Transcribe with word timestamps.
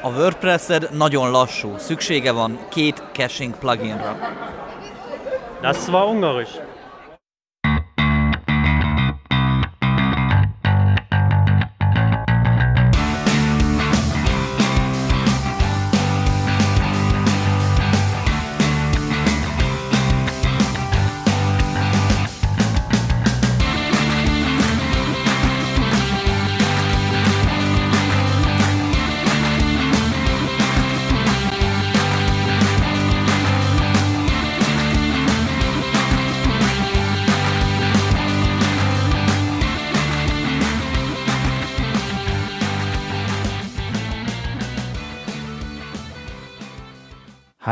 A 0.00 0.08
WordPress-ed 0.08 0.88
nagyon 0.92 1.30
lassú, 1.30 1.74
szüksége 1.78 2.32
van 2.32 2.58
két 2.68 3.02
caching 3.12 3.58
pluginra. 3.58 4.16
Das 5.60 5.88
war 5.88 6.06
ungarisch. 6.06 6.50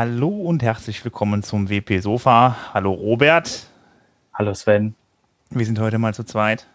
Hallo 0.07 0.27
und 0.27 0.61
herzlich 0.61 1.03
willkommen 1.03 1.41
zum 1.41 1.67
WP 1.67 1.99
Sofa. 1.99 2.55
Hallo 2.75 2.93
Robert. 2.93 3.65
Hallo 4.35 4.53
Sven. 4.53 4.93
Wir 5.49 5.65
sind 5.65 5.79
heute 5.79 5.97
mal 5.97 6.13
zu 6.13 6.23
zweit. 6.23 6.67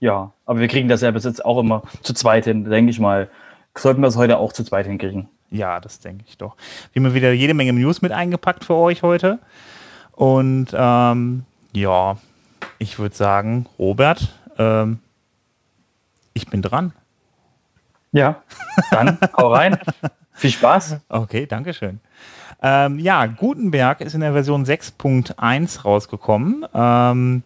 Ja, 0.00 0.32
aber 0.44 0.58
wir 0.60 0.68
kriegen 0.68 0.86
das 0.86 1.00
ja 1.00 1.10
bis 1.12 1.24
jetzt 1.24 1.42
auch 1.42 1.58
immer 1.58 1.82
zu 2.02 2.12
zweit 2.12 2.44
hin, 2.44 2.68
denke 2.68 2.90
ich 2.90 3.00
mal. 3.00 3.30
Sollten 3.74 4.02
wir 4.02 4.08
es 4.08 4.16
heute 4.16 4.36
auch 4.36 4.52
zu 4.52 4.64
zweit 4.64 4.84
hinkriegen. 4.84 5.30
Ja, 5.48 5.80
das 5.80 6.00
denke 6.00 6.26
ich 6.28 6.36
doch. 6.36 6.56
Wir 6.92 7.02
haben 7.02 7.14
wieder 7.14 7.32
jede 7.32 7.54
Menge 7.54 7.72
News 7.72 8.02
mit 8.02 8.12
eingepackt 8.12 8.66
für 8.66 8.74
euch 8.74 9.02
heute. 9.02 9.38
Und 10.12 10.74
ähm, 10.74 11.46
ja, 11.72 12.18
ich 12.78 12.98
würde 12.98 13.14
sagen, 13.14 13.64
Robert, 13.78 14.34
ähm, 14.58 14.98
ich 16.34 16.48
bin 16.48 16.60
dran. 16.60 16.92
Ja, 18.12 18.42
dann 18.90 19.16
hau 19.38 19.54
rein. 19.54 19.78
Viel 20.46 20.52
Spaß. 20.52 20.98
Okay, 21.08 21.46
danke 21.46 21.74
schön. 21.74 21.98
Ähm, 22.62 23.00
ja, 23.00 23.26
Gutenberg 23.26 24.00
ist 24.00 24.14
in 24.14 24.20
der 24.20 24.32
Version 24.32 24.64
6.1 24.64 25.82
rausgekommen. 25.82 26.64
Ähm, 26.72 27.42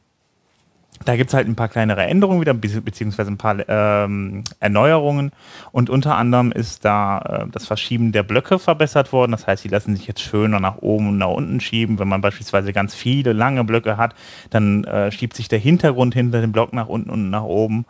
da 1.06 1.16
gibt 1.16 1.30
es 1.30 1.34
halt 1.34 1.48
ein 1.48 1.56
paar 1.56 1.68
kleinere 1.68 2.02
Änderungen 2.02 2.42
wieder, 2.42 2.52
beziehungsweise 2.52 3.30
ein 3.30 3.38
paar 3.38 3.56
ähm, 3.70 4.44
Erneuerungen. 4.60 5.32
Und 5.72 5.88
unter 5.88 6.16
anderem 6.16 6.52
ist 6.52 6.84
da 6.84 7.20
äh, 7.20 7.50
das 7.50 7.66
Verschieben 7.66 8.12
der 8.12 8.22
Blöcke 8.22 8.58
verbessert 8.58 9.14
worden. 9.14 9.32
Das 9.32 9.46
heißt, 9.46 9.64
die 9.64 9.68
lassen 9.68 9.96
sich 9.96 10.06
jetzt 10.06 10.20
schöner 10.20 10.60
nach 10.60 10.76
oben 10.82 11.08
und 11.08 11.16
nach 11.16 11.28
unten 11.28 11.60
schieben. 11.60 11.98
Wenn 11.98 12.08
man 12.08 12.20
beispielsweise 12.20 12.74
ganz 12.74 12.94
viele 12.94 13.32
lange 13.32 13.64
Blöcke 13.64 13.96
hat, 13.96 14.14
dann 14.50 14.84
äh, 14.84 15.10
schiebt 15.10 15.36
sich 15.36 15.48
der 15.48 15.58
Hintergrund 15.58 16.12
hinter 16.12 16.42
dem 16.42 16.52
Block 16.52 16.74
nach 16.74 16.88
unten 16.88 17.08
und 17.08 17.30
nach 17.30 17.44
oben. 17.44 17.86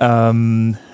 Ähm 0.00 0.76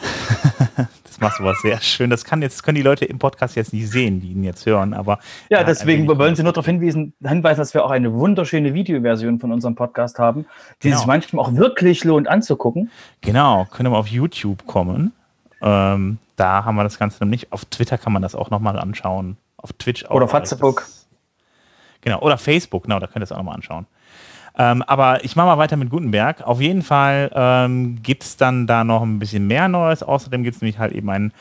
Das 1.17 1.23
machst 1.23 1.41
du 1.41 1.45
was 1.45 1.59
sehr 1.63 1.81
schön. 1.81 2.11
Das 2.11 2.25
kann 2.25 2.43
jetzt, 2.43 2.63
können 2.63 2.75
die 2.75 2.83
Leute 2.83 3.07
im 3.07 3.19
Podcast 3.19 3.57
jetzt 3.57 3.73
nicht 3.73 3.89
sehen, 3.89 4.21
die 4.21 4.33
ihn 4.33 4.45
jetzt 4.45 4.67
hören, 4.67 4.93
aber. 4.93 5.19
Ja, 5.49 5.65
deswegen 5.65 6.07
wollen 6.07 6.37
Sie 6.37 6.43
nur 6.43 6.53
darauf 6.53 6.67
hinweisen, 6.67 7.15
hinweisen, 7.27 7.59
dass 7.59 7.73
wir 7.73 7.87
auch 7.87 7.91
eine 7.91 8.13
wunderschöne 8.13 8.75
Videoversion 8.75 9.41
von 9.41 9.51
unserem 9.51 9.77
Podcast 9.77 10.19
haben, 10.19 10.45
die 10.83 10.89
genau. 10.89 10.99
sich 10.99 11.07
manchmal 11.07 11.47
auch 11.47 11.55
wirklich 11.55 12.05
lohnt 12.05 12.29
anzugucken. 12.29 12.91
Genau, 13.23 13.67
können 13.71 13.93
wir 13.93 13.97
auf 13.97 14.09
YouTube 14.09 14.67
kommen. 14.67 15.13
Ähm, 15.63 16.19
da 16.37 16.67
haben 16.67 16.77
wir 16.77 16.83
das 16.83 16.99
Ganze 16.99 17.25
noch 17.25 17.31
nicht. 17.31 17.51
Auf 17.51 17.65
Twitter 17.65 17.97
kann 17.97 18.13
man 18.13 18.21
das 18.21 18.35
auch 18.35 18.51
nochmal 18.51 18.79
anschauen. 18.79 19.39
Auf 19.57 19.73
Twitch 19.73 20.05
auch. 20.05 20.11
Oder 20.11 20.29
Facebook. 20.29 20.87
Genau, 22.03 22.21
oder 22.21 22.37
Facebook, 22.37 22.83
genau, 22.83 23.01
da 23.01 23.07
könnt 23.07 23.23
ihr 23.23 23.25
es 23.25 23.33
auch 23.33 23.39
nochmal 23.39 23.55
anschauen. 23.55 23.87
Ähm, 24.59 24.83
aber 24.83 25.25
ich 25.25 25.37
mache 25.37 25.47
mal 25.47 25.59
weiter 25.59 25.77
mit 25.77 25.91
Gutenberg. 25.91 26.43
Auf 26.43 26.61
jeden 26.61 26.83
Fall 26.83 27.31
ähm, 27.35 28.03
gibt 28.03 28.23
es 28.23 28.37
dann 28.37 28.67
da 28.67 28.85
noch 28.85 29.03
ein 29.03 29.19
bisschen 29.19 29.47
mehr 29.47 29.69
Neues. 29.69 30.03
Außerdem 30.03 30.43
gibt 30.43 30.57
es 30.57 30.63
nämlich 30.63 30.79
halt 30.79 30.93
eben 30.93 31.11
einen 31.11 31.33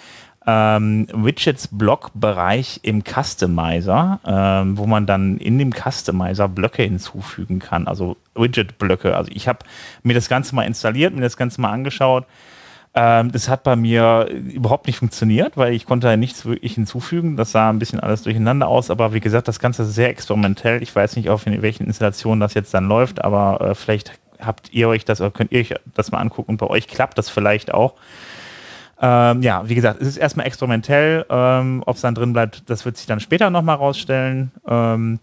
ähm, 0.48 1.08
Widgets-Block-Bereich 1.12 2.82
im 2.84 3.04
Customizer, 3.04 4.20
ähm, 4.26 4.78
wo 4.78 4.86
man 4.86 5.06
dann 5.06 5.38
in 5.38 5.58
dem 5.58 5.72
Customizer 5.72 6.48
Blöcke 6.48 6.84
hinzufügen 6.84 7.60
kann, 7.60 7.88
also 7.88 8.18
Widget-Blöcke. 8.36 9.16
Also 9.16 9.32
ich 9.34 9.48
habe 9.48 9.60
mir 10.04 10.14
das 10.14 10.30
Ganze 10.30 10.54
mal 10.54 10.64
installiert, 10.64 11.16
mir 11.16 11.22
das 11.22 11.38
Ganze 11.38 11.62
mal 11.62 11.72
angeschaut. 11.72 12.26
Ähm, 12.98 13.32
das 13.34 13.50
hat 13.50 13.64
bei 13.64 13.76
mir 13.76 14.30
überhaupt 14.30 14.88
nicht 14.88 14.98
funktioniert, 15.00 15.58
weil 15.58 15.74
ich 15.74 15.86
konnte 15.86 16.16
nichts 16.16 16.46
wirklich 16.46 16.76
hinzufügen. 16.76 17.36
Das 17.36 17.52
sah 17.52 17.70
ein 17.70 17.78
bisschen 17.78 18.00
alles 18.00 18.24
durcheinander 18.24 18.70
aus, 18.70 18.90
aber 18.90 19.14
wie 19.14 19.20
gesagt, 19.20 19.50
das 19.50 19.60
Ganze 19.60 19.84
ist 19.84 19.96
sehr 19.96 20.10
experimentell. 20.10 20.82
Ich 20.82 20.96
weiß 20.96 21.18
nicht, 21.18 21.30
auf 21.30 21.46
welchen 21.46 21.88
Installationen 21.88 22.40
das 22.40 22.54
jetzt 22.54 22.74
dann 22.74 22.88
läuft, 22.88 23.24
aber 23.24 23.60
äh, 23.62 23.76
vielleicht 23.76 24.18
habt 24.40 24.72
ihr 24.74 24.88
euch 24.88 25.04
das 25.04 25.20
oder 25.20 25.32
könnt 25.32 25.52
ihr 25.52 25.60
euch 25.60 25.76
das 25.94 26.12
mal 26.12 26.20
angucken 26.20 26.52
und 26.52 26.58
bei 26.58 26.68
euch 26.68 26.88
klappt 26.88 27.18
das 27.18 27.30
vielleicht 27.30 27.74
auch. 27.74 27.96
Ähm, 29.02 29.42
ja, 29.42 29.68
wie 29.68 29.76
gesagt, 29.76 30.02
es 30.02 30.08
ist 30.08 30.18
erstmal 30.18 30.46
experimentell. 30.46 31.26
Ähm, 31.30 31.84
Ob 31.86 31.98
es 31.98 32.02
dann 32.02 32.16
drin 32.16 32.32
bleibt, 32.32 32.70
das 32.70 32.86
wird 32.86 32.96
sich 32.96 33.08
dann 33.08 33.20
später 33.20 33.50
nochmal 33.50 33.76
rausstellen. 33.76 34.52
Ähm, 34.68 35.20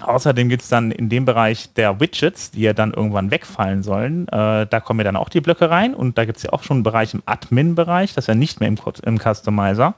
Außerdem 0.00 0.48
gibt 0.48 0.62
es 0.62 0.68
dann 0.68 0.90
in 0.90 1.08
dem 1.08 1.24
Bereich 1.24 1.72
der 1.74 2.00
Widgets, 2.00 2.50
die 2.50 2.62
ja 2.62 2.72
dann 2.72 2.92
irgendwann 2.92 3.30
wegfallen 3.30 3.82
sollen, 3.82 4.28
äh, 4.28 4.66
da 4.66 4.80
kommen 4.80 5.00
ja 5.00 5.04
dann 5.04 5.16
auch 5.16 5.28
die 5.28 5.40
Blöcke 5.40 5.70
rein 5.70 5.94
und 5.94 6.18
da 6.18 6.24
gibt 6.24 6.38
es 6.38 6.44
ja 6.44 6.52
auch 6.52 6.62
schon 6.62 6.78
einen 6.78 6.84
Bereich 6.84 7.14
im 7.14 7.22
Admin-Bereich, 7.26 8.14
das 8.14 8.24
ist 8.24 8.28
ja 8.28 8.34
nicht 8.34 8.60
mehr 8.60 8.68
im, 8.68 8.78
im 9.02 9.18
Customizer. 9.18 9.94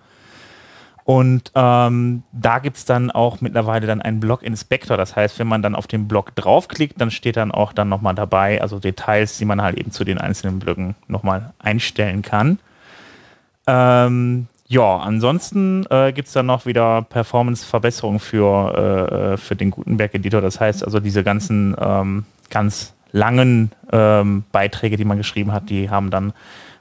Und 1.04 1.50
ähm, 1.54 2.22
da 2.30 2.58
gibt 2.60 2.76
es 2.76 2.84
dann 2.84 3.10
auch 3.10 3.40
mittlerweile 3.40 3.86
dann 3.86 4.00
einen 4.00 4.20
Block-Inspektor. 4.20 4.96
Das 4.96 5.16
heißt, 5.16 5.40
wenn 5.40 5.48
man 5.48 5.60
dann 5.60 5.74
auf 5.74 5.88
den 5.88 6.06
Block 6.06 6.36
draufklickt, 6.36 7.00
dann 7.00 7.10
steht 7.10 7.36
dann 7.36 7.50
auch 7.50 7.72
dann 7.72 7.88
nochmal 7.88 8.14
dabei, 8.14 8.62
also 8.62 8.78
Details, 8.78 9.38
die 9.38 9.44
man 9.44 9.60
halt 9.60 9.76
eben 9.76 9.90
zu 9.90 10.04
den 10.04 10.18
einzelnen 10.18 10.60
Blöcken 10.60 10.94
nochmal 11.08 11.52
einstellen 11.58 12.22
kann. 12.22 12.60
Ähm, 13.66 14.46
ja, 14.70 14.98
ansonsten 14.98 15.84
äh, 15.90 16.12
gibt 16.12 16.28
es 16.28 16.34
dann 16.34 16.46
noch 16.46 16.64
wieder 16.64 17.02
Performance-Verbesserungen 17.02 18.20
für, 18.20 18.72
äh, 18.76 19.32
äh, 19.32 19.36
für 19.36 19.56
den 19.56 19.72
Gutenberg-Editor. 19.72 20.40
Das 20.40 20.60
heißt 20.60 20.84
also, 20.84 21.00
diese 21.00 21.24
ganzen 21.24 21.74
ähm, 21.76 22.24
ganz 22.50 22.94
langen 23.10 23.72
ähm, 23.90 24.44
Beiträge, 24.52 24.96
die 24.96 25.04
man 25.04 25.18
geschrieben 25.18 25.50
hat, 25.50 25.70
die 25.70 25.90
haben 25.90 26.10
dann 26.10 26.32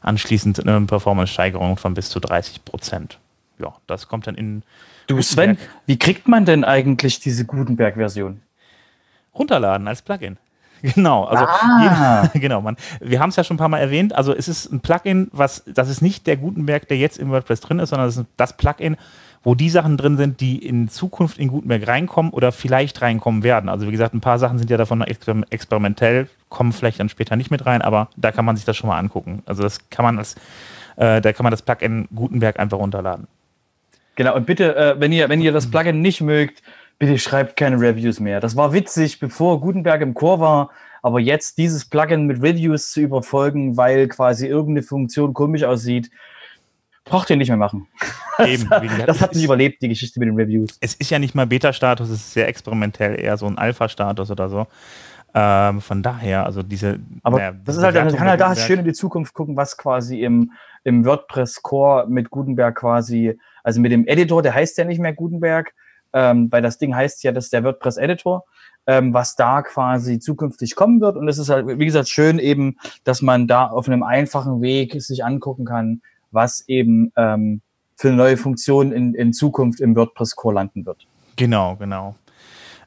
anschließend 0.03 0.67
eine 0.67 0.85
Performance-Steigerung 0.85 1.77
von 1.77 1.95
bis 1.95 2.11
zu 2.11 2.19
30 2.19 2.63
Prozent. 2.63 3.17
Ja, 3.57 3.73
das 3.87 4.07
kommt 4.07 4.27
dann 4.27 4.35
in. 4.35 4.61
Du, 5.07 5.19
Sven, 5.23 5.57
wie 5.87 5.97
kriegt 5.97 6.27
man 6.27 6.45
denn 6.45 6.63
eigentlich 6.63 7.19
diese 7.19 7.43
Gutenberg-Version? 7.45 8.39
Runterladen 9.33 9.87
als 9.87 10.03
Plugin. 10.03 10.37
Genau, 10.95 11.25
also 11.25 11.45
ah. 11.45 11.81
jeder, 11.81 12.31
genau, 12.39 12.61
man, 12.61 12.77
wir 12.99 13.19
haben 13.19 13.29
es 13.29 13.35
ja 13.35 13.43
schon 13.43 13.55
ein 13.55 13.57
paar 13.57 13.69
Mal 13.69 13.79
erwähnt. 13.79 14.15
Also 14.15 14.33
es 14.33 14.47
ist 14.47 14.71
ein 14.71 14.79
Plugin, 14.79 15.29
was 15.31 15.63
das 15.65 15.89
ist 15.89 16.01
nicht 16.01 16.27
der 16.27 16.37
Gutenberg, 16.37 16.87
der 16.87 16.97
jetzt 16.97 17.17
im 17.17 17.29
WordPress 17.29 17.61
drin 17.61 17.79
ist, 17.79 17.89
sondern 17.89 18.07
es 18.07 18.17
ist 18.17 18.25
das 18.37 18.55
Plugin, 18.55 18.97
wo 19.43 19.55
die 19.55 19.69
Sachen 19.69 19.97
drin 19.97 20.17
sind, 20.17 20.41
die 20.41 20.57
in 20.57 20.89
Zukunft 20.89 21.37
in 21.37 21.47
Gutenberg 21.47 21.87
reinkommen 21.87 22.31
oder 22.31 22.51
vielleicht 22.51 23.01
reinkommen 23.01 23.43
werden. 23.43 23.69
Also 23.69 23.87
wie 23.87 23.91
gesagt, 23.91 24.13
ein 24.13 24.21
paar 24.21 24.39
Sachen 24.39 24.57
sind 24.57 24.69
ja 24.69 24.77
davon 24.77 25.01
experimentell, 25.01 26.27
kommen 26.49 26.73
vielleicht 26.73 26.99
dann 26.99 27.09
später 27.09 27.35
nicht 27.35 27.51
mit 27.51 27.65
rein, 27.65 27.81
aber 27.81 28.09
da 28.17 28.31
kann 28.31 28.45
man 28.45 28.55
sich 28.55 28.65
das 28.65 28.75
schon 28.75 28.89
mal 28.89 28.99
angucken. 28.99 29.43
Also 29.45 29.63
das 29.63 29.89
kann 29.89 30.03
man 30.03 30.17
als, 30.17 30.35
äh, 30.97 31.21
da 31.21 31.33
kann 31.33 31.43
man 31.43 31.51
das 31.51 31.61
Plugin 31.61 32.07
Gutenberg 32.13 32.59
einfach 32.59 32.77
runterladen. 32.77 33.27
Genau, 34.15 34.35
und 34.35 34.45
bitte, 34.45 34.75
äh, 34.75 34.99
wenn 34.99 35.13
ihr, 35.13 35.29
wenn 35.29 35.41
ihr 35.41 35.53
das 35.53 35.71
Plugin 35.71 36.01
nicht 36.01 36.19
mögt, 36.19 36.61
bitte 36.99 37.17
schreibt 37.17 37.55
keine 37.55 37.79
Reviews 37.79 38.19
mehr. 38.19 38.41
Das 38.41 38.55
war 38.55 38.73
witzig, 38.73 39.19
bevor 39.19 39.61
Gutenberg 39.61 40.01
im 40.01 40.13
Chor 40.13 40.39
war, 40.39 40.69
aber 41.01 41.19
jetzt 41.19 41.57
dieses 41.57 41.85
Plugin 41.85 42.27
mit 42.27 42.41
Reviews 42.41 42.91
zu 42.91 42.99
überfolgen, 42.99 43.77
weil 43.77 44.07
quasi 44.09 44.47
irgendeine 44.47 44.83
Funktion 44.83 45.33
komisch 45.33 45.63
aussieht, 45.63 46.11
braucht 47.05 47.29
ihr 47.29 47.37
nicht 47.37 47.47
mehr 47.47 47.57
machen. 47.57 47.87
Eben, 48.39 48.69
gesagt, 48.69 49.07
das 49.07 49.21
hat 49.21 49.33
nicht 49.33 49.45
überlebt, 49.45 49.81
die 49.81 49.87
Geschichte 49.87 50.19
mit 50.19 50.27
den 50.27 50.35
Reviews. 50.35 50.77
Es 50.81 50.93
ist 50.93 51.09
ja 51.09 51.19
nicht 51.19 51.35
mal 51.35 51.47
Beta-Status, 51.47 52.09
es 52.09 52.19
ist 52.19 52.33
sehr 52.33 52.47
experimentell, 52.47 53.19
eher 53.19 53.37
so 53.37 53.47
ein 53.47 53.57
Alpha-Status 53.57 54.29
oder 54.31 54.49
so. 54.49 54.67
Ähm, 55.33 55.79
von 55.81 56.01
daher, 56.01 56.45
also 56.45 56.63
diese. 56.63 56.99
Aber 57.23 57.37
naja, 57.37 57.53
das 57.63 57.77
ist 57.77 57.83
halt, 57.83 57.95
man 57.95 58.15
kann 58.15 58.27
halt 58.27 58.41
da 58.41 58.55
schön 58.55 58.79
in 58.79 58.85
die 58.85 58.93
Zukunft 58.93 59.33
gucken, 59.33 59.55
was 59.55 59.77
quasi 59.77 60.21
im, 60.21 60.51
im 60.83 61.05
WordPress-Core 61.05 62.07
mit 62.07 62.29
Gutenberg 62.29 62.75
quasi, 62.75 63.37
also 63.63 63.79
mit 63.79 63.91
dem 63.91 64.07
Editor, 64.07 64.41
der 64.41 64.55
heißt 64.55 64.77
ja 64.77 64.85
nicht 64.85 64.99
mehr 64.99 65.13
Gutenberg, 65.13 65.73
ähm, 66.13 66.51
weil 66.51 66.61
das 66.61 66.77
Ding 66.77 66.95
heißt 66.95 67.23
ja, 67.23 67.31
das 67.31 67.45
ist 67.45 67.53
der 67.53 67.63
WordPress-Editor, 67.63 68.45
ähm, 68.87 69.13
was 69.13 69.35
da 69.35 69.61
quasi 69.61 70.19
zukünftig 70.19 70.75
kommen 70.75 71.01
wird. 71.01 71.17
Und 71.17 71.27
es 71.27 71.37
ist 71.37 71.49
halt, 71.49 71.67
wie 71.67 71.85
gesagt, 71.85 72.09
schön 72.09 72.39
eben, 72.39 72.77
dass 73.03 73.21
man 73.21 73.47
da 73.47 73.67
auf 73.67 73.87
einem 73.87 74.03
einfachen 74.03 74.61
Weg 74.61 75.01
sich 75.01 75.23
angucken 75.23 75.65
kann, 75.65 76.01
was 76.31 76.67
eben 76.67 77.11
ähm, 77.15 77.61
für 77.95 78.11
neue 78.11 78.37
Funktion 78.37 78.91
in, 78.91 79.13
in 79.13 79.33
Zukunft 79.33 79.81
im 79.81 79.95
WordPress-Core 79.95 80.55
landen 80.55 80.85
wird. 80.85 81.05
Genau, 81.35 81.75
genau. 81.75 82.15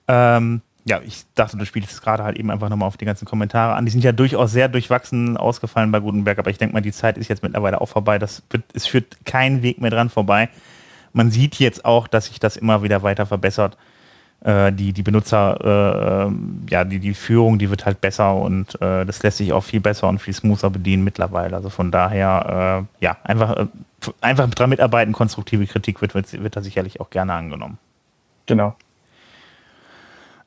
Ähm, 0.08 0.62
ja, 0.84 1.00
ich 1.04 1.24
dachte, 1.34 1.56
du 1.56 1.64
spielst 1.64 2.02
gerade 2.02 2.24
halt 2.24 2.36
eben 2.36 2.50
einfach 2.50 2.68
nochmal 2.68 2.88
auf 2.88 2.96
die 2.96 3.04
ganzen 3.04 3.24
Kommentare 3.24 3.74
an. 3.74 3.84
Die 3.84 3.92
sind 3.92 4.02
ja 4.02 4.12
durchaus 4.12 4.50
sehr 4.50 4.68
durchwachsen 4.68 5.36
ausgefallen 5.36 5.92
bei 5.92 6.00
Gutenberg, 6.00 6.38
aber 6.38 6.50
ich 6.50 6.58
denke 6.58 6.74
mal, 6.74 6.80
die 6.80 6.92
Zeit 6.92 7.18
ist 7.18 7.28
jetzt 7.28 7.42
mittlerweile 7.42 7.80
auch 7.80 7.88
vorbei. 7.88 8.18
Das 8.18 8.42
wird, 8.50 8.64
es 8.74 8.86
führt 8.86 9.24
kein 9.24 9.62
Weg 9.62 9.80
mehr 9.80 9.90
dran 9.90 10.08
vorbei. 10.08 10.48
Man 11.12 11.30
sieht 11.30 11.56
jetzt 11.56 11.84
auch, 11.84 12.06
dass 12.08 12.26
sich 12.26 12.40
das 12.40 12.56
immer 12.56 12.82
wieder 12.82 13.02
weiter 13.02 13.26
verbessert. 13.26 13.76
Äh, 14.44 14.72
die, 14.72 14.92
die 14.92 15.02
Benutzer, 15.02 15.58
äh, 15.62 16.24
ähm, 16.26 16.66
ja, 16.68 16.84
die, 16.84 16.98
die 16.98 17.14
Führung, 17.14 17.58
die 17.58 17.70
wird 17.70 17.86
halt 17.86 18.00
besser 18.00 18.34
und 18.34 18.74
äh, 18.80 19.04
das 19.04 19.22
lässt 19.22 19.36
sich 19.36 19.52
auch 19.52 19.62
viel 19.62 19.80
besser 19.80 20.08
und 20.08 20.18
viel 20.18 20.34
smoother 20.34 20.70
bedienen 20.70 21.04
mittlerweile. 21.04 21.54
Also 21.54 21.70
von 21.70 21.92
daher, 21.92 22.86
äh, 23.00 23.04
ja, 23.04 23.16
einfach, 23.22 23.56
äh, 23.56 23.66
einfach 24.20 24.50
dran 24.50 24.70
mitarbeiten, 24.70 25.12
konstruktive 25.12 25.64
Kritik 25.66 26.00
wird, 26.00 26.14
wird, 26.14 26.32
wird 26.42 26.56
da 26.56 26.62
sicherlich 26.62 27.00
auch 27.00 27.10
gerne 27.10 27.34
angenommen. 27.34 27.78
Genau. 28.46 28.74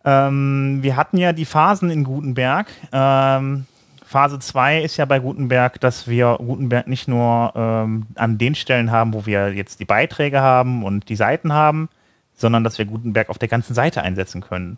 Ähm, 0.03 0.79
wir 0.81 0.97
hatten 0.97 1.17
ja 1.17 1.31
die 1.31 1.45
Phasen 1.45 1.89
in 1.89 2.03
Gutenberg. 2.03 2.67
Ähm, 2.91 3.65
Phase 4.06 4.40
2 4.40 4.81
ist 4.81 4.98
ja 4.98 5.06
bei 5.06 5.19
Gutenberg, 5.19 5.80
dass 5.80 6.07
wir 6.07 6.38
Gutenberg 6.38 6.88
nicht 6.88 7.07
nur 7.07 7.52
ähm, 7.56 8.06
an 8.16 8.38
den 8.38 8.56
Stellen 8.56 8.92
haben, 8.92 9.13
wo 9.13 9.25
wir 9.25 9.54
jetzt 9.54 9.80
die 9.80 9.86
Beiträge 9.86 10.42
haben 10.42 10.84
und 10.84 11.10
die 11.10 11.16
Seiten 11.16 11.54
haben, 11.54 11.90
sondern 12.36 12.63
dass 12.63 12.78
wir 12.78 12.86
Gutenberg 12.86 13.30
auf 13.30 13.40
der 13.40 13.48
ganzen 13.48 13.74
Seite 13.74 14.04
einsetzen 14.04 14.42
können. 14.42 14.78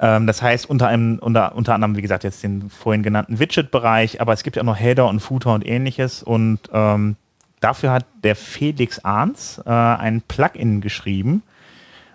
Ähm, 0.00 0.26
das 0.26 0.40
heißt 0.40 0.68
unter, 0.68 0.88
einem, 0.88 1.18
unter, 1.18 1.54
unter 1.54 1.74
anderem, 1.74 1.96
wie 1.96 2.02
gesagt, 2.02 2.24
jetzt 2.24 2.42
den 2.42 2.70
vorhin 2.70 3.02
genannten 3.02 3.38
Widget-Bereich, 3.38 4.20
aber 4.20 4.32
es 4.32 4.42
gibt 4.42 4.56
ja 4.56 4.62
auch 4.62 4.66
noch 4.66 4.80
Header 4.80 5.08
und 5.08 5.20
Footer 5.20 5.52
und 5.52 5.66
ähnliches. 5.66 6.22
Und 6.22 6.60
ähm, 6.72 7.16
dafür 7.60 7.92
hat 7.92 8.06
der 8.24 8.36
Felix 8.36 9.04
Arns 9.04 9.60
äh, 9.66 9.70
ein 9.70 10.22
Plugin 10.22 10.80
geschrieben, 10.80 11.42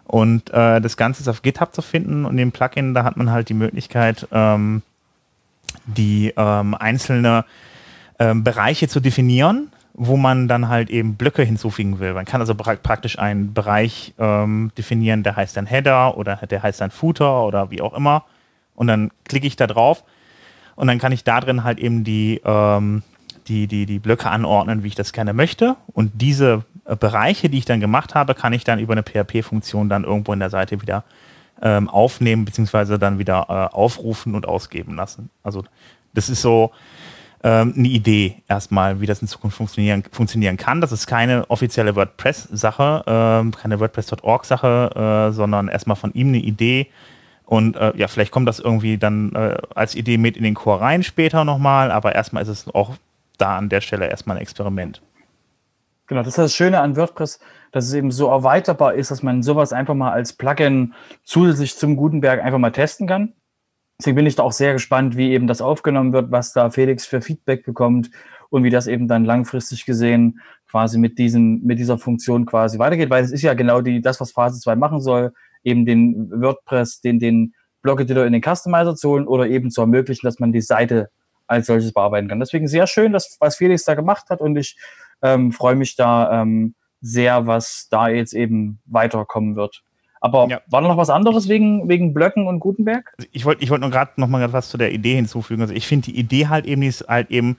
und 0.06 0.52
äh, 0.52 0.80
das 0.82 0.98
Ganze 0.98 1.22
ist 1.22 1.28
auf 1.28 1.42
GitHub 1.42 1.74
zu 1.74 1.82
finden. 1.82 2.26
Und 2.26 2.38
im 2.38 2.52
Plugin, 2.52 2.94
da 2.94 3.04
hat 3.04 3.18
man 3.18 3.32
halt 3.32 3.50
die 3.50 3.56
Möglichkeit, 3.56 4.28
ähm, 4.32 4.84
die 5.86 6.34
ähm, 6.36 6.74
einzelne 6.76 7.46
ähm, 8.20 8.44
Bereiche 8.44 8.88
zu 8.88 9.00
definieren, 9.00 9.72
wo 9.94 10.18
man 10.18 10.48
dann 10.48 10.68
halt 10.68 10.90
eben 10.90 11.16
Blöcke 11.16 11.44
hinzufügen 11.44 12.00
will. 12.00 12.14
Man 12.14 12.26
kann 12.26 12.42
also 12.42 12.56
pra 12.56 12.76
praktisch 12.76 13.18
einen 13.18 13.54
Bereich 13.54 14.14
ähm, 14.20 14.72
definieren, 14.78 15.24
der 15.24 15.36
heißt 15.36 15.56
dann 15.56 15.66
Header 15.66 16.18
oder 16.18 16.36
der 16.36 16.64
heißt 16.64 16.82
dann 16.82 16.92
Footer 16.92 17.46
oder 17.46 17.72
wie 17.72 17.82
auch 17.82 17.94
immer. 17.94 18.26
Und 18.76 18.88
dann 18.88 19.12
klicke 19.24 19.48
ich 19.48 19.56
da 19.56 19.68
drauf 19.68 20.04
und 20.76 20.88
dann 20.88 21.00
kann 21.00 21.12
ich 21.12 21.24
da 21.24 21.40
drin 21.40 21.64
halt 21.64 21.80
eben 21.80 22.04
die, 22.04 22.42
ähm, 22.44 23.04
die, 23.48 23.68
die, 23.68 23.86
die 23.86 24.00
Blöcke 24.00 24.30
anordnen, 24.30 24.84
wie 24.84 24.90
ich 24.90 24.96
das 24.96 25.14
gerne 25.14 25.34
möchte. 25.34 25.78
Und 25.94 26.12
diese 26.16 26.66
äh, 26.86 26.96
Bereiche, 26.96 27.50
die 27.50 27.58
ich 27.58 27.66
dann 27.66 27.80
gemacht 27.80 28.16
habe, 28.16 28.36
kann 28.36 28.54
ich 28.54 28.64
dann 28.64 28.80
über 28.80 28.94
eine 28.94 29.04
PHP-Funktion 29.04 29.88
dann 29.88 30.04
irgendwo 30.04 30.34
in 30.34 30.40
der 30.40 30.50
Seite 30.50 30.82
wieder 30.82 31.04
ähm, 31.62 31.90
aufnehmen, 31.90 32.46
beziehungsweise 32.46 33.00
dann 33.00 33.20
wieder 33.20 33.46
äh, 33.50 33.76
aufrufen 33.76 34.36
und 34.36 34.48
ausgeben 34.48 34.96
lassen. 34.96 35.30
Also 35.44 35.64
das 36.14 36.30
ist 36.30 36.42
so 36.42 36.72
ähm, 37.44 37.74
eine 37.78 37.88
Idee 37.88 38.42
erstmal, 38.48 39.02
wie 39.02 39.06
das 39.06 39.22
in 39.22 39.28
Zukunft 39.28 39.58
funktionieren, 39.58 40.04
funktionieren 40.12 40.58
kann. 40.58 40.82
Das 40.82 40.92
ist 40.92 41.06
keine 41.06 41.50
offizielle 41.50 41.96
WordPress-Sache, 41.96 43.04
ähm, 43.06 43.52
keine 43.52 43.80
WordPress.org-Sache, 43.80 45.30
äh, 45.30 45.32
sondern 45.32 45.68
erstmal 45.68 45.96
von 45.96 46.14
ihm 46.14 46.30
eine 46.30 46.40
Idee. 46.40 46.88
Und 47.46 47.76
äh, 47.76 47.94
ja, 47.96 48.08
vielleicht 48.08 48.32
kommt 48.32 48.48
das 48.48 48.60
irgendwie 48.60 48.98
dann 48.98 49.34
äh, 49.34 49.58
als 49.76 49.94
Idee 49.96 50.18
mit 50.18 50.38
in 50.38 50.44
den 50.44 50.56
Core 50.56 50.82
rein 50.82 51.04
später 51.04 51.46
nochmal, 51.46 51.92
aber 51.92 52.16
erstmal 52.16 52.42
ist 52.42 52.50
es 52.50 52.74
auch 52.74 52.96
da 53.38 53.58
an 53.58 53.70
der 53.70 53.82
Stelle 53.82 54.10
erstmal 54.10 54.38
ein 54.38 54.42
Experiment. 54.42 55.02
Genau, 56.08 56.22
das 56.22 56.30
ist 56.30 56.38
das 56.38 56.54
Schöne 56.54 56.80
an 56.80 56.96
WordPress, 56.96 57.40
dass 57.72 57.86
es 57.86 57.94
eben 57.94 58.12
so 58.12 58.30
erweiterbar 58.30 58.94
ist, 58.94 59.10
dass 59.12 59.24
man 59.24 59.42
sowas 59.42 59.74
einfach 59.74 59.96
mal 59.96 60.12
als 60.12 60.34
Plugin 60.34 60.94
zusätzlich 61.24 61.76
zum 61.76 61.96
Gutenberg 61.96 62.42
einfach 62.44 62.60
mal 62.60 62.72
testen 62.72 63.08
kann. 63.08 63.34
Deswegen 64.00 64.16
bin 64.16 64.26
ich 64.26 64.36
da 64.36 64.44
auch 64.44 64.52
sehr 64.52 64.74
gespannt, 64.74 65.18
wie 65.18 65.32
eben 65.32 65.48
das 65.48 65.62
aufgenommen 65.62 66.14
wird, 66.14 66.32
was 66.32 66.54
da 66.54 66.70
Felix 66.70 67.06
für 67.06 67.22
Feedback 67.22 67.66
bekommt 67.66 68.12
und 68.50 68.64
wie 68.64 68.70
das 68.70 68.88
eben 68.88 69.08
dann 69.08 69.26
langfristig 69.26 69.86
gesehen 69.86 70.42
quasi 70.70 71.00
mit 71.00 71.18
diesem, 71.18 71.62
mit 71.64 71.80
dieser 71.80 71.98
Funktion 71.98 72.46
quasi 72.46 72.78
weitergeht, 72.78 73.10
weil 73.10 73.24
es 73.24 73.32
ist 73.32 73.42
ja 73.42 73.54
genau 73.54 73.82
die, 73.82 74.02
das, 74.02 74.20
was 74.20 74.32
Phase 74.32 74.60
2 74.60 74.76
machen 74.76 75.00
soll, 75.00 75.34
eben 75.64 75.86
den 75.86 76.30
WordPress, 76.30 77.02
den, 77.02 77.20
den 77.20 77.54
Blog-Editor 77.82 78.26
in 78.26 78.34
den 78.34 78.42
Customizer 78.44 78.96
zu 78.96 79.10
holen 79.10 79.28
oder 79.28 79.48
eben 79.48 79.72
zu 79.72 79.82
ermöglichen, 79.82 80.28
dass 80.28 80.40
man 80.40 80.52
die 80.52 80.62
Seite 80.62 81.10
als 81.48 81.68
solches 81.68 81.94
bearbeiten 81.94 82.28
kann. 82.28 82.40
Deswegen 82.40 82.68
sehr 82.68 82.88
schön, 82.88 83.14
dass, 83.14 83.38
was 83.40 83.56
Felix 83.56 83.86
da 83.86 83.94
gemacht 83.94 84.30
hat 84.30 84.42
und 84.42 84.56
ich 84.58 84.76
ähm, 85.26 85.52
freue 85.52 85.76
mich 85.76 85.96
da 85.96 86.42
ähm, 86.42 86.76
sehr, 87.02 87.48
was 87.48 87.88
da 87.90 88.08
jetzt 88.08 88.34
eben 88.34 88.80
weiterkommen 88.86 89.56
wird. 89.56 89.82
Aber 90.22 90.48
ja. 90.48 90.60
war 90.68 90.82
da 90.82 90.88
noch 90.88 90.98
was 90.98 91.10
anderes 91.10 91.50
wegen, 91.50 91.88
wegen 91.88 92.14
Blöcken 92.14 92.48
und 92.48 92.60
Gutenberg? 92.60 93.14
Also 93.18 93.30
ich 93.32 93.46
wollte 93.46 93.64
ich 93.64 93.70
wollt 93.70 93.82
nur 93.82 93.92
gerade 93.92 94.12
noch 94.16 94.28
mal 94.28 94.52
was 94.54 94.70
zu 94.70 94.78
der 94.78 94.92
Idee 94.92 95.16
hinzufügen. 95.16 95.62
Also 95.62 95.74
ich 95.74 95.86
finde 95.88 96.06
die 96.06 96.18
Idee 96.18 96.48
halt 96.48 96.66
eben, 96.66 96.82
die 96.82 96.88
ist 96.88 97.08
halt 97.08 97.30
eben 97.30 97.58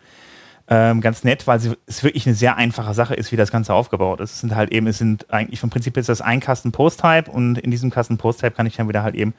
ähm, 0.68 1.00
ganz 1.00 1.22
nett, 1.22 1.46
weil 1.46 1.60
sie, 1.60 1.74
es 1.86 2.02
wirklich 2.02 2.26
eine 2.26 2.34
sehr 2.34 2.56
einfache 2.56 2.92
Sache 2.92 3.14
ist, 3.14 3.30
wie 3.30 3.36
das 3.36 3.52
Ganze 3.52 3.72
aufgebaut 3.72 4.20
ist. 4.20 4.32
Es 4.32 4.40
sind 4.40 4.56
halt 4.56 4.72
eben, 4.72 4.88
es 4.88 4.98
sind 4.98 5.32
eigentlich 5.32 5.60
vom 5.60 5.70
Prinzip 5.70 5.96
ist 5.96 6.08
das 6.08 6.20
ein 6.20 6.40
Kasten 6.40 6.72
Post-Type 6.72 7.30
und 7.30 7.56
in 7.58 7.70
diesem 7.70 7.90
Kasten 7.90 8.18
Post-Type 8.18 8.52
kann 8.52 8.66
ich 8.66 8.76
dann 8.76 8.88
wieder 8.88 9.04
halt 9.04 9.14
eben, 9.14 9.34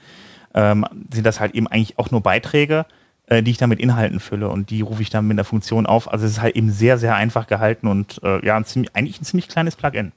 ähm, 0.54 0.86
sind 1.12 1.26
das 1.26 1.42
halt 1.42 1.54
eben 1.54 1.68
eigentlich 1.68 2.00
auch 2.00 2.12
nur 2.12 2.22
Beiträge 2.22 2.86
äh, 3.28 3.44
die 3.44 3.52
ich 3.52 3.58
dann 3.58 3.70
mit 3.70 3.80
Inhalten 3.80 4.20
fülle 4.20 4.50
und 4.50 4.70
die 4.70 4.82
rufe 4.82 5.02
ich 5.02 5.10
dann 5.10 5.28
mit 5.28 5.38
der 5.38 5.46
Funktion 5.46 5.86
auf. 5.86 6.12
Also 6.12 6.26
es 6.26 6.34
ist 6.34 6.42
halt 6.42 6.56
eben 6.56 6.72
sehr, 6.72 6.98
sehr 6.98 7.16
einfach 7.16 7.48
gehalten 7.48 7.88
und 7.88 8.22
äh, 8.24 8.46
ja, 8.46 8.58
ein 8.58 8.66
ziemlich, 8.66 8.96
eigentlich 8.96 9.22
ein 9.22 9.26
ziemlich 9.26 9.48
kleines 9.48 9.76
Plugin. 9.76 10.12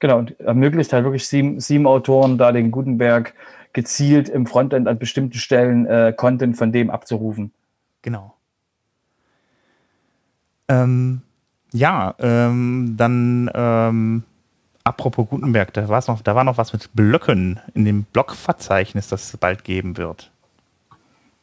Genau, 0.00 0.18
und 0.18 0.38
ermöglicht 0.40 0.92
halt 0.92 1.04
wirklich 1.04 1.28
sieben, 1.28 1.60
sieben 1.60 1.86
Autoren 1.86 2.38
da 2.38 2.52
den 2.52 2.70
Gutenberg 2.70 3.34
gezielt 3.72 4.28
im 4.28 4.46
Frontend 4.46 4.88
an 4.88 4.98
bestimmten 4.98 5.38
Stellen 5.38 5.86
äh, 5.86 6.12
Content 6.16 6.56
von 6.56 6.72
dem 6.72 6.90
abzurufen. 6.90 7.52
Genau. 8.02 8.34
Ähm, 10.68 11.22
ja, 11.72 12.14
ähm, 12.18 12.94
dann 12.96 13.50
ähm, 13.54 14.24
apropos 14.84 15.28
Gutenberg, 15.28 15.72
da, 15.74 15.88
war's 15.88 16.08
noch, 16.08 16.22
da 16.22 16.34
war 16.34 16.44
noch 16.44 16.58
was 16.58 16.72
mit 16.72 16.90
Blöcken 16.94 17.60
in 17.74 17.84
dem 17.84 18.04
Blockverzeichnis, 18.04 19.08
das 19.08 19.32
es 19.32 19.36
bald 19.36 19.64
geben 19.64 19.96
wird. 19.96 20.30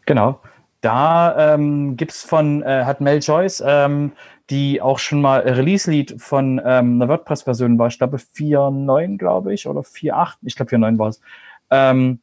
Genau. 0.06 0.40
Da 0.82 1.54
ähm, 1.54 1.98
gibt 1.98 2.12
es 2.12 2.24
von, 2.24 2.62
äh, 2.62 2.84
hat 2.86 3.02
Mel 3.02 3.20
Joyce, 3.20 3.64
ähm, 3.66 4.12
die 4.50 4.82
auch 4.82 5.00
schon 5.00 5.22
mal 5.22 5.40
Release-Lead 5.42 6.22
von 6.22 6.62
ähm, 6.64 7.02
einer 7.02 7.10
WordPress-Version 7.10 7.78
war, 7.80 7.88
ich 7.88 7.98
glaube 7.98 8.18
4.9, 8.18 9.18
glaube 9.18 9.54
ich, 9.54 9.68
oder 9.68 9.82
4.8, 9.82 10.36
ich 10.44 10.56
glaube 10.56 10.72
4.9 10.72 11.00
war 11.00 11.10
es. 11.10 11.22
Ähm, 11.70 12.20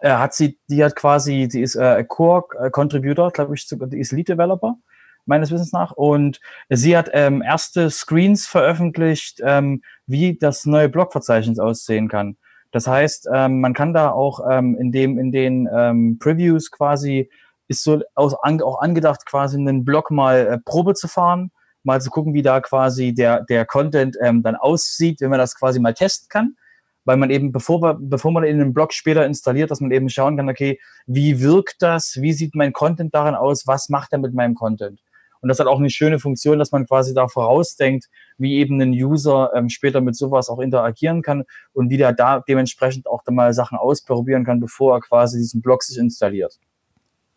äh, 0.00 0.10
hat 0.10 0.34
sie, 0.34 0.58
die 0.68 0.84
hat 0.84 0.94
quasi, 0.94 1.48
sie 1.50 1.62
ist 1.62 1.74
äh, 1.74 2.04
Core-Contributor, 2.04 3.32
glaube 3.32 3.54
ich, 3.54 3.66
die 3.66 3.98
ist 3.98 4.12
Lead-Developer, 4.12 4.76
meines 5.24 5.50
Wissens 5.50 5.72
nach. 5.72 5.92
Und 5.92 6.40
sie 6.68 6.96
hat 6.96 7.10
ähm, 7.12 7.42
erste 7.42 7.90
Screens 7.90 8.46
veröffentlicht, 8.46 9.40
ähm, 9.42 9.82
wie 10.06 10.36
das 10.36 10.66
neue 10.66 10.88
Blogverzeichnis 10.88 11.58
aussehen 11.58 12.08
kann. 12.08 12.36
Das 12.70 12.86
heißt, 12.86 13.28
ähm, 13.32 13.60
man 13.60 13.72
kann 13.72 13.94
da 13.94 14.10
auch 14.10 14.40
ähm, 14.48 14.76
in 14.78 14.92
dem 14.92 15.18
in 15.18 15.32
den 15.32 15.68
ähm, 15.72 16.18
Previews 16.18 16.70
quasi 16.70 17.30
ist 17.68 17.84
so 17.84 18.00
aus, 18.14 18.34
an, 18.42 18.60
auch 18.62 18.80
angedacht, 18.80 19.26
quasi 19.26 19.56
einen 19.56 19.84
Blog 19.84 20.10
mal 20.10 20.46
äh, 20.46 20.58
Probe 20.58 20.94
zu 20.94 21.06
fahren, 21.06 21.50
mal 21.84 22.00
zu 22.00 22.10
gucken, 22.10 22.34
wie 22.34 22.42
da 22.42 22.60
quasi 22.60 23.14
der 23.14 23.44
der 23.44 23.64
Content 23.64 24.16
ähm, 24.22 24.42
dann 24.42 24.56
aussieht, 24.56 25.20
wenn 25.20 25.30
man 25.30 25.38
das 25.38 25.54
quasi 25.54 25.78
mal 25.78 25.94
testen 25.94 26.28
kann, 26.28 26.56
weil 27.04 27.16
man 27.16 27.30
eben 27.30 27.52
bevor 27.52 27.98
bevor 28.00 28.32
man 28.32 28.44
in 28.44 28.58
den 28.58 28.74
Blog 28.74 28.92
später 28.92 29.24
installiert, 29.24 29.70
dass 29.70 29.80
man 29.80 29.90
eben 29.90 30.08
schauen 30.08 30.36
kann, 30.36 30.48
okay, 30.48 30.80
wie 31.06 31.40
wirkt 31.40 31.76
das, 31.80 32.18
wie 32.20 32.32
sieht 32.32 32.54
mein 32.54 32.72
Content 32.72 33.14
darin 33.14 33.34
aus, 33.34 33.66
was 33.66 33.88
macht 33.88 34.12
er 34.12 34.18
mit 34.18 34.34
meinem 34.34 34.54
Content? 34.54 35.00
Und 35.40 35.48
das 35.48 35.60
hat 35.60 35.66
auch 35.66 35.78
eine 35.78 35.90
schöne 35.90 36.18
Funktion, 36.18 36.58
dass 36.58 36.72
man 36.72 36.86
quasi 36.86 37.14
da 37.14 37.28
vorausdenkt, 37.28 38.06
wie 38.38 38.56
eben 38.56 38.80
ein 38.80 38.90
User 38.90 39.52
ähm, 39.54 39.68
später 39.68 40.00
mit 40.00 40.16
sowas 40.16 40.48
auch 40.48 40.58
interagieren 40.58 41.22
kann 41.22 41.44
und 41.72 41.90
wie 41.90 41.96
der 41.96 42.12
da 42.12 42.40
dementsprechend 42.40 43.06
auch 43.06 43.22
dann 43.24 43.34
mal 43.34 43.52
Sachen 43.52 43.78
ausprobieren 43.78 44.44
kann, 44.44 44.60
bevor 44.60 44.96
er 44.96 45.00
quasi 45.00 45.38
diesen 45.38 45.62
Blog 45.62 45.82
sich 45.82 45.98
installiert. 45.98 46.58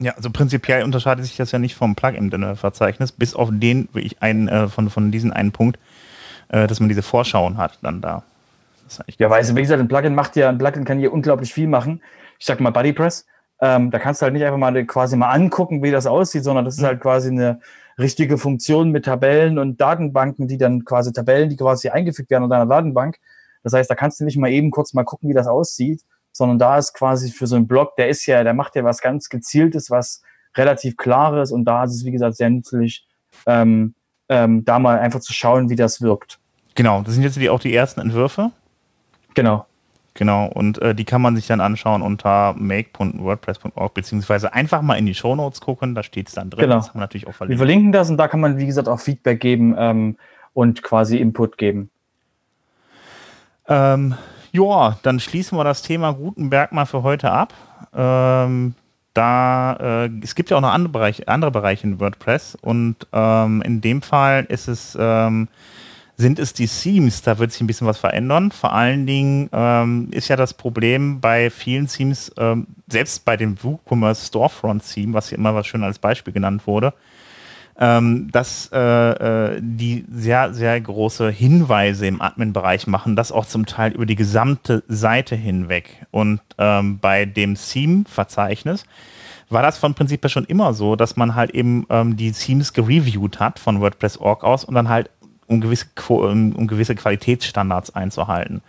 Ja, 0.01 0.13
also 0.13 0.31
prinzipiell 0.31 0.83
unterscheidet 0.83 1.25
sich 1.25 1.37
das 1.37 1.51
ja 1.51 1.59
nicht 1.59 1.75
vom 1.75 1.95
Plugin-Verzeichnis, 1.95 3.11
bis 3.11 3.35
auf 3.35 3.49
den, 3.51 3.87
wie 3.93 4.01
ich 4.01 4.21
einen, 4.21 4.47
äh, 4.47 4.67
von, 4.67 4.89
von 4.89 5.11
diesen 5.11 5.31
einen 5.31 5.51
Punkt, 5.51 5.79
äh, 6.49 6.67
dass 6.67 6.79
man 6.79 6.89
diese 6.89 7.03
Vorschauen 7.03 7.57
hat 7.57 7.77
dann 7.81 8.01
da. 8.01 8.23
ja, 9.17 9.29
weil, 9.29 9.47
wie 9.55 9.61
gesagt, 9.61 9.79
ein 9.79 9.87
Plugin 9.87 10.15
macht 10.15 10.35
ja, 10.35 10.49
ein 10.49 10.57
Plugin 10.57 10.85
kann 10.85 10.99
hier 10.99 11.13
unglaublich 11.13 11.53
viel 11.53 11.67
machen. 11.67 12.01
Ich 12.39 12.45
sag 12.45 12.59
mal 12.59 12.71
BuddyPress, 12.71 13.27
ähm, 13.61 13.91
da 13.91 13.99
kannst 13.99 14.21
du 14.21 14.23
halt 14.23 14.33
nicht 14.33 14.43
einfach 14.43 14.57
mal 14.57 14.85
quasi 14.85 15.15
mal 15.15 15.29
angucken, 15.29 15.83
wie 15.83 15.91
das 15.91 16.07
aussieht, 16.07 16.43
sondern 16.43 16.65
das 16.65 16.75
ist 16.75 16.81
mhm. 16.81 16.87
halt 16.87 16.99
quasi 16.99 17.29
eine, 17.29 17.59
richtige 18.01 18.37
Funktionen 18.37 18.91
mit 18.91 19.05
Tabellen 19.05 19.57
und 19.57 19.79
Datenbanken, 19.79 20.47
die 20.47 20.57
dann 20.57 20.85
quasi 20.85 21.13
Tabellen, 21.13 21.49
die 21.49 21.57
quasi 21.57 21.89
eingefügt 21.89 22.29
werden 22.29 22.45
in 22.45 22.49
deiner 22.49 22.65
Datenbank. 22.65 23.17
Das 23.63 23.73
heißt, 23.73 23.89
da 23.89 23.95
kannst 23.95 24.19
du 24.19 24.25
nicht 24.25 24.37
mal 24.37 24.49
eben 24.49 24.71
kurz 24.71 24.93
mal 24.93 25.03
gucken, 25.03 25.29
wie 25.29 25.33
das 25.33 25.47
aussieht, 25.47 26.01
sondern 26.31 26.59
da 26.59 26.77
ist 26.77 26.93
quasi 26.93 27.31
für 27.31 27.47
so 27.47 27.55
einen 27.55 27.67
Blog, 27.67 27.95
der 27.95 28.09
ist 28.09 28.25
ja, 28.25 28.43
der 28.43 28.53
macht 28.53 28.75
ja 28.75 28.83
was 28.83 29.01
ganz 29.01 29.29
Gezieltes, 29.29 29.89
was 29.89 30.21
relativ 30.55 30.97
Klares 30.97 31.51
und 31.51 31.65
da 31.65 31.83
ist 31.83 31.95
es, 31.95 32.05
wie 32.05 32.11
gesagt, 32.11 32.35
sehr 32.35 32.49
nützlich, 32.49 33.07
ähm, 33.45 33.95
ähm, 34.29 34.63
da 34.65 34.79
mal 34.79 34.99
einfach 34.99 35.19
zu 35.19 35.33
schauen, 35.33 35.69
wie 35.69 35.75
das 35.75 36.01
wirkt. 36.01 36.39
Genau, 36.75 37.01
das 37.01 37.13
sind 37.13 37.23
jetzt 37.23 37.35
die, 37.37 37.49
auch 37.49 37.59
die 37.59 37.73
ersten 37.73 37.99
Entwürfe. 37.99 38.51
Genau. 39.33 39.65
Genau, 40.13 40.47
und 40.47 40.81
äh, 40.81 40.93
die 40.93 41.05
kann 41.05 41.21
man 41.21 41.37
sich 41.37 41.47
dann 41.47 41.61
anschauen 41.61 42.01
unter 42.01 42.53
make.wordpress.org, 42.57 43.93
beziehungsweise 43.93 44.53
einfach 44.53 44.81
mal 44.81 44.95
in 44.95 45.05
die 45.05 45.13
Shownotes 45.13 45.61
gucken, 45.61 45.95
da 45.95 46.03
steht 46.03 46.27
es 46.27 46.33
dann 46.33 46.49
drin. 46.49 46.63
Genau. 46.63 46.75
Das 46.75 46.89
haben 46.89 46.95
wir 46.95 47.01
natürlich 47.01 47.27
auch 47.27 47.33
verlinkt. 47.33 47.59
Wir 47.59 47.65
verlinken 47.65 47.91
das 47.93 48.09
und 48.09 48.17
da 48.17 48.27
kann 48.27 48.41
man, 48.41 48.57
wie 48.57 48.65
gesagt, 48.65 48.89
auch 48.89 48.99
Feedback 48.99 49.39
geben 49.39 49.73
ähm, 49.77 50.17
und 50.53 50.83
quasi 50.83 51.17
Input 51.17 51.57
geben. 51.57 51.89
Ähm, 53.69 54.15
ja, 54.51 54.97
dann 55.03 55.19
schließen 55.19 55.57
wir 55.57 55.63
das 55.63 55.81
Thema 55.81 56.13
Gutenberg 56.13 56.71
mal 56.71 56.85
für 56.85 57.03
heute 57.03 57.31
ab. 57.31 57.53
Ähm, 57.93 58.75
da 59.13 60.05
äh, 60.05 60.09
es 60.21 60.35
gibt 60.35 60.49
ja 60.49 60.57
auch 60.57 60.61
noch 60.61 60.73
andere 60.73 60.91
Bereiche, 60.91 61.27
andere 61.27 61.51
Bereiche 61.51 61.87
in 61.87 61.99
WordPress 61.99 62.57
und 62.61 62.95
ähm, 63.11 63.61
in 63.61 63.81
dem 63.81 64.01
Fall 64.01 64.45
ist 64.45 64.67
es 64.67 64.97
ähm, 64.99 65.49
sind 66.17 66.39
es 66.39 66.53
die 66.53 66.67
Themes, 66.67 67.23
da 67.23 67.39
wird 67.39 67.51
sich 67.51 67.61
ein 67.61 67.67
bisschen 67.67 67.87
was 67.87 67.97
verändern. 67.97 68.51
Vor 68.51 68.73
allen 68.73 69.07
Dingen 69.07 69.49
ähm, 69.51 70.09
ist 70.11 70.27
ja 70.27 70.35
das 70.35 70.53
Problem 70.53 71.19
bei 71.19 71.49
vielen 71.49 71.87
Themes, 71.87 72.31
ähm, 72.37 72.67
selbst 72.87 73.25
bei 73.25 73.35
dem 73.35 73.61
WooCommerce 73.61 74.27
Storefront 74.27 74.83
Theme, 74.87 75.13
was 75.13 75.29
hier 75.29 75.39
immer 75.39 75.55
was 75.55 75.65
schön 75.67 75.83
als 75.83 75.97
Beispiel 75.97 76.31
genannt 76.31 76.67
wurde, 76.67 76.93
ähm, 77.79 78.29
dass 78.31 78.69
äh, 78.73 78.79
äh, 78.79 79.59
die 79.61 80.05
sehr, 80.11 80.53
sehr 80.53 80.79
große 80.79 81.29
Hinweise 81.29 82.07
im 82.07 82.21
Admin-Bereich 82.21 82.87
machen, 82.87 83.15
das 83.15 83.31
auch 83.31 83.45
zum 83.45 83.65
Teil 83.65 83.93
über 83.93 84.05
die 84.05 84.15
gesamte 84.15 84.83
Seite 84.87 85.35
hinweg. 85.35 86.05
Und 86.11 86.41
ähm, 86.57 86.99
bei 86.99 87.25
dem 87.25 87.55
Theme-Verzeichnis 87.55 88.85
war 89.49 89.61
das 89.61 89.77
von 89.77 89.93
Prinzip 89.93 90.23
her 90.23 90.29
schon 90.29 90.45
immer 90.45 90.73
so, 90.73 90.95
dass 90.95 91.15
man 91.17 91.35
halt 91.35 91.51
eben 91.51 91.85
ähm, 91.89 92.15
die 92.15 92.31
Themes 92.31 92.73
gereviewt 92.73 93.39
hat 93.39 93.59
von 93.59 93.81
WordPress.org 93.81 94.43
aus 94.43 94.63
und 94.63 94.75
dann 94.75 94.89
halt 94.89 95.09
um 95.47 95.59
gewisse, 95.59 95.87
um 96.07 96.67
gewisse 96.67 96.95
Qualitätsstandards 96.95 97.93
einzuhalten. 97.93 98.61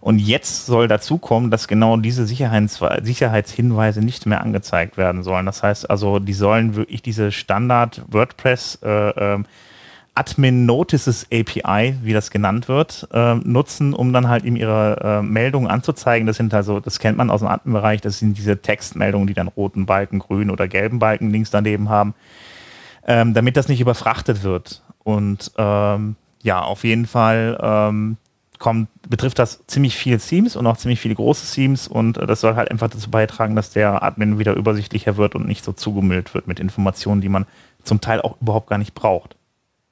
Und 0.00 0.18
jetzt 0.18 0.66
soll 0.66 0.88
dazu 0.88 1.18
kommen, 1.18 1.50
dass 1.50 1.68
genau 1.68 1.96
diese 1.96 2.26
Sicherheits 2.26 2.80
Sicherheitshinweise 3.02 4.00
nicht 4.00 4.26
mehr 4.26 4.40
angezeigt 4.40 4.96
werden 4.96 5.22
sollen. 5.22 5.46
Das 5.46 5.62
heißt 5.62 5.88
also, 5.90 6.18
die 6.18 6.34
sollen 6.34 6.76
wirklich 6.76 7.02
diese 7.02 7.32
Standard 7.32 8.02
WordPress 8.08 8.80
äh, 8.82 9.34
äh, 9.34 9.42
Admin 10.16 10.64
Notices 10.64 11.26
API, 11.30 11.94
wie 12.02 12.14
das 12.14 12.30
genannt 12.30 12.68
wird, 12.68 13.06
äh, 13.12 13.34
nutzen, 13.34 13.92
um 13.92 14.14
dann 14.14 14.28
halt 14.28 14.44
eben 14.44 14.56
ihre 14.56 15.20
äh, 15.20 15.22
Meldungen 15.22 15.70
anzuzeigen. 15.70 16.26
Das 16.26 16.38
sind 16.38 16.54
also, 16.54 16.80
das 16.80 16.98
kennt 16.98 17.18
man 17.18 17.30
aus 17.30 17.40
dem 17.40 17.48
Admin-Bereich, 17.48 18.00
das 18.00 18.18
sind 18.18 18.38
diese 18.38 18.56
Textmeldungen, 18.56 19.26
die 19.26 19.34
dann 19.34 19.48
roten 19.48 19.84
Balken, 19.84 20.18
grünen 20.18 20.50
oder 20.50 20.68
gelben 20.68 20.98
Balken 20.98 21.30
links 21.30 21.50
daneben 21.50 21.90
haben, 21.90 22.14
ähm, 23.06 23.34
damit 23.34 23.58
das 23.58 23.68
nicht 23.68 23.80
überfrachtet 23.80 24.42
wird. 24.42 24.82
Und 25.04 25.52
ähm, 25.58 26.16
ja, 26.42 26.62
auf 26.62 26.84
jeden 26.84 27.06
Fall 27.06 27.58
ähm, 27.60 28.16
kommt, 28.58 28.88
betrifft 29.08 29.38
das 29.38 29.66
ziemlich 29.66 29.96
viele 29.96 30.18
Themes 30.18 30.56
und 30.56 30.66
auch 30.66 30.76
ziemlich 30.76 31.00
viele 31.00 31.14
große 31.14 31.54
Themes 31.54 31.88
und 31.88 32.18
äh, 32.18 32.26
das 32.26 32.40
soll 32.40 32.56
halt 32.56 32.70
einfach 32.70 32.88
dazu 32.88 33.10
beitragen, 33.10 33.56
dass 33.56 33.70
der 33.70 34.02
Admin 34.02 34.38
wieder 34.38 34.54
übersichtlicher 34.54 35.16
wird 35.16 35.34
und 35.34 35.46
nicht 35.46 35.64
so 35.64 35.72
zugemüllt 35.72 36.34
wird 36.34 36.46
mit 36.46 36.60
Informationen, 36.60 37.20
die 37.20 37.28
man 37.28 37.46
zum 37.82 38.00
Teil 38.00 38.20
auch 38.20 38.40
überhaupt 38.40 38.68
gar 38.68 38.78
nicht 38.78 38.94
braucht. 38.94 39.36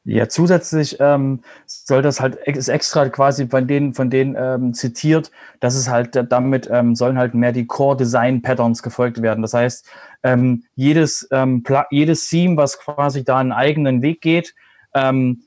Ja, 0.07 0.29
zusätzlich 0.29 0.99
ähm, 1.01 1.41
soll 1.67 2.03
das 2.03 2.21
halt 2.21 2.37
ist 2.45 2.69
extra 2.69 3.09
quasi 3.09 3.47
von 3.49 3.67
denen, 3.67 3.95
von 3.95 4.11
denen 4.11 4.37
ähm, 4.39 4.75
zitiert, 4.75 5.31
dass 5.61 5.75
es 5.75 5.89
halt 5.89 6.11
damit 6.31 6.69
ähm, 6.71 6.95
sollen 6.95 7.17
halt 7.17 7.33
mehr 7.33 7.53
die 7.53 7.67
Core 7.67 7.97
Design 7.97 8.43
Patterns 8.43 8.83
gefolgt 8.83 9.23
werden. 9.23 9.41
Das 9.41 9.55
heißt, 9.55 9.87
ähm, 10.23 10.65
jedes, 10.75 11.27
ähm, 11.31 11.63
jedes 11.91 12.29
Theme, 12.29 12.59
was 12.59 12.79
quasi 12.79 13.25
da 13.25 13.39
einen 13.39 13.53
eigenen 13.53 14.03
Weg 14.03 14.21
geht, 14.21 14.55
ähm, 14.93 15.45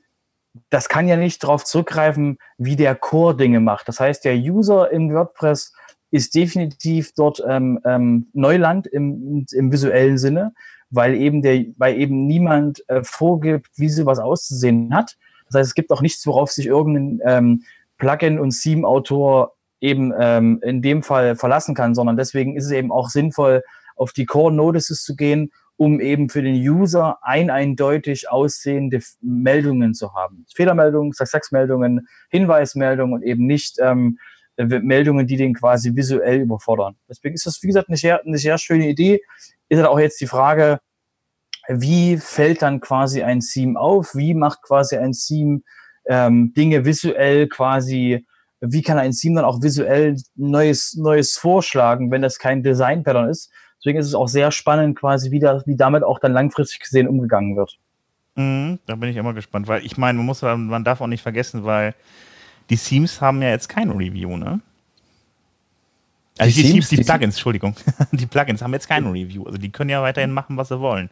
das 0.70 0.88
kann 0.88 1.08
ja 1.08 1.16
nicht 1.16 1.42
darauf 1.42 1.64
zurückgreifen, 1.64 2.38
wie 2.56 2.76
der 2.76 2.94
Core 2.94 3.36
Dinge 3.36 3.60
macht. 3.60 3.88
Das 3.88 4.00
heißt, 4.00 4.24
der 4.24 4.36
User 4.36 4.90
im 4.90 5.12
WordPress 5.12 5.72
ist 6.10 6.34
definitiv 6.34 7.12
dort 7.14 7.42
ähm, 7.46 7.80
ähm, 7.84 8.28
Neuland 8.32 8.86
im, 8.86 9.46
im 9.52 9.72
visuellen 9.72 10.18
Sinne, 10.18 10.54
weil 10.90 11.14
eben 11.14 11.42
der, 11.42 11.64
weil 11.76 11.98
eben 11.98 12.26
niemand 12.26 12.88
äh, 12.88 13.02
vorgibt, 13.02 13.68
wie 13.76 13.90
sowas 13.90 14.18
auszusehen 14.18 14.94
hat. 14.94 15.16
Das 15.46 15.60
heißt, 15.60 15.68
es 15.68 15.74
gibt 15.74 15.90
auch 15.90 16.02
nichts, 16.02 16.26
worauf 16.26 16.50
sich 16.50 16.66
irgendein 16.66 17.20
ähm, 17.24 17.62
Plugin 17.98 18.38
und 18.38 18.58
Theme-Autor 18.58 19.54
eben 19.80 20.12
ähm, 20.18 20.60
in 20.62 20.82
dem 20.82 21.02
Fall 21.02 21.36
verlassen 21.36 21.74
kann, 21.74 21.94
sondern 21.94 22.16
deswegen 22.16 22.56
ist 22.56 22.66
es 22.66 22.72
eben 22.72 22.90
auch 22.90 23.10
sinnvoll, 23.10 23.62
auf 23.96 24.12
die 24.12 24.26
Core 24.26 24.52
Notices 24.52 25.02
zu 25.02 25.14
gehen 25.16 25.50
um 25.78 26.00
eben 26.00 26.28
für 26.28 26.42
den 26.42 26.56
User 26.56 27.18
ein 27.22 27.50
eindeutig 27.50 28.28
aussehende 28.28 29.00
Meldungen 29.20 29.94
zu 29.94 30.12
haben. 30.12 30.44
Fehlermeldungen, 30.52 31.12
Success-Meldungen, 31.12 32.08
Hinweismeldungen 32.30 33.14
und 33.14 33.22
eben 33.22 33.46
nicht 33.46 33.76
ähm, 33.80 34.18
Meldungen, 34.56 35.28
die 35.28 35.36
den 35.36 35.54
quasi 35.54 35.94
visuell 35.94 36.40
überfordern. 36.40 36.96
Deswegen 37.08 37.36
ist 37.36 37.46
das, 37.46 37.62
wie 37.62 37.68
gesagt, 37.68 37.88
eine 37.88 37.96
sehr, 37.96 38.20
eine 38.26 38.38
sehr 38.38 38.58
schöne 38.58 38.88
Idee. 38.88 39.20
Ist 39.68 39.78
halt 39.78 39.88
auch 39.88 40.00
jetzt 40.00 40.20
die 40.20 40.26
Frage, 40.26 40.80
wie 41.68 42.16
fällt 42.16 42.62
dann 42.62 42.80
quasi 42.80 43.22
ein 43.22 43.38
Theme 43.38 43.78
auf? 43.78 44.16
Wie 44.16 44.34
macht 44.34 44.62
quasi 44.62 44.96
ein 44.96 45.12
Theme 45.12 45.60
ähm, 46.06 46.52
Dinge 46.54 46.84
visuell 46.84 47.46
quasi, 47.46 48.26
wie 48.60 48.82
kann 48.82 48.98
ein 48.98 49.12
Theme 49.12 49.36
dann 49.36 49.44
auch 49.44 49.62
visuell 49.62 50.16
Neues, 50.34 50.96
Neues 50.96 51.36
vorschlagen, 51.36 52.10
wenn 52.10 52.22
das 52.22 52.40
kein 52.40 52.64
Design-Pattern 52.64 53.28
ist? 53.28 53.52
Deswegen 53.78 53.98
ist 53.98 54.06
es 54.06 54.14
auch 54.14 54.28
sehr 54.28 54.50
spannend, 54.50 54.98
quasi, 54.98 55.30
wie, 55.30 55.38
das, 55.38 55.66
wie 55.66 55.76
damit 55.76 56.02
auch 56.02 56.18
dann 56.18 56.32
langfristig 56.32 56.80
gesehen 56.80 57.08
umgegangen 57.08 57.56
wird. 57.56 57.78
Mhm, 58.34 58.78
da 58.86 58.96
bin 58.96 59.10
ich 59.10 59.16
immer 59.16 59.34
gespannt, 59.34 59.68
weil 59.68 59.84
ich 59.84 59.96
meine, 59.96 60.18
man 60.18 60.26
muss, 60.26 60.42
man 60.42 60.84
darf 60.84 61.00
auch 61.00 61.06
nicht 61.06 61.22
vergessen, 61.22 61.64
weil 61.64 61.94
die 62.70 62.76
Themes 62.76 63.20
haben 63.20 63.42
ja 63.42 63.50
jetzt 63.50 63.68
kein 63.68 63.90
Review, 63.90 64.36
ne? 64.36 64.60
Also 66.38 66.54
die, 66.54 66.62
die 66.62 66.72
Themes, 66.72 66.88
die, 66.88 66.96
die 66.96 67.04
Plugins, 67.04 67.34
Entschuldigung. 67.34 67.74
die 68.12 68.26
Plugins 68.26 68.62
haben 68.62 68.72
jetzt 68.72 68.88
kein 68.88 69.06
Review. 69.06 69.44
Also 69.44 69.58
die 69.58 69.72
können 69.72 69.90
ja 69.90 70.02
weiterhin 70.02 70.30
machen, 70.30 70.56
was 70.56 70.68
sie 70.68 70.78
wollen. 70.78 71.10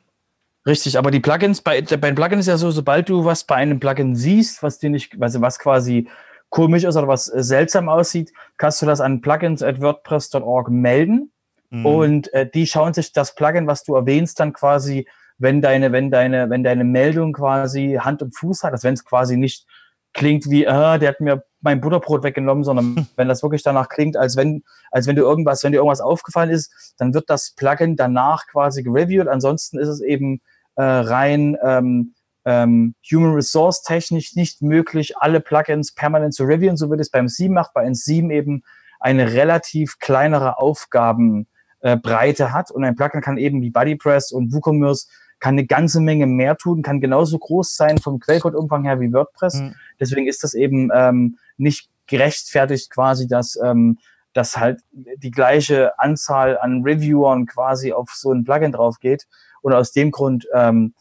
Richtig, 0.66 0.98
aber 0.98 1.10
die 1.10 1.20
Plugins, 1.20 1.60
bei, 1.60 1.80
bei 1.80 1.96
den 1.96 2.14
Plugins 2.14 2.40
ist 2.40 2.48
ja 2.48 2.58
so, 2.58 2.70
sobald 2.70 3.08
du 3.08 3.24
was 3.24 3.44
bei 3.44 3.56
einem 3.56 3.80
Plugin 3.80 4.14
siehst, 4.14 4.62
was 4.62 4.78
dir 4.78 4.90
nicht, 4.90 5.20
also 5.20 5.40
was 5.40 5.58
quasi 5.58 6.08
komisch 6.48 6.84
ist 6.84 6.96
oder 6.96 7.08
was 7.08 7.26
seltsam 7.26 7.88
aussieht, 7.88 8.32
kannst 8.56 8.82
du 8.82 8.86
das 8.86 9.00
an 9.00 9.20
plugins 9.20 9.62
at 9.62 9.80
WordPress.org 9.80 10.70
melden 10.70 11.30
Mhm. 11.70 11.86
Und 11.86 12.32
äh, 12.32 12.48
die 12.48 12.66
schauen 12.66 12.94
sich 12.94 13.12
das 13.12 13.34
Plugin, 13.34 13.66
was 13.66 13.84
du 13.84 13.94
erwähnst, 13.94 14.40
dann 14.40 14.52
quasi, 14.52 15.06
wenn 15.38 15.60
deine, 15.60 15.92
wenn 15.92 16.10
deine, 16.10 16.50
wenn 16.50 16.64
deine 16.64 16.84
Meldung 16.84 17.32
quasi 17.32 17.98
Hand 18.00 18.22
und 18.22 18.36
Fuß 18.36 18.62
hat, 18.62 18.72
also 18.72 18.84
wenn 18.84 18.94
es 18.94 19.04
quasi 19.04 19.36
nicht 19.36 19.66
klingt 20.12 20.48
wie, 20.48 20.64
äh, 20.64 20.98
der 20.98 21.08
hat 21.10 21.20
mir 21.20 21.44
mein 21.60 21.80
Butterbrot 21.80 22.22
weggenommen, 22.22 22.64
sondern 22.64 23.06
wenn 23.16 23.28
das 23.28 23.42
wirklich 23.42 23.62
danach 23.62 23.88
klingt, 23.88 24.16
als 24.16 24.36
wenn, 24.36 24.62
als 24.90 25.06
wenn 25.06 25.16
du 25.16 25.22
irgendwas, 25.22 25.62
wenn 25.62 25.72
dir 25.72 25.78
irgendwas 25.78 26.00
aufgefallen 26.00 26.50
ist, 26.50 26.94
dann 26.98 27.14
wird 27.14 27.28
das 27.28 27.52
Plugin 27.54 27.96
danach 27.96 28.46
quasi 28.46 28.82
gereviewt. 28.82 29.28
Ansonsten 29.28 29.78
ist 29.78 29.88
es 29.88 30.00
eben 30.00 30.40
äh, 30.76 30.82
rein 30.82 31.56
ähm, 31.62 32.14
ähm, 32.46 32.94
Human 33.10 33.34
Resource 33.34 33.82
technisch 33.82 34.36
nicht 34.36 34.62
möglich, 34.62 35.18
alle 35.18 35.40
Plugins 35.40 35.92
permanent 35.92 36.32
zu 36.32 36.44
reviewen, 36.44 36.76
so 36.76 36.88
wird 36.88 37.00
es 37.00 37.10
beim 37.10 37.28
7 37.28 37.52
macht, 37.52 37.74
bei 37.74 37.84
1.7 37.84 38.32
eben 38.32 38.62
eine 39.00 39.32
relativ 39.32 39.98
kleinere 39.98 40.58
Aufgaben 40.58 41.48
äh, 41.80 41.96
Breite 41.96 42.52
hat. 42.52 42.70
Und 42.70 42.84
ein 42.84 42.96
Plugin 42.96 43.20
kann 43.20 43.38
eben 43.38 43.62
wie 43.62 43.70
BuddyPress 43.70 44.32
und 44.32 44.52
WooCommerce 44.52 45.08
kann 45.38 45.54
eine 45.54 45.66
ganze 45.66 46.00
Menge 46.00 46.26
mehr 46.26 46.56
tun, 46.56 46.82
kann 46.82 47.00
genauso 47.00 47.38
groß 47.38 47.76
sein 47.76 47.98
vom 47.98 48.18
Quellcode-Umfang 48.20 48.84
her 48.84 49.00
wie 49.00 49.12
WordPress. 49.12 49.60
Mhm. 49.60 49.74
Deswegen 50.00 50.26
ist 50.26 50.42
das 50.42 50.54
eben 50.54 50.90
ähm, 50.94 51.38
nicht 51.58 51.90
gerechtfertigt 52.06 52.90
quasi, 52.90 53.28
dass, 53.28 53.58
ähm, 53.62 53.98
dass 54.32 54.56
halt 54.56 54.80
die 54.94 55.30
gleiche 55.30 55.98
Anzahl 55.98 56.58
an 56.58 56.82
Reviewern 56.82 57.46
quasi 57.46 57.92
auf 57.92 58.10
so 58.14 58.32
ein 58.32 58.44
Plugin 58.44 58.72
drauf 58.72 58.98
geht. 59.00 59.26
Und 59.62 59.72
aus 59.72 59.92
dem 59.92 60.10
Grund 60.10 60.46
ähm, 60.54 60.94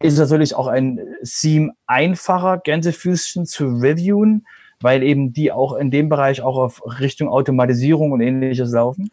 ist 0.00 0.18
natürlich 0.18 0.54
auch 0.54 0.66
ein 0.66 1.00
Theme 1.22 1.72
einfacher, 1.86 2.58
Gänsefüßchen 2.58 3.46
zu 3.46 3.66
reviewen, 3.66 4.46
weil 4.80 5.02
eben 5.02 5.32
die 5.32 5.50
auch 5.52 5.74
in 5.74 5.90
dem 5.90 6.08
Bereich 6.08 6.40
auch 6.40 6.56
auf 6.56 6.82
Richtung 7.00 7.28
Automatisierung 7.28 8.12
und 8.12 8.20
ähnliches 8.20 8.72
laufen. 8.72 9.10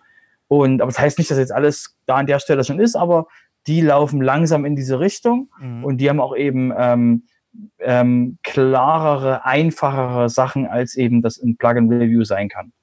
Und 0.48 0.82
aber 0.82 0.92
das 0.92 1.00
heißt 1.00 1.18
nicht, 1.18 1.32
dass 1.32 1.38
jetzt 1.38 1.54
alles 1.54 1.98
da 2.06 2.16
an 2.16 2.28
der 2.28 2.40
Stelle 2.40 2.64
schon 2.64 2.80
ist, 2.80 2.96
aber 2.96 3.28
die 3.68 3.82
laufen 3.82 4.22
langsam 4.22 4.66
in 4.66 4.76
diese 4.76 5.00
Richtung 5.00 5.50
mhm. 5.60 5.84
und 5.84 5.98
die 5.98 6.10
haben 6.10 6.20
auch 6.20 6.36
eben 6.36 6.72
ähm, 6.78 7.24
ähm, 7.80 8.38
klarere, 8.44 9.46
einfachere 9.46 10.30
Sachen, 10.30 10.68
als 10.68 10.96
eben 10.96 11.22
das 11.22 11.38
ein 11.38 11.58
Plugin-Review 11.58 12.24
sein 12.24 12.50
kann. 12.50 12.74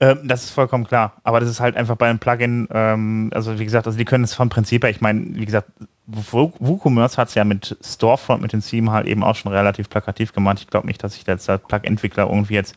Ähm, 0.00 0.20
das 0.24 0.44
ist 0.44 0.50
vollkommen 0.50 0.86
klar. 0.86 1.14
Aber 1.22 1.40
das 1.40 1.48
ist 1.48 1.60
halt 1.60 1.76
einfach 1.76 1.96
bei 1.96 2.08
einem 2.08 2.18
Plugin, 2.18 2.68
ähm, 2.72 3.30
also 3.32 3.58
wie 3.58 3.64
gesagt, 3.64 3.86
also 3.86 3.96
die 3.96 4.04
können 4.04 4.24
es 4.24 4.34
vom 4.34 4.48
Prinzip 4.48 4.82
her, 4.82 4.90
ich 4.90 5.00
meine, 5.00 5.34
wie 5.34 5.44
gesagt, 5.44 5.70
WooCommerce 6.06 7.16
hat 7.16 7.28
es 7.28 7.34
ja 7.34 7.44
mit 7.44 7.76
Storefront, 7.82 8.42
mit 8.42 8.52
dem 8.52 8.60
Theme 8.60 8.92
halt 8.92 9.06
eben 9.06 9.24
auch 9.24 9.36
schon 9.36 9.52
relativ 9.52 9.88
plakativ 9.88 10.32
gemacht. 10.32 10.58
Ich 10.60 10.66
glaube 10.66 10.86
nicht, 10.86 11.02
dass 11.02 11.14
sich 11.14 11.26
als 11.28 11.46
Plug-Entwickler 11.46 12.28
irgendwie 12.28 12.54
jetzt 12.54 12.76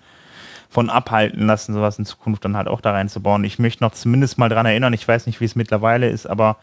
von 0.69 0.89
abhalten 0.89 1.45
lassen, 1.45 1.73
sowas 1.73 1.99
in 1.99 2.05
Zukunft 2.05 2.45
dann 2.45 2.57
halt 2.57 2.67
auch 2.67 2.81
da 2.81 2.91
reinzubauen. 2.91 3.43
Ich 3.43 3.59
möchte 3.59 3.83
noch 3.83 3.93
zumindest 3.93 4.37
mal 4.37 4.49
dran 4.49 4.65
erinnern, 4.65 4.93
ich 4.93 5.07
weiß 5.07 5.25
nicht, 5.25 5.39
wie 5.39 5.45
es 5.45 5.55
mittlerweile 5.55 6.09
ist, 6.09 6.25
aber 6.25 6.57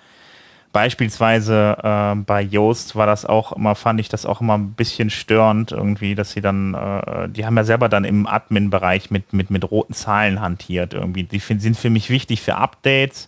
beispielsweise 0.74 1.78
äh, 1.82 2.14
bei 2.16 2.42
Yoast 2.42 2.96
war 2.96 3.06
das 3.06 3.24
auch 3.24 3.52
immer, 3.52 3.74
fand 3.74 4.00
ich 4.00 4.10
das 4.10 4.26
auch 4.26 4.42
immer 4.42 4.58
ein 4.58 4.72
bisschen 4.72 5.08
störend 5.08 5.72
irgendwie, 5.72 6.14
dass 6.14 6.32
sie 6.32 6.42
dann, 6.42 6.74
äh, 6.74 7.28
die 7.28 7.46
haben 7.46 7.56
ja 7.56 7.64
selber 7.64 7.88
dann 7.88 8.04
im 8.04 8.26
Admin-Bereich 8.26 9.10
mit, 9.10 9.32
mit, 9.32 9.50
mit 9.50 9.70
roten 9.70 9.94
Zahlen 9.94 10.40
hantiert 10.40 10.92
irgendwie. 10.92 11.22
Die 11.22 11.38
sind 11.38 11.78
für 11.78 11.90
mich 11.90 12.10
wichtig 12.10 12.42
für 12.42 12.56
Updates, 12.56 13.26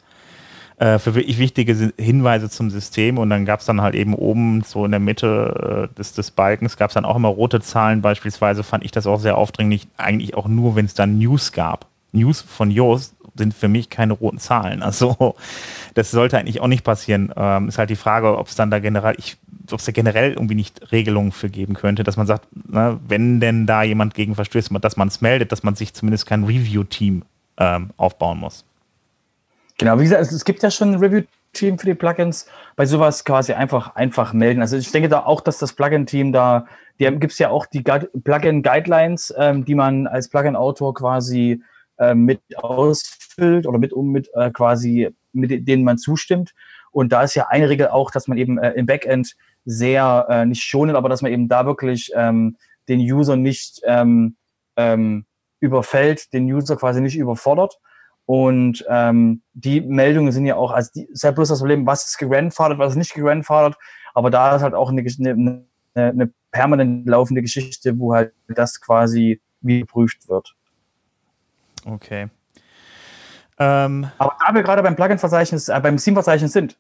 äh, 0.79 0.99
für 0.99 1.15
wirklich 1.15 1.39
wichtige 1.39 1.93
Hinweise 1.99 2.51
zum 2.51 2.71
System 2.71 3.19
und 3.19 3.31
dann 3.31 3.45
gab 3.45 3.61
es 3.61 3.67
dann 3.67 3.81
halt 3.81 3.95
eben 3.95 4.15
oben 4.15 4.63
so 4.63 4.85
in 4.85 4.91
der 4.91 5.01
Mitte 5.01 5.89
äh, 5.91 5.95
des, 5.97 6.13
des 6.13 6.31
Balkens 6.31 6.77
gab 6.77 6.91
es 6.91 6.95
dann 6.95 7.05
auch 7.05 7.17
immer 7.17 7.29
rote 7.29 7.61
Zahlen 7.61 8.03
beispielsweise, 8.03 8.63
fand 8.63 8.85
ich 8.85 8.91
das 8.91 9.07
auch 9.07 9.19
sehr 9.19 9.39
aufdringlich, 9.39 9.89
eigentlich 9.97 10.35
auch 10.35 10.49
nur, 10.49 10.77
wenn 10.77 10.85
es 10.85 10.95
dann 10.95 11.19
News 11.19 11.53
gab. 11.53 11.87
News 12.13 12.43
von 12.43 12.71
Yoast 12.71 13.15
sind 13.37 13.55
für 13.55 13.69
mich 13.69 13.91
keine 13.91 14.13
roten 14.13 14.39
Zahlen. 14.39 14.83
Also 14.83 15.35
das 15.95 16.11
sollte 16.11 16.39
eigentlich 16.39 16.61
auch 16.61 16.69
nicht 16.69 16.85
passieren. 16.85 17.33
Ähm, 17.37 17.69
ist 17.69 17.79
halt 17.79 17.91
die 17.91 17.97
Frage, 17.97 18.37
ob 18.39 18.49
es 18.49 18.55
dann 18.55 18.71
da 18.71 18.79
generell, 18.79 19.17
ob 19.71 19.79
es 19.79 19.85
da 19.85 19.93
generell 19.93 20.33
irgendwie 20.33 20.55
nicht 20.55 20.93
Regelungen 20.93 21.33
für 21.33 21.49
geben 21.49 21.75
könnte, 21.75 22.05
dass 22.05 22.17
man 22.17 22.27
sagt, 22.27 22.49
na, 22.69 22.99
wenn 23.07 23.41
denn 23.41 23.67
da 23.67 23.83
jemand 23.83 24.15
gegen 24.15 24.35
verstößt, 24.35 24.71
dass 24.81 24.97
man 24.97 25.09
es 25.09 25.21
meldet, 25.21 25.53
dass 25.53 25.63
man 25.63 25.75
sich 25.75 25.95
zumindest 25.95 26.27
kein 26.27 26.45
Review-Team 26.45 27.23
ähm, 27.59 27.91
aufbauen 27.97 28.39
muss. 28.39 28.65
Genau, 29.79 29.99
wie 29.99 30.05
gesagt, 30.05 30.33
es 30.33 30.45
gibt 30.45 30.63
ja 30.63 30.71
schon 30.71 30.93
ein 30.93 31.01
Review-Team 31.01 31.79
für 31.79 31.87
die 31.87 31.95
Plugins. 31.95 32.47
Bei 32.77 32.87
sowas 32.87 33.25
quasi 33.25 33.53
einfach, 33.53 33.95
einfach 33.95 34.33
melden. 34.33 34.63
Also 34.63 34.77
ich 34.77 34.91
denke 34.91 35.09
da 35.09 35.25
auch, 35.25 35.41
dass 35.41 35.59
das 35.59 35.75
Plugin-Team 35.75 36.33
da, 36.33 36.67
die 36.99 37.05
gibt 37.05 37.33
es 37.33 37.39
ja 37.39 37.51
auch 37.51 37.67
die 37.67 37.83
Plugin-Guidelines, 37.83 39.35
ähm, 39.37 39.65
die 39.65 39.75
man 39.75 40.07
als 40.07 40.29
Plugin-Autor 40.29 40.95
quasi 40.95 41.63
äh, 41.99 42.15
mit 42.15 42.41
ausfüllt 42.57 43.67
oder 43.67 43.79
mit 43.79 43.93
um 43.93 44.13
mit 44.13 44.31
äh, 44.35 44.51
quasi 44.51 45.11
mit 45.33 45.69
denen 45.69 45.85
man 45.85 45.99
zustimmt. 45.99 46.55
Und 46.91 47.13
da 47.13 47.23
ist 47.23 47.35
ja 47.35 47.49
eine 47.49 47.69
Regel 47.69 47.89
auch, 47.89 48.11
dass 48.11 48.29
man 48.29 48.39
eben 48.39 48.57
äh, 48.59 48.73
im 48.73 48.87
Backend 48.87 49.37
sehr 49.67 50.27
äh, 50.31 50.47
nicht 50.47 50.63
schonen, 50.63 50.97
aber 50.97 51.11
dass 51.11 51.21
man 51.21 51.33
eben 51.33 51.49
da 51.49 51.67
wirklich 51.67 52.11
ähm, 52.15 52.57
den 52.89 53.01
User 53.01 53.37
nicht 53.37 53.83
ähm, 53.85 54.37
ähm, 54.77 55.27
überfällt, 55.61 56.33
den 56.33 56.51
User 56.51 56.77
quasi 56.77 57.03
nicht 57.03 57.19
überfordert. 57.19 57.79
Und 58.27 58.85
ähm, 58.89 59.43
die 59.55 59.81
Meldungen 59.81 60.33
sind 60.33 60.47
ja 60.47 60.57
auch, 60.57 60.73
also 60.73 60.91
die, 60.95 61.05
ist 61.05 61.23
ja 61.23 61.31
bloß 61.31 61.49
das 61.49 61.61
Problem, 61.61 61.87
was 61.87 62.07
ist 62.07 62.19
gegrandfathert, 62.19 62.79
was 62.79 62.93
ist 62.93 62.99
nicht 62.99 63.15
gegrandfathert. 63.15 63.79
Aber 64.15 64.31
da 64.31 64.57
ist 64.57 64.63
halt 64.63 64.75
auch 64.75 64.91
eine, 64.91 65.03
eine, 65.03 65.65
eine 65.95 66.33
permanent 66.51 67.09
laufende 67.09 67.43
Geschichte, 67.43 67.99
wo 67.99 68.15
halt 68.15 68.33
das 68.49 68.81
quasi 68.81 69.41
wie 69.61 69.81
geprüft 69.81 70.29
wird. 70.29 70.55
Okay. 71.85 72.29
Ähm, 73.59 74.11
Aber 74.19 74.37
da 74.45 74.55
wir 74.55 74.63
gerade 74.63 74.83
beim 74.83 74.97
Plugin-Verzeichnis, 74.97 75.69
äh, 75.69 75.81
beim 75.81 75.97
Theme-Verzeichnis 75.97 76.53
sind, 76.53 76.79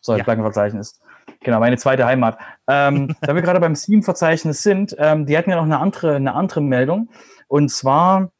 sorry, 0.00 0.18
ja. 0.18 0.24
Plugin-Verzeichnis, 0.24 1.00
genau, 1.40 1.60
meine 1.60 1.76
zweite 1.76 2.04
Heimat. 2.04 2.38
Ähm, 2.66 3.14
da 3.20 3.34
wir 3.34 3.42
gerade 3.42 3.60
beim 3.60 3.74
Theme-Verzeichnis 3.74 4.62
sind, 4.62 4.94
ähm, 4.98 5.26
die 5.26 5.38
hatten 5.38 5.50
ja 5.50 5.56
noch 5.56 5.64
eine 5.64 5.78
andere, 5.78 6.16
eine 6.16 6.34
andere 6.34 6.60
Meldung. 6.60 7.08
Und 7.46 7.70
zwar 7.70 8.30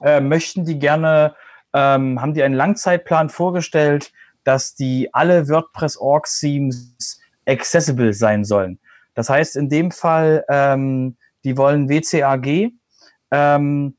äh, 0.00 0.20
möchten 0.20 0.64
die 0.64 0.78
gerne, 0.78 1.34
ähm, 1.78 2.20
haben 2.20 2.34
die 2.34 2.42
einen 2.42 2.56
Langzeitplan 2.56 3.28
vorgestellt, 3.30 4.12
dass 4.42 4.74
die 4.74 5.14
alle 5.14 5.48
WordPress-Org-Themes 5.48 7.20
accessible 7.46 8.12
sein 8.12 8.44
sollen. 8.44 8.80
Das 9.14 9.30
heißt, 9.30 9.54
in 9.56 9.68
dem 9.68 9.92
Fall, 9.92 10.44
ähm, 10.48 11.16
die 11.44 11.56
wollen 11.56 11.88
WCAG, 11.88 12.72
ähm, 13.30 13.96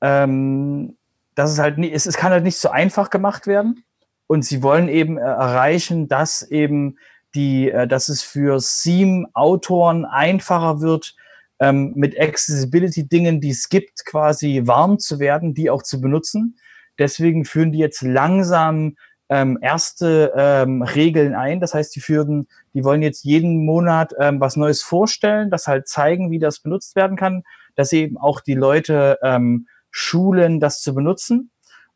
ähm, 0.00 0.96
dass 1.36 1.52
es 1.52 1.60
halt 1.60 1.78
nie, 1.78 1.92
es, 1.92 2.06
es 2.06 2.16
kann 2.16 2.32
halt 2.32 2.42
nicht 2.42 2.58
so 2.58 2.70
einfach 2.70 3.10
gemacht 3.10 3.46
werden. 3.46 3.84
Und 4.26 4.44
sie 4.44 4.62
wollen 4.64 4.88
eben 4.88 5.16
äh, 5.16 5.20
erreichen, 5.20 6.08
dass 6.08 6.42
eben 6.42 6.98
die, 7.36 7.70
äh, 7.70 7.86
dass 7.86 8.08
es 8.08 8.22
für 8.22 8.58
Theme-Autoren 8.60 10.04
einfacher 10.06 10.80
wird, 10.80 11.14
ähm, 11.60 11.92
mit 11.94 12.18
Accessibility-Dingen, 12.18 13.40
die 13.40 13.50
es 13.50 13.68
gibt, 13.68 14.04
quasi 14.06 14.62
warm 14.64 14.98
zu 14.98 15.20
werden, 15.20 15.54
die 15.54 15.70
auch 15.70 15.84
zu 15.84 16.00
benutzen. 16.00 16.56
Deswegen 16.98 17.44
führen 17.44 17.72
die 17.72 17.78
jetzt 17.78 18.02
langsam 18.02 18.96
ähm, 19.28 19.58
erste 19.62 20.32
ähm, 20.36 20.82
Regeln 20.82 21.34
ein. 21.34 21.60
Das 21.60 21.72
heißt, 21.72 21.96
die 21.96 22.00
führen, 22.00 22.48
die 22.74 22.84
wollen 22.84 23.02
jetzt 23.02 23.24
jeden 23.24 23.64
Monat 23.64 24.12
ähm, 24.18 24.40
was 24.40 24.56
Neues 24.56 24.82
vorstellen, 24.82 25.50
das 25.50 25.66
halt 25.66 25.88
zeigen, 25.88 26.30
wie 26.30 26.38
das 26.38 26.60
benutzt 26.60 26.96
werden 26.96 27.16
kann, 27.16 27.42
dass 27.74 27.92
eben 27.92 28.18
auch 28.18 28.40
die 28.40 28.54
Leute 28.54 29.18
ähm, 29.22 29.68
schulen, 29.90 30.60
das 30.60 30.82
zu 30.82 30.94
benutzen. 30.94 31.50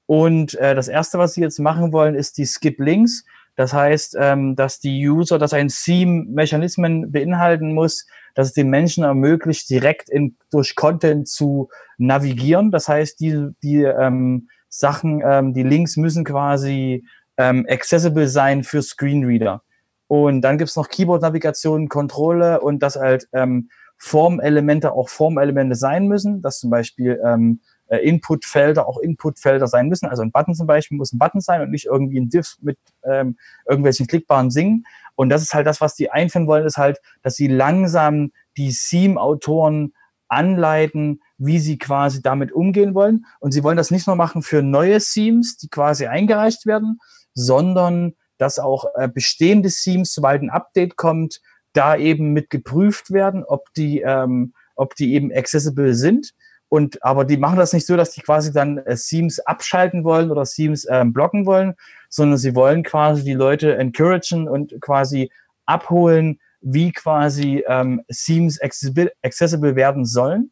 Und 0.07 0.55
äh, 0.55 0.75
das 0.75 0.89
Erste, 0.89 1.19
was 1.19 1.35
sie 1.35 1.43
jetzt 1.43 1.59
machen 1.59 1.93
wollen, 1.93 2.15
ist 2.15 2.39
die 2.39 2.47
Skip 2.47 2.79
Links. 2.81 3.25
Das 3.57 3.73
heißt, 3.73 4.17
ähm, 4.19 4.57
dass 4.57 4.79
die 4.79 5.07
User, 5.07 5.39
dass 5.39 5.53
ein 5.53 5.69
Theme 5.69 6.25
Mechanismen 6.29 7.11
beinhalten 7.11 7.75
muss, 7.75 8.07
dass 8.35 8.49
es 8.49 8.53
den 8.53 8.69
Menschen 8.69 9.03
ermöglicht, 9.03 9.69
direkt 9.69 10.09
in, 10.11 10.37
durch 10.51 10.75
Content 10.75 11.27
zu 11.27 11.69
navigieren. 11.99 12.71
Das 12.71 12.87
heißt, 12.87 13.19
die, 13.21 13.49
die 13.63 13.83
ähm, 13.83 14.49
Sachen, 14.69 15.23
ähm, 15.25 15.55
die 15.55 15.63
Links 15.63 15.97
müssen 15.97 16.25
quasi 16.25 17.05
ähm, 17.37 17.67
accessible 17.69 18.29
sein 18.29 18.65
für 18.65 18.83
Screenreader. 18.83 19.63
Und 20.09 20.43
dann 20.43 20.59
gibt's 20.59 20.77
noch 20.77 20.89
Keyboard-Navigation, 20.89 21.89
Kontrolle 21.89 22.61
und 22.61 22.83
dass 22.83 22.97
halt 22.97 23.29
ähm, 23.33 23.69
Formelemente 23.99 24.93
auch 24.93 25.09
Formelemente 25.09 25.75
sein 25.75 26.07
müssen, 26.07 26.43
dass 26.43 26.61
zum 26.61 26.71
Beispiel 26.71 27.21
ähm, 27.25 27.61
äh, 27.89 27.99
Inputfelder 27.99 28.87
auch 28.87 28.99
Inputfelder 28.99 29.67
sein 29.67 29.89
müssen. 29.89 30.07
Also 30.07 30.23
ein 30.23 30.33
Button 30.33 30.55
zum 30.55 30.67
Beispiel 30.67 30.99
muss 30.99 31.13
ein 31.13 31.19
Button 31.19 31.41
sein 31.41 31.63
und 31.63 31.71
nicht 31.71 31.87
irgendwie 31.87 32.21
ein 32.21 32.29
Diff 32.29 32.57
mit 32.61 32.79
ähm, 33.05 33.37
irgendwelchen 33.67 34.07
klickbaren 34.07 34.51
Singen. 34.51 34.85
Und 35.15 35.31
das 35.31 35.43
ist 35.43 35.55
halt 35.55 35.67
das, 35.67 35.81
was 35.81 35.95
die 35.95 36.11
einführen 36.11 36.47
wollen, 36.47 36.67
ist 36.67 36.77
halt, 36.77 37.01
dass 37.23 37.35
sie 37.37 37.49
langsam 37.49 38.33
die 38.57 38.73
Theme-Autoren 38.73 39.95
anleiten, 40.29 41.23
wie 41.39 41.59
sie 41.59 41.79
quasi 41.79 42.23
damit 42.23 42.53
umgehen 42.53 42.95
wollen. 42.95 43.27
Und 43.41 43.53
sie 43.53 43.63
wollen 43.63 43.77
das 43.77 43.91
nicht 43.91 44.07
nur 44.07 44.17
machen 44.17 44.43
für 44.43 44.63
neue 44.63 44.99
Themes, 44.99 45.57
die 45.57 45.69
quasi 45.69 46.07
eingereicht 46.07 46.67
werden, 46.67 46.99
sondern 47.35 48.15
dass 48.39 48.59
auch 48.59 48.87
äh, 48.97 49.09
bestehende 49.09 49.71
Themes, 49.71 50.13
sobald 50.13 50.43
ein 50.43 50.51
Update 50.51 50.97
kommt, 50.97 51.41
da 51.73 51.97
eben 51.97 52.33
mit 52.33 52.51
geprüft 52.51 53.11
werden, 53.11 53.45
ob 53.45 53.73
die, 53.75 54.01
ähm, 54.01 54.55
ob 54.75 54.95
die 54.95 55.15
eben 55.15 55.33
accessible 55.33 55.95
sind. 55.95 56.33
Und 56.69 57.03
aber 57.03 57.25
die 57.25 57.37
machen 57.37 57.59
das 57.59 57.73
nicht 57.73 57.87
so, 57.87 57.97
dass 57.97 58.11
die 58.11 58.23
quasi 58.23 58.53
dann 58.53 58.79
äh, 58.79 58.97
Themes 58.97 59.39
abschalten 59.41 60.05
wollen 60.05 60.31
oder 60.31 60.45
Themes 60.45 60.87
ähm, 60.91 61.13
blocken 61.13 61.47
wollen, 61.47 61.75
sondern 62.09 62.39
sie 62.39 62.55
wollen 62.55 62.83
quasi 62.83 63.25
die 63.25 63.35
Leute 63.35 63.77
encouragen 63.77 64.49
und 64.49 64.81
quasi 64.81 65.31
abholen, 65.67 66.41
wie 66.61 66.93
quasi 66.93 67.63
ähm, 67.69 68.03
Themes 68.09 68.61
accessible, 68.61 69.13
accessible 69.23 69.77
werden 69.77 70.05
sollen. 70.05 70.51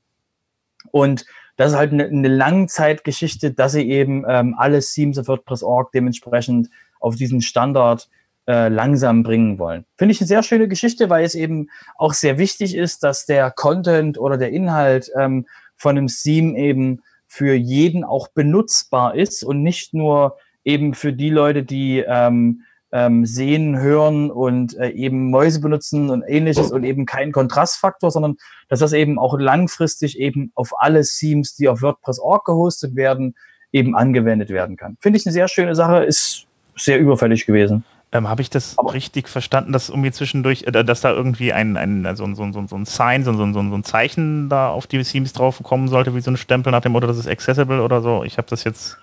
Und 0.90 1.26
das 1.56 1.72
ist 1.72 1.78
halt 1.78 1.92
eine, 1.92 2.06
eine 2.06 2.28
Langzeitgeschichte, 2.28 3.52
dass 3.52 3.72
sie 3.72 3.88
eben 3.88 4.24
ähm, 4.28 4.54
alle 4.58 4.80
Themes 4.80 5.18
auf 5.18 5.28
WordPress.org 5.28 5.92
dementsprechend 5.92 6.68
auf 7.00 7.16
diesen 7.16 7.40
Standard 7.40 8.08
äh, 8.46 8.68
langsam 8.68 9.22
bringen 9.22 9.58
wollen. 9.58 9.84
Finde 9.96 10.12
ich 10.12 10.20
eine 10.20 10.28
sehr 10.28 10.42
schöne 10.42 10.68
Geschichte, 10.68 11.08
weil 11.10 11.24
es 11.24 11.34
eben 11.34 11.70
auch 11.96 12.12
sehr 12.12 12.38
wichtig 12.38 12.74
ist, 12.74 13.02
dass 13.02 13.26
der 13.26 13.50
Content 13.50 14.18
oder 14.18 14.36
der 14.36 14.50
Inhalt 14.50 15.10
ähm, 15.16 15.46
von 15.76 15.96
einem 15.96 16.08
Theme 16.08 16.58
eben 16.58 17.02
für 17.26 17.54
jeden 17.54 18.04
auch 18.04 18.28
benutzbar 18.28 19.14
ist 19.14 19.44
und 19.44 19.62
nicht 19.62 19.94
nur 19.94 20.36
eben 20.64 20.94
für 20.94 21.12
die 21.12 21.30
Leute, 21.30 21.62
die 21.62 22.04
ähm, 22.06 22.62
ähm, 22.94 23.26
sehen, 23.26 23.76
hören 23.76 24.30
und 24.30 24.78
äh, 24.78 24.90
eben 24.90 25.28
Mäuse 25.30 25.60
benutzen 25.60 26.10
und 26.10 26.22
ähnliches 26.22 26.70
und 26.70 26.84
eben 26.84 27.06
kein 27.06 27.32
Kontrastfaktor, 27.32 28.12
sondern 28.12 28.36
dass 28.68 28.78
das 28.78 28.92
eben 28.92 29.18
auch 29.18 29.36
langfristig 29.36 30.16
eben 30.18 30.52
auf 30.54 30.70
alle 30.78 31.02
Themes, 31.02 31.56
die 31.56 31.68
auf 31.68 31.82
WordPress.org 31.82 32.44
gehostet 32.44 32.94
werden, 32.94 33.34
eben 33.72 33.96
angewendet 33.96 34.48
werden 34.50 34.76
kann. 34.76 34.96
Finde 35.00 35.18
ich 35.18 35.26
eine 35.26 35.32
sehr 35.32 35.48
schöne 35.48 35.74
Sache, 35.74 36.04
ist 36.04 36.46
sehr 36.76 37.00
überfällig 37.00 37.46
gewesen. 37.46 37.84
Ähm, 38.12 38.28
Habe 38.28 38.42
ich 38.42 38.50
das 38.50 38.78
Aber 38.78 38.94
richtig 38.94 39.28
verstanden, 39.28 39.72
dass 39.72 39.88
irgendwie 39.88 40.12
zwischendurch, 40.12 40.62
äh, 40.62 40.84
dass 40.84 41.00
da 41.00 41.10
irgendwie 41.10 41.52
ein, 41.52 41.76
ein 41.76 42.06
so, 42.14 42.32
so, 42.34 42.52
so, 42.52 42.64
so 42.68 42.76
ein 42.76 42.84
Sign, 42.84 43.24
so, 43.24 43.32
so, 43.32 43.44
so, 43.46 43.54
so 43.54 43.74
ein 43.74 43.82
Zeichen 43.82 44.48
da 44.48 44.68
auf 44.68 44.86
die 44.86 45.02
Themes 45.02 45.32
drauf 45.32 45.60
kommen 45.64 45.88
sollte, 45.88 46.14
wie 46.14 46.20
so 46.20 46.30
ein 46.30 46.36
Stempel 46.36 46.70
nach 46.70 46.82
dem 46.82 46.92
Motto, 46.92 47.08
das 47.08 47.18
ist 47.18 47.26
accessible 47.26 47.82
oder 47.82 48.02
so? 48.02 48.22
Ich 48.22 48.38
habe 48.38 48.46
das 48.48 48.62
jetzt. 48.62 48.98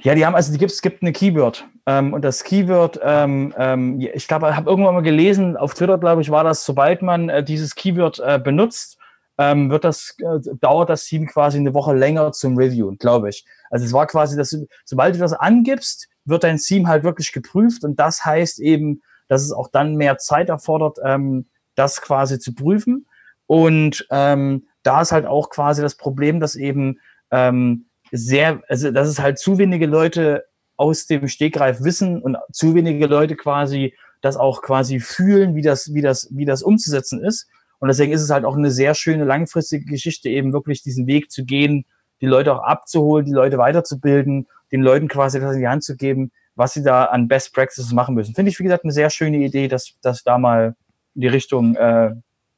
Ja, 0.00 0.14
die 0.14 0.24
haben, 0.24 0.34
also 0.34 0.52
die 0.52 0.58
gibt, 0.58 0.72
es 0.72 0.82
gibt 0.82 1.02
eine 1.02 1.12
Keyword. 1.12 1.66
Ähm, 1.86 2.12
und 2.14 2.22
das 2.22 2.44
Keyword, 2.44 2.98
ähm, 3.02 3.54
ähm, 3.56 4.00
ich 4.00 4.26
glaube, 4.26 4.48
ich 4.48 4.56
habe 4.56 4.68
irgendwann 4.68 4.94
mal 4.94 5.02
gelesen, 5.02 5.56
auf 5.56 5.74
Twitter, 5.74 5.98
glaube 5.98 6.22
ich, 6.22 6.30
war 6.30 6.44
das, 6.44 6.64
sobald 6.64 7.02
man 7.02 7.28
äh, 7.28 7.44
dieses 7.44 7.74
Keyword 7.74 8.20
äh, 8.20 8.40
benutzt, 8.42 8.98
ähm, 9.38 9.70
wird 9.70 9.84
das, 9.84 10.16
äh, 10.18 10.40
dauert 10.60 10.90
das 10.90 11.04
Team 11.04 11.26
quasi 11.26 11.58
eine 11.58 11.74
Woche 11.74 11.94
länger 11.94 12.32
zum 12.32 12.56
Reviewen, 12.56 12.98
glaube 12.98 13.28
ich. 13.28 13.44
Also 13.70 13.84
es 13.84 13.92
war 13.92 14.06
quasi, 14.06 14.36
dass 14.36 14.56
sobald 14.84 15.14
du 15.14 15.18
das 15.18 15.32
angibst, 15.32 16.08
wird 16.24 16.44
dein 16.44 16.58
Team 16.58 16.88
halt 16.88 17.04
wirklich 17.04 17.32
geprüft 17.32 17.84
und 17.84 17.98
das 17.98 18.24
heißt 18.24 18.60
eben, 18.60 19.02
dass 19.28 19.42
es 19.42 19.52
auch 19.52 19.68
dann 19.68 19.96
mehr 19.96 20.18
Zeit 20.18 20.48
erfordert, 20.48 20.98
ähm, 21.04 21.46
das 21.74 22.00
quasi 22.00 22.38
zu 22.38 22.54
prüfen. 22.54 23.06
Und 23.46 24.06
ähm, 24.10 24.66
da 24.82 25.00
ist 25.00 25.12
halt 25.12 25.26
auch 25.26 25.50
quasi 25.50 25.82
das 25.82 25.96
Problem, 25.96 26.38
dass 26.40 26.54
eben 26.54 26.98
ähm, 27.30 27.86
sehr, 28.12 28.62
also 28.68 28.90
dass 28.90 29.08
es 29.08 29.18
halt 29.18 29.38
zu 29.38 29.58
wenige 29.58 29.86
Leute 29.86 30.44
aus 30.76 31.06
dem 31.06 31.28
Stegreif 31.28 31.82
wissen 31.82 32.22
und 32.22 32.36
zu 32.52 32.74
wenige 32.74 33.06
Leute 33.06 33.36
quasi 33.36 33.94
das 34.20 34.36
auch 34.36 34.62
quasi 34.62 35.00
fühlen, 35.00 35.54
wie 35.56 35.62
das, 35.62 35.92
wie 35.94 36.02
das, 36.02 36.28
wie 36.30 36.44
das 36.44 36.62
umzusetzen 36.62 37.24
ist. 37.24 37.48
Und 37.80 37.88
deswegen 37.88 38.12
ist 38.12 38.22
es 38.22 38.30
halt 38.30 38.44
auch 38.44 38.56
eine 38.56 38.70
sehr 38.70 38.94
schöne 38.94 39.24
langfristige 39.24 39.84
Geschichte, 39.84 40.28
eben 40.28 40.52
wirklich 40.52 40.82
diesen 40.82 41.06
Weg 41.06 41.32
zu 41.32 41.44
gehen, 41.44 41.84
die 42.20 42.26
Leute 42.26 42.54
auch 42.54 42.62
abzuholen, 42.62 43.26
die 43.26 43.32
Leute 43.32 43.58
weiterzubilden, 43.58 44.46
den 44.70 44.82
Leuten 44.82 45.08
quasi 45.08 45.40
das 45.40 45.54
in 45.54 45.60
die 45.60 45.68
Hand 45.68 45.82
zu 45.82 45.96
geben, 45.96 46.30
was 46.54 46.74
sie 46.74 46.82
da 46.82 47.06
an 47.06 47.26
Best 47.26 47.52
Practices 47.52 47.92
machen 47.92 48.14
müssen. 48.14 48.34
Finde 48.34 48.50
ich, 48.50 48.58
wie 48.60 48.64
gesagt, 48.64 48.84
eine 48.84 48.92
sehr 48.92 49.10
schöne 49.10 49.38
Idee, 49.38 49.66
dass, 49.66 49.94
dass 50.02 50.22
da 50.22 50.38
mal 50.38 50.76
in 51.14 51.22
die 51.22 51.28
Richtung 51.28 51.74
äh, 51.74 52.12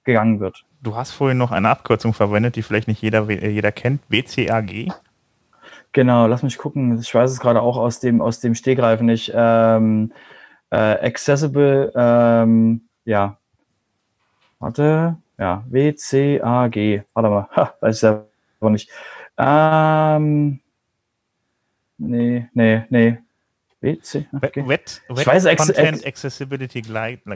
gegangen 0.04 0.40
wird. 0.40 0.64
Du 0.82 0.94
hast 0.94 1.12
vorhin 1.12 1.38
noch 1.38 1.50
eine 1.50 1.70
Abkürzung 1.70 2.12
verwendet, 2.12 2.56
die 2.56 2.62
vielleicht 2.62 2.88
nicht 2.88 3.00
jeder, 3.00 3.30
jeder 3.30 3.72
kennt, 3.72 4.02
WCAG. 4.10 4.92
Genau, 5.94 6.26
lass 6.26 6.42
mich 6.42 6.58
gucken. 6.58 6.98
Ich 6.98 7.14
weiß 7.14 7.30
es 7.30 7.38
gerade 7.38 7.62
auch 7.62 7.76
aus 7.76 8.00
dem, 8.00 8.20
aus 8.20 8.40
dem 8.40 8.56
Stegreif 8.56 9.00
nicht. 9.00 9.30
Ähm, 9.32 10.12
äh, 10.70 10.76
accessible, 10.76 11.92
ähm, 11.94 12.82
ja. 13.04 13.38
Warte, 14.58 15.16
ja, 15.38 15.64
WCAG. 15.68 17.04
Warte 17.14 17.28
mal, 17.30 17.48
ha, 17.54 17.74
weiß 17.80 17.94
ich 17.94 18.00
selber 18.00 18.26
nicht. 18.70 18.90
Ähm, 19.38 20.60
nee, 21.98 22.48
nee, 22.54 22.82
nee. 22.90 23.18
WC, 23.80 24.26
okay. 24.32 24.66
Wet, 24.66 25.02
Wet 25.08 25.20
ich 25.20 25.26
weiß, 25.26 25.44
Content 25.56 26.04
Accessibility 26.04 26.82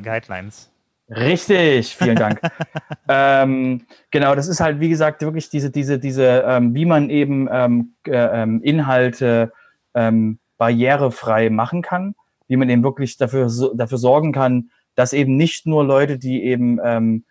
Guidelines. 0.01 0.69
Richtig, 1.11 1.97
vielen 1.97 2.17
Dank. 2.17 2.41
ähm, 3.09 3.87
genau, 4.11 4.35
das 4.35 4.47
ist 4.47 4.61
halt, 4.61 4.79
wie 4.81 4.91
gesagt, 4.91 5.23
wirklich 5.23 5.49
diese, 5.49 5.71
diese, 5.71 5.99
diese, 5.99 6.45
ähm, 6.47 6.75
wie 6.75 6.85
man 6.85 7.09
eben 7.09 7.49
ähm, 7.51 7.95
äh, 8.07 8.43
ähm, 8.43 8.61
Inhalte 8.63 9.53
ähm, 9.95 10.39
barrierefrei 10.59 11.49
machen 11.49 11.81
kann, 11.81 12.15
wie 12.47 12.57
man 12.57 12.69
eben 12.69 12.83
wirklich 12.83 13.17
dafür, 13.17 13.49
so, 13.49 13.73
dafür 13.75 13.97
sorgen 13.97 14.33
kann, 14.33 14.71
dass 14.97 15.15
eben 15.15 15.37
nicht 15.37 15.67
nur 15.67 15.83
Leute, 15.85 16.19
die 16.19 16.43
eben 16.45 16.79
ähm, 16.85 17.25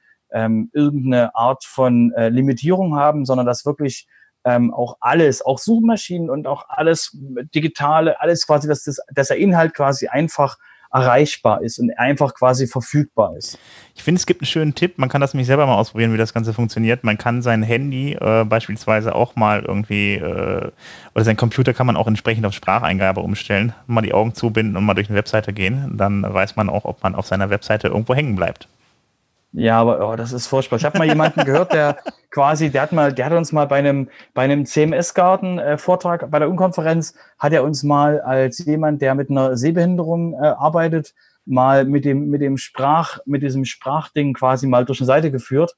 irgendeine 0.74 1.36
Art 1.36 1.64
von 1.64 2.12
äh, 2.14 2.30
Limitierung 2.30 2.96
haben, 2.96 3.26
sondern 3.26 3.46
dass 3.46 3.66
wirklich 3.66 4.08
auch 4.44 4.96
alles, 5.02 5.46
auch 5.46 5.60
Suchmaschinen 5.60 6.30
und 6.30 6.48
auch 6.48 6.70
alles 6.70 7.18
Digitale, 7.54 8.22
alles 8.22 8.48
quasi, 8.48 8.66
dass, 8.70 8.86
das, 8.86 9.02
dass 9.14 9.28
der 9.28 9.40
Inhalt 9.40 9.74
quasi 9.74 10.08
einfach 10.08 10.56
erreichbar 10.92 11.62
ist 11.62 11.80
und 11.80 11.92
einfach 11.98 12.34
quasi 12.34 12.68
verfügbar 12.68 13.36
ist. 13.38 13.58
Ich 13.96 14.04
finde, 14.04 14.20
es 14.20 14.26
gibt 14.26 14.42
einen 14.42 14.48
schönen 14.48 14.76
Tipp. 14.76 14.98
Man 14.98 15.10
kann 15.10 15.22
das 15.22 15.34
nämlich 15.34 15.48
selber 15.48 15.66
mal 15.66 15.76
ausprobieren, 15.76 16.14
wie 16.14 16.18
das 16.18 16.34
Ganze 16.34 16.54
funktioniert. 16.54 17.04
Man 17.04 17.18
kann 17.18 17.42
sein 17.42 17.64
Handy 17.64 18.14
äh, 18.14 18.46
beispielsweise 18.46 19.16
auch 19.16 19.36
mal 19.36 19.64
irgendwie 19.64 20.16
äh, 20.16 20.72
oder 21.16 21.24
sein 21.24 21.38
Computer 21.38 21.74
kann 21.74 21.88
man 21.88 21.98
auch 21.98 22.08
entsprechend 22.08 22.46
auf 22.46 22.54
Spracheingabe 22.54 23.22
umstellen, 23.22 23.74
mal 23.88 24.02
die 24.02 24.14
Augen 24.14 24.34
zubinden 24.34 24.78
und 24.78 24.86
mal 24.86 24.94
durch 24.94 25.10
eine 25.10 25.18
Webseite 25.18 25.54
gehen. 25.54 25.98
Dann 25.98 26.22
weiß 26.22 26.56
man 26.56 26.70
auch, 26.70 26.86
ob 26.86 27.04
man 27.04 27.16
auf 27.16 27.28
seiner 27.28 27.50
Webseite 27.50 27.88
irgendwo 27.88 28.16
hängen 28.16 28.36
bleibt. 28.36 28.68
Ja, 29.54 29.80
aber 29.80 30.08
oh, 30.08 30.16
das 30.16 30.34
ist 30.34 30.48
furchtbar. 30.48 30.78
Ich 30.78 30.86
habe 30.86 30.98
mal 30.98 31.08
jemanden 31.08 31.44
gehört, 31.44 31.74
der 31.74 31.98
quasi, 32.32 32.70
der 32.70 32.82
hat 32.84 32.92
mal, 32.92 33.14
der 33.14 33.26
hat 33.26 33.34
uns 33.34 33.52
mal 33.52 33.66
bei 33.66 33.78
einem, 33.78 34.10
bei 34.34 34.44
einem 34.44 34.66
CMS-Garten-Vortrag 34.66 36.24
äh, 36.24 36.28
bei 36.28 36.40
der 36.40 36.50
Unkonferenz, 36.50 37.16
hat 37.40 37.54
er 37.54 37.64
uns 37.64 37.84
mal 37.84 38.22
als 38.22 38.60
jemand, 38.60 39.02
der 39.02 39.16
mit 39.16 39.30
einer 39.30 39.58
Sehbehinderung 39.58 40.34
äh, 40.34 40.48
arbeitet, 40.48 41.14
mal 41.46 41.86
mit 41.86 42.06
dem, 42.06 42.30
mit 42.30 42.42
dem 42.42 42.58
Sprach, 42.58 43.20
mit 43.26 43.42
diesem 43.42 43.66
Sprachding 43.66 44.34
quasi 44.34 44.68
mal 44.68 44.86
durch 44.86 45.00
eine 45.00 45.08
Seite 45.08 45.32
geführt. 45.32 45.76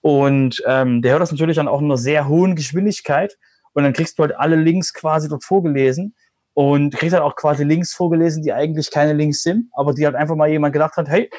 Und 0.00 0.62
ähm, 0.66 1.00
der 1.00 1.12
hört 1.12 1.22
das 1.22 1.30
natürlich 1.30 1.56
dann 1.56 1.68
auch 1.68 1.80
in 1.80 1.86
einer 1.86 1.96
sehr 1.96 2.28
hohen 2.28 2.56
Geschwindigkeit. 2.56 3.38
Und 3.72 3.84
dann 3.84 3.92
kriegst 3.92 4.18
du 4.18 4.24
halt 4.24 4.36
alle 4.36 4.56
Links 4.56 4.92
quasi 4.92 5.28
dort 5.28 5.44
vorgelesen 5.44 6.14
und 6.54 6.94
kriegst 6.94 7.14
halt 7.14 7.22
auch 7.22 7.36
quasi 7.36 7.64
Links 7.64 7.94
vorgelesen, 7.94 8.42
die 8.42 8.52
eigentlich 8.52 8.90
keine 8.90 9.14
Links 9.14 9.42
sind, 9.42 9.70
aber 9.72 9.94
die 9.94 10.04
halt 10.04 10.16
einfach 10.16 10.36
mal 10.36 10.50
jemand 10.50 10.72
gedacht 10.72 10.96
hat, 10.96 11.08
hey, 11.08 11.30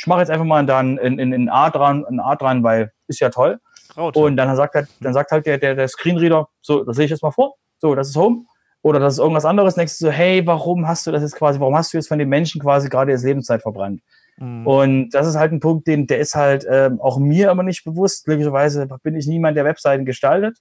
ich 0.00 0.06
mache 0.06 0.20
jetzt 0.20 0.30
einfach 0.30 0.46
mal 0.46 0.64
dann 0.64 0.96
in, 0.96 1.18
in, 1.18 1.34
in 1.34 1.50
A 1.50 1.68
dran, 1.68 2.06
in 2.08 2.20
A 2.20 2.34
dran, 2.34 2.64
weil 2.64 2.90
ist 3.06 3.20
ja 3.20 3.28
toll. 3.28 3.60
Raute. 3.94 4.18
Und 4.18 4.38
dann 4.38 4.56
sagt, 4.56 4.74
halt, 4.74 4.88
dann 5.00 5.12
sagt 5.12 5.30
halt 5.30 5.44
der, 5.44 5.58
der, 5.58 5.74
der 5.74 5.88
Screenreader, 5.88 6.48
so, 6.62 6.84
das 6.84 6.96
sehe 6.96 7.04
ich 7.04 7.10
jetzt 7.10 7.22
mal 7.22 7.32
vor, 7.32 7.56
so, 7.78 7.94
das 7.94 8.08
ist 8.08 8.16
Home. 8.16 8.46
Oder 8.80 8.98
das 8.98 9.14
ist 9.14 9.18
irgendwas 9.18 9.44
anderes. 9.44 9.74
Du 9.74 9.86
so, 9.86 10.10
hey, 10.10 10.46
warum 10.46 10.88
hast 10.88 11.06
du 11.06 11.12
das 11.12 11.20
jetzt 11.20 11.36
quasi, 11.36 11.60
warum 11.60 11.76
hast 11.76 11.92
du 11.92 11.98
jetzt 11.98 12.08
von 12.08 12.18
den 12.18 12.30
Menschen 12.30 12.62
quasi 12.62 12.88
gerade 12.88 13.12
jetzt 13.12 13.24
Lebenszeit 13.24 13.60
verbrannt? 13.60 14.00
Mhm. 14.38 14.66
Und 14.66 15.10
das 15.10 15.26
ist 15.26 15.36
halt 15.36 15.52
ein 15.52 15.60
Punkt, 15.60 15.86
den, 15.86 16.06
der 16.06 16.18
ist 16.18 16.34
halt 16.34 16.66
ähm, 16.70 16.98
auch 16.98 17.18
mir 17.18 17.50
immer 17.50 17.62
nicht 17.62 17.84
bewusst. 17.84 18.24
Glücklicherweise 18.24 18.88
bin 19.02 19.16
ich 19.16 19.26
niemand, 19.26 19.58
der 19.58 19.66
Webseiten 19.66 20.06
gestaltet. 20.06 20.56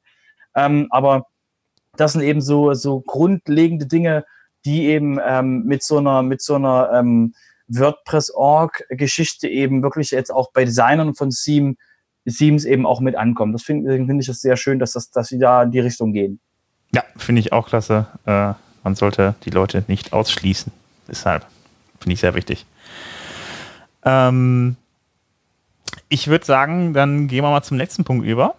Ähm, 0.54 0.88
aber 0.90 1.28
das 1.96 2.12
sind 2.12 2.24
eben 2.24 2.42
so, 2.42 2.74
so 2.74 3.00
grundlegende 3.00 3.86
Dinge, 3.86 4.26
die 4.66 4.88
eben 4.88 5.18
ähm, 5.26 5.64
mit 5.64 5.82
so 5.82 6.00
einer, 6.00 6.24
mit 6.24 6.42
so 6.42 6.56
einer 6.56 6.92
ähm, 6.94 7.34
WordPress.org-Geschichte 7.70 9.48
eben 9.48 9.82
wirklich 9.84 10.12
jetzt 10.12 10.32
auch 10.32 10.52
bei 10.52 10.66
Designern 10.66 11.16
von 11.16 11.30
Theme, 11.30 11.76
Themes 12.26 12.66
eben 12.66 12.86
auch 12.86 13.00
mit 13.00 13.16
ankommen. 13.16 13.54
Das 13.54 13.64
finde 13.64 13.96
find 13.96 14.20
ich 14.20 14.28
das 14.28 14.42
sehr 14.42 14.58
schön, 14.58 14.80
dass, 14.80 14.94
das, 14.94 15.12
dass 15.12 15.28
sie 15.28 15.40
da 15.40 15.64
in 15.64 15.72
die 15.72 15.80
Richtung 15.80 16.14
gehen. 16.14 16.40
Ja, 16.94 17.04
finde 17.18 17.40
ich 17.40 17.54
auch 17.54 17.68
klasse. 17.68 18.08
Äh, 18.26 18.54
man 18.84 18.96
sollte 18.96 19.36
die 19.46 19.52
Leute 19.52 19.84
nicht 19.88 20.14
ausschließen. 20.14 20.72
Deshalb 21.08 21.46
finde 22.00 22.14
ich 22.14 22.20
sehr 22.20 22.36
wichtig. 22.36 22.66
Ähm, 24.04 24.76
ich 26.08 26.28
würde 26.28 26.46
sagen, 26.46 26.94
dann 26.94 27.28
gehen 27.28 27.44
wir 27.44 27.52
mal 27.52 27.64
zum 27.64 27.78
letzten 27.78 28.04
Punkt 28.04 28.26
über. 28.26 28.56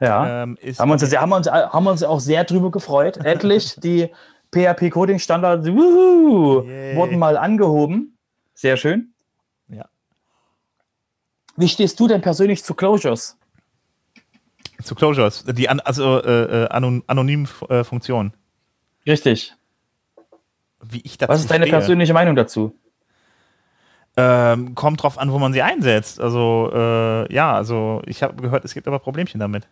Ja, 0.00 0.42
ähm, 0.42 0.58
haben, 0.78 0.90
uns, 0.90 1.16
haben, 1.16 1.32
uns, 1.32 1.48
haben 1.48 1.86
uns 1.86 2.02
auch 2.02 2.20
sehr 2.20 2.44
drüber 2.44 2.70
gefreut. 2.70 3.16
Endlich 3.18 3.76
die 3.80 4.10
PHP-Coding-Standards 4.52 5.66
wurden 5.66 7.18
mal 7.18 7.36
angehoben. 7.36 8.16
Sehr 8.54 8.76
schön. 8.76 9.12
Ja. 9.68 9.86
Wie 11.56 11.68
stehst 11.68 11.98
du 12.00 12.08
denn 12.08 12.20
persönlich 12.20 12.64
zu 12.64 12.74
Closures? 12.74 13.36
Zu 14.82 14.94
Closures, 14.94 15.44
die 15.44 15.68
an, 15.68 15.80
also 15.80 16.22
äh, 16.22 16.64
äh 16.64 16.68
anon 16.68 17.02
anonymen 17.06 17.48
äh, 17.68 17.82
Funktionen. 17.82 18.32
Richtig. 19.06 19.54
Wie 20.82 21.00
ich 21.02 21.18
dazu 21.18 21.32
Was 21.32 21.40
ist 21.40 21.50
deine 21.50 21.66
stehe. 21.66 21.78
persönliche 21.78 22.12
Meinung 22.12 22.36
dazu? 22.36 22.78
Ähm, 24.18 24.74
kommt 24.74 25.02
drauf 25.02 25.18
an, 25.18 25.32
wo 25.32 25.38
man 25.38 25.52
sie 25.52 25.62
einsetzt. 25.62 26.20
Also 26.20 26.70
äh, 26.72 27.32
ja, 27.32 27.54
also 27.54 28.02
ich 28.06 28.22
habe 28.22 28.40
gehört, 28.40 28.64
es 28.64 28.74
gibt 28.74 28.86
aber 28.86 28.98
Problemchen 28.98 29.40
damit. 29.40 29.68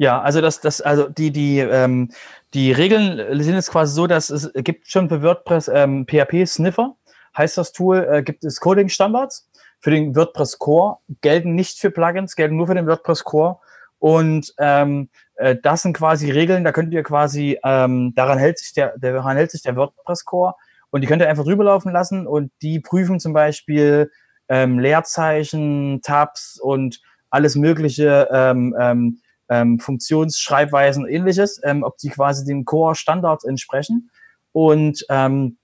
Ja, 0.00 0.18
also 0.22 0.40
das, 0.40 0.62
das, 0.62 0.80
also 0.80 1.10
die, 1.10 1.30
die, 1.30 1.58
ähm, 1.58 2.08
die 2.54 2.72
Regeln 2.72 3.38
sind 3.42 3.54
jetzt 3.54 3.70
quasi 3.70 3.94
so, 3.94 4.06
dass 4.06 4.30
es 4.30 4.50
gibt 4.54 4.88
schon 4.88 5.10
für 5.10 5.22
WordPress 5.22 5.68
ähm, 5.68 6.06
PHP 6.06 6.46
Sniffer, 6.46 6.96
heißt 7.36 7.58
das 7.58 7.72
Tool, 7.72 8.08
äh, 8.10 8.22
gibt 8.22 8.42
es 8.42 8.60
Coding 8.60 8.88
Standards 8.88 9.50
für 9.78 9.90
den 9.90 10.16
WordPress 10.16 10.58
Core, 10.58 10.96
gelten 11.20 11.54
nicht 11.54 11.78
für 11.78 11.90
Plugins, 11.90 12.34
gelten 12.34 12.56
nur 12.56 12.66
für 12.66 12.74
den 12.74 12.86
WordPress 12.86 13.24
Core. 13.24 13.58
Und 13.98 14.54
ähm, 14.56 15.10
äh, 15.34 15.56
das 15.62 15.82
sind 15.82 15.94
quasi 15.94 16.30
Regeln, 16.30 16.64
da 16.64 16.72
könnt 16.72 16.94
ihr 16.94 17.02
quasi, 17.02 17.58
ähm, 17.62 18.14
daran 18.16 18.38
hält 18.38 18.58
sich 18.58 18.72
der, 18.72 18.96
daran 18.96 19.36
hält 19.36 19.50
sich 19.50 19.60
der 19.60 19.76
WordPress 19.76 20.24
Core 20.24 20.54
und 20.88 21.02
die 21.02 21.08
könnt 21.08 21.20
ihr 21.20 21.28
einfach 21.28 21.44
drüber 21.44 21.64
laufen 21.64 21.92
lassen 21.92 22.26
und 22.26 22.52
die 22.62 22.80
prüfen 22.80 23.20
zum 23.20 23.34
Beispiel 23.34 24.10
ähm, 24.48 24.78
Leerzeichen, 24.78 26.00
Tabs 26.00 26.58
und 26.58 27.02
alles 27.28 27.54
mögliche 27.54 28.28
ähm, 28.32 28.74
ähm, 28.80 29.20
ähm, 29.50 29.78
Funktionsschreibweisen 29.78 31.04
und 31.04 31.10
ähnliches, 31.10 31.60
ähm, 31.64 31.82
ob 31.82 31.98
die 31.98 32.08
quasi 32.08 32.44
den 32.44 32.64
Core-Standards 32.64 33.44
entsprechen. 33.44 34.10
Und 34.52 35.04
ähm, 35.10 35.58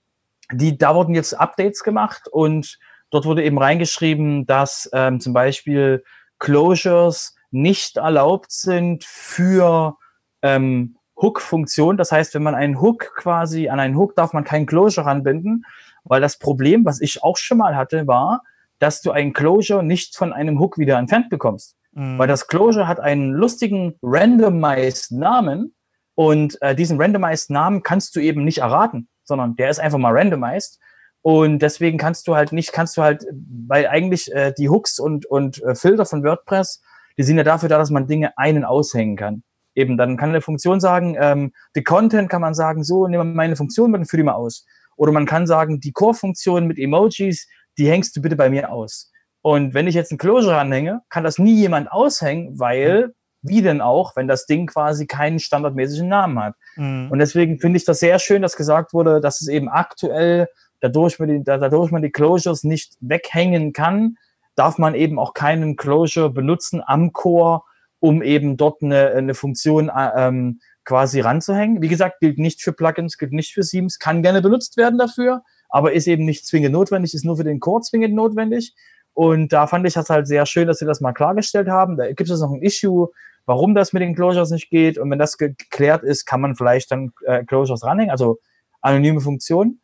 die, 0.51 0.77
da 0.77 0.93
wurden 0.93 1.15
jetzt 1.15 1.33
Updates 1.33 1.83
gemacht 1.83 2.27
und 2.31 2.77
dort 3.09 3.25
wurde 3.25 3.43
eben 3.43 3.57
reingeschrieben, 3.57 4.45
dass 4.45 4.89
ähm, 4.93 5.19
zum 5.19 5.33
Beispiel 5.33 6.03
Closures 6.39 7.35
nicht 7.49 7.97
erlaubt 7.97 8.51
sind 8.51 9.03
für 9.03 9.97
ähm, 10.41 10.97
Hook-Funktionen. 11.19 11.97
Das 11.97 12.11
heißt, 12.11 12.33
wenn 12.35 12.43
man 12.43 12.55
einen 12.55 12.79
Hook 12.81 13.13
quasi 13.15 13.69
an 13.69 13.79
einen 13.79 13.97
Hook 13.97 14.15
darf 14.15 14.33
man 14.33 14.43
keinen 14.43 14.65
Closure 14.65 15.07
anbinden, 15.07 15.65
weil 16.03 16.21
das 16.21 16.37
Problem, 16.37 16.85
was 16.85 17.01
ich 17.01 17.23
auch 17.23 17.37
schon 17.37 17.57
mal 17.57 17.75
hatte, 17.75 18.07
war, 18.07 18.43
dass 18.79 19.01
du 19.01 19.11
einen 19.11 19.33
Closure 19.33 19.83
nicht 19.83 20.15
von 20.15 20.33
einem 20.33 20.59
Hook 20.59 20.77
wieder 20.77 20.97
entfernt 20.97 21.29
bekommst. 21.29 21.75
Mhm. 21.97 22.19
Weil 22.19 22.27
das 22.27 22.47
Closure 22.47 22.87
hat 22.87 22.99
einen 22.99 23.31
lustigen 23.31 23.95
randomized 24.03 25.11
Namen 25.11 25.73
und 26.13 26.61
äh, 26.61 26.75
diesen 26.75 27.01
randomized 27.01 27.49
Namen 27.49 27.81
kannst 27.81 28.15
du 28.15 28.19
eben 28.19 28.45
nicht 28.45 28.59
erraten, 28.59 29.09
sondern 29.23 29.55
der 29.55 29.71
ist 29.71 29.79
einfach 29.79 29.97
mal 29.97 30.15
randomized. 30.15 30.79
Und 31.23 31.59
deswegen 31.59 31.97
kannst 31.97 32.27
du 32.27 32.35
halt 32.35 32.51
nicht, 32.51 32.71
kannst 32.71 32.95
du 32.97 33.01
halt, 33.01 33.25
weil 33.67 33.87
eigentlich 33.87 34.31
äh, 34.31 34.53
die 34.55 34.69
Hooks 34.69 34.99
und, 34.99 35.25
und 35.25 35.61
äh, 35.63 35.73
Filter 35.73 36.05
von 36.05 36.23
WordPress, 36.23 36.83
die 37.17 37.23
sind 37.23 37.37
ja 37.37 37.43
dafür 37.43 37.67
da, 37.67 37.79
dass 37.79 37.89
man 37.89 38.05
Dinge 38.05 38.37
einen 38.37 38.63
aushängen 38.63 39.15
kann. 39.15 39.43
Eben, 39.73 39.97
dann 39.97 40.17
kann 40.17 40.29
eine 40.29 40.41
Funktion 40.41 40.79
sagen, 40.79 41.17
ähm, 41.19 41.51
die 41.75 41.83
Content 41.83 42.29
kann 42.29 42.41
man 42.41 42.53
sagen, 42.53 42.83
so, 42.83 43.07
nehmen 43.07 43.29
wir 43.29 43.35
meine 43.35 43.55
Funktion, 43.55 43.91
dann 43.91 44.05
führ 44.05 44.17
die 44.17 44.23
mal 44.23 44.33
aus. 44.33 44.65
Oder 44.97 45.11
man 45.11 45.25
kann 45.25 45.47
sagen, 45.47 45.79
die 45.79 45.91
Core-Funktion 45.91 46.67
mit 46.67 46.77
Emojis, 46.77 47.47
die 47.77 47.89
hängst 47.89 48.15
du 48.15 48.21
bitte 48.21 48.35
bei 48.35 48.49
mir 48.49 48.71
aus. 48.71 49.11
Und 49.47 49.73
wenn 49.73 49.87
ich 49.87 49.95
jetzt 49.95 50.11
ein 50.11 50.17
Closure 50.17 50.57
anhänge, 50.57 51.03
kann 51.07 51.23
das 51.23 51.39
nie 51.39 51.55
jemand 51.55 51.89
aushängen, 51.89 52.59
weil, 52.59 53.13
wie 53.41 53.61
denn 53.61 53.79
auch, 53.79 54.13
wenn 54.17 54.27
das 54.27 54.45
Ding 54.45 54.67
quasi 54.67 55.07
keinen 55.07 55.39
standardmäßigen 55.39 56.09
Namen 56.09 56.37
hat. 56.37 56.55
Mhm. 56.75 57.07
Und 57.09 57.19
deswegen 57.19 57.57
finde 57.57 57.77
ich 57.77 57.85
das 57.85 58.01
sehr 58.01 58.19
schön, 58.19 58.41
dass 58.41 58.57
gesagt 58.57 58.91
wurde, 58.91 59.21
dass 59.21 59.39
es 59.39 59.47
eben 59.47 59.69
aktuell 59.69 60.49
dadurch 60.81 61.17
man 61.17 61.29
die, 61.29 61.45
dadurch 61.45 61.91
man 61.91 62.01
die 62.01 62.11
Closures 62.11 62.65
nicht 62.65 62.97
weghängen 62.99 63.71
kann, 63.71 64.17
darf 64.55 64.77
man 64.79 64.95
eben 64.95 65.17
auch 65.17 65.33
keinen 65.33 65.77
Closure 65.77 66.29
benutzen 66.29 66.83
am 66.85 67.13
Core, 67.13 67.61
um 67.99 68.21
eben 68.21 68.57
dort 68.57 68.83
eine, 68.83 69.11
eine 69.11 69.33
Funktion 69.33 69.87
äh, 69.87 70.27
ähm, 70.27 70.59
quasi 70.83 71.21
ranzuhängen. 71.21 71.81
Wie 71.81 71.87
gesagt, 71.87 72.19
gilt 72.19 72.37
nicht 72.37 72.61
für 72.61 72.73
Plugins, 72.73 73.17
gilt 73.17 73.31
nicht 73.31 73.53
für 73.53 73.61
Themes, 73.61 73.97
kann 73.97 74.23
gerne 74.23 74.41
benutzt 74.41 74.75
werden 74.75 74.99
dafür, 74.99 75.43
aber 75.69 75.93
ist 75.93 76.07
eben 76.07 76.25
nicht 76.25 76.45
zwingend 76.45 76.73
notwendig, 76.73 77.13
ist 77.13 77.23
nur 77.23 77.37
für 77.37 77.45
den 77.45 77.61
Core 77.61 77.81
zwingend 77.83 78.13
notwendig. 78.13 78.75
Und 79.17 79.51
da 79.51 79.65
fand 79.65 79.87
ich 79.87 79.95
das 79.95 80.11
halt 80.11 80.27
sehr 80.27 80.45
schön, 80.45 80.67
dass 80.67 80.77
sie 80.77 80.85
das 80.85 81.01
mal 81.01 81.11
klargestellt 81.11 81.67
haben. 81.67 81.97
Da 81.97 82.05
gibt 82.11 82.29
es 82.29 82.39
noch 82.39 82.51
ein 82.51 82.61
Issue, 82.61 83.09
warum 83.47 83.73
das 83.73 83.91
mit 83.91 84.03
den 84.03 84.13
Closures 84.13 84.51
nicht 84.51 84.69
geht. 84.69 84.99
Und 84.99 85.09
wenn 85.09 85.17
das 85.17 85.39
geklärt 85.39 86.03
ist, 86.03 86.25
kann 86.25 86.39
man 86.39 86.55
vielleicht 86.55 86.91
dann 86.91 87.11
äh, 87.25 87.43
Closures 87.43 87.83
ranhängen, 87.83 88.11
also 88.11 88.37
anonyme 88.79 89.19
Funktionen. 89.19 89.81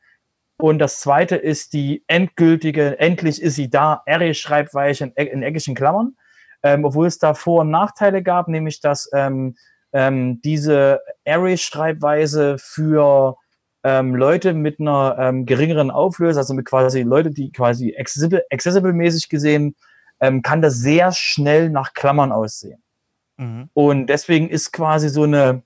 Und 0.58 0.78
das 0.78 1.00
zweite 1.00 1.36
ist 1.36 1.74
die 1.74 2.04
endgültige, 2.06 3.00
endlich 3.00 3.42
ist 3.42 3.56
sie 3.56 3.72
da, 3.72 4.04
Array-Schreibweise 4.06 5.06
in, 5.16 5.26
in 5.26 5.42
eckischen 5.42 5.74
Klammern. 5.74 6.16
Ähm, 6.62 6.86
obwohl 6.86 7.08
es 7.08 7.18
da 7.18 7.34
Vor- 7.34 7.62
und 7.62 7.72
Nachteile 7.72 8.22
gab, 8.22 8.48
nämlich 8.48 8.82
dass 8.82 9.10
ähm, 9.16 9.56
ähm, 9.94 10.42
diese 10.44 11.02
Array-Schreibweise 11.26 12.58
für 12.60 13.38
ähm, 13.84 14.16
Leute 14.16 14.54
mit 14.54 14.80
einer 14.80 15.18
ähm, 15.20 15.46
geringeren 15.46 15.92
Auflösung, 15.92 16.40
also 16.40 16.54
mit 16.54 16.66
quasi 16.66 17.02
Leute, 17.02 17.32
die 17.32 17.52
quasi 17.52 17.96
accessible, 17.98 18.44
accessible 18.52 18.94
mäßig 18.94 19.30
gesehen, 19.30 19.76
ähm, 20.20 20.42
kann 20.42 20.62
das 20.62 20.80
sehr 20.80 21.12
schnell 21.12 21.70
nach 21.70 21.94
Klammern 21.94 22.32
aussehen. 22.32 22.82
Mhm. 23.38 23.70
Und 23.74 24.08
deswegen 24.08 24.50
ist 24.50 24.72
quasi 24.72 25.10
so 25.10 25.24
eine 25.24 25.64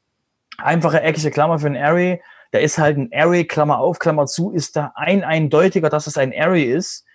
einfache 0.58 1.02
eckige 1.02 1.32
Klammer 1.32 1.60
für 1.60 1.68
ein 1.68 1.78
Array, 1.78 2.22
da 2.52 2.60
ist 2.60 2.78
halt 2.78 2.98
ein 2.98 3.10
Array, 3.14 3.46
Klammer 3.46 3.80
auf, 3.80 4.00
Klammer 4.00 4.26
zu, 4.26 4.52
ist 4.52 4.76
da 4.76 4.94
ein 4.96 5.24
eindeutiger, 5.24 5.90
dass 5.90 6.08
es 6.08 6.18
ein 6.18 6.34
Array 6.34 6.64
ist. 6.64 7.06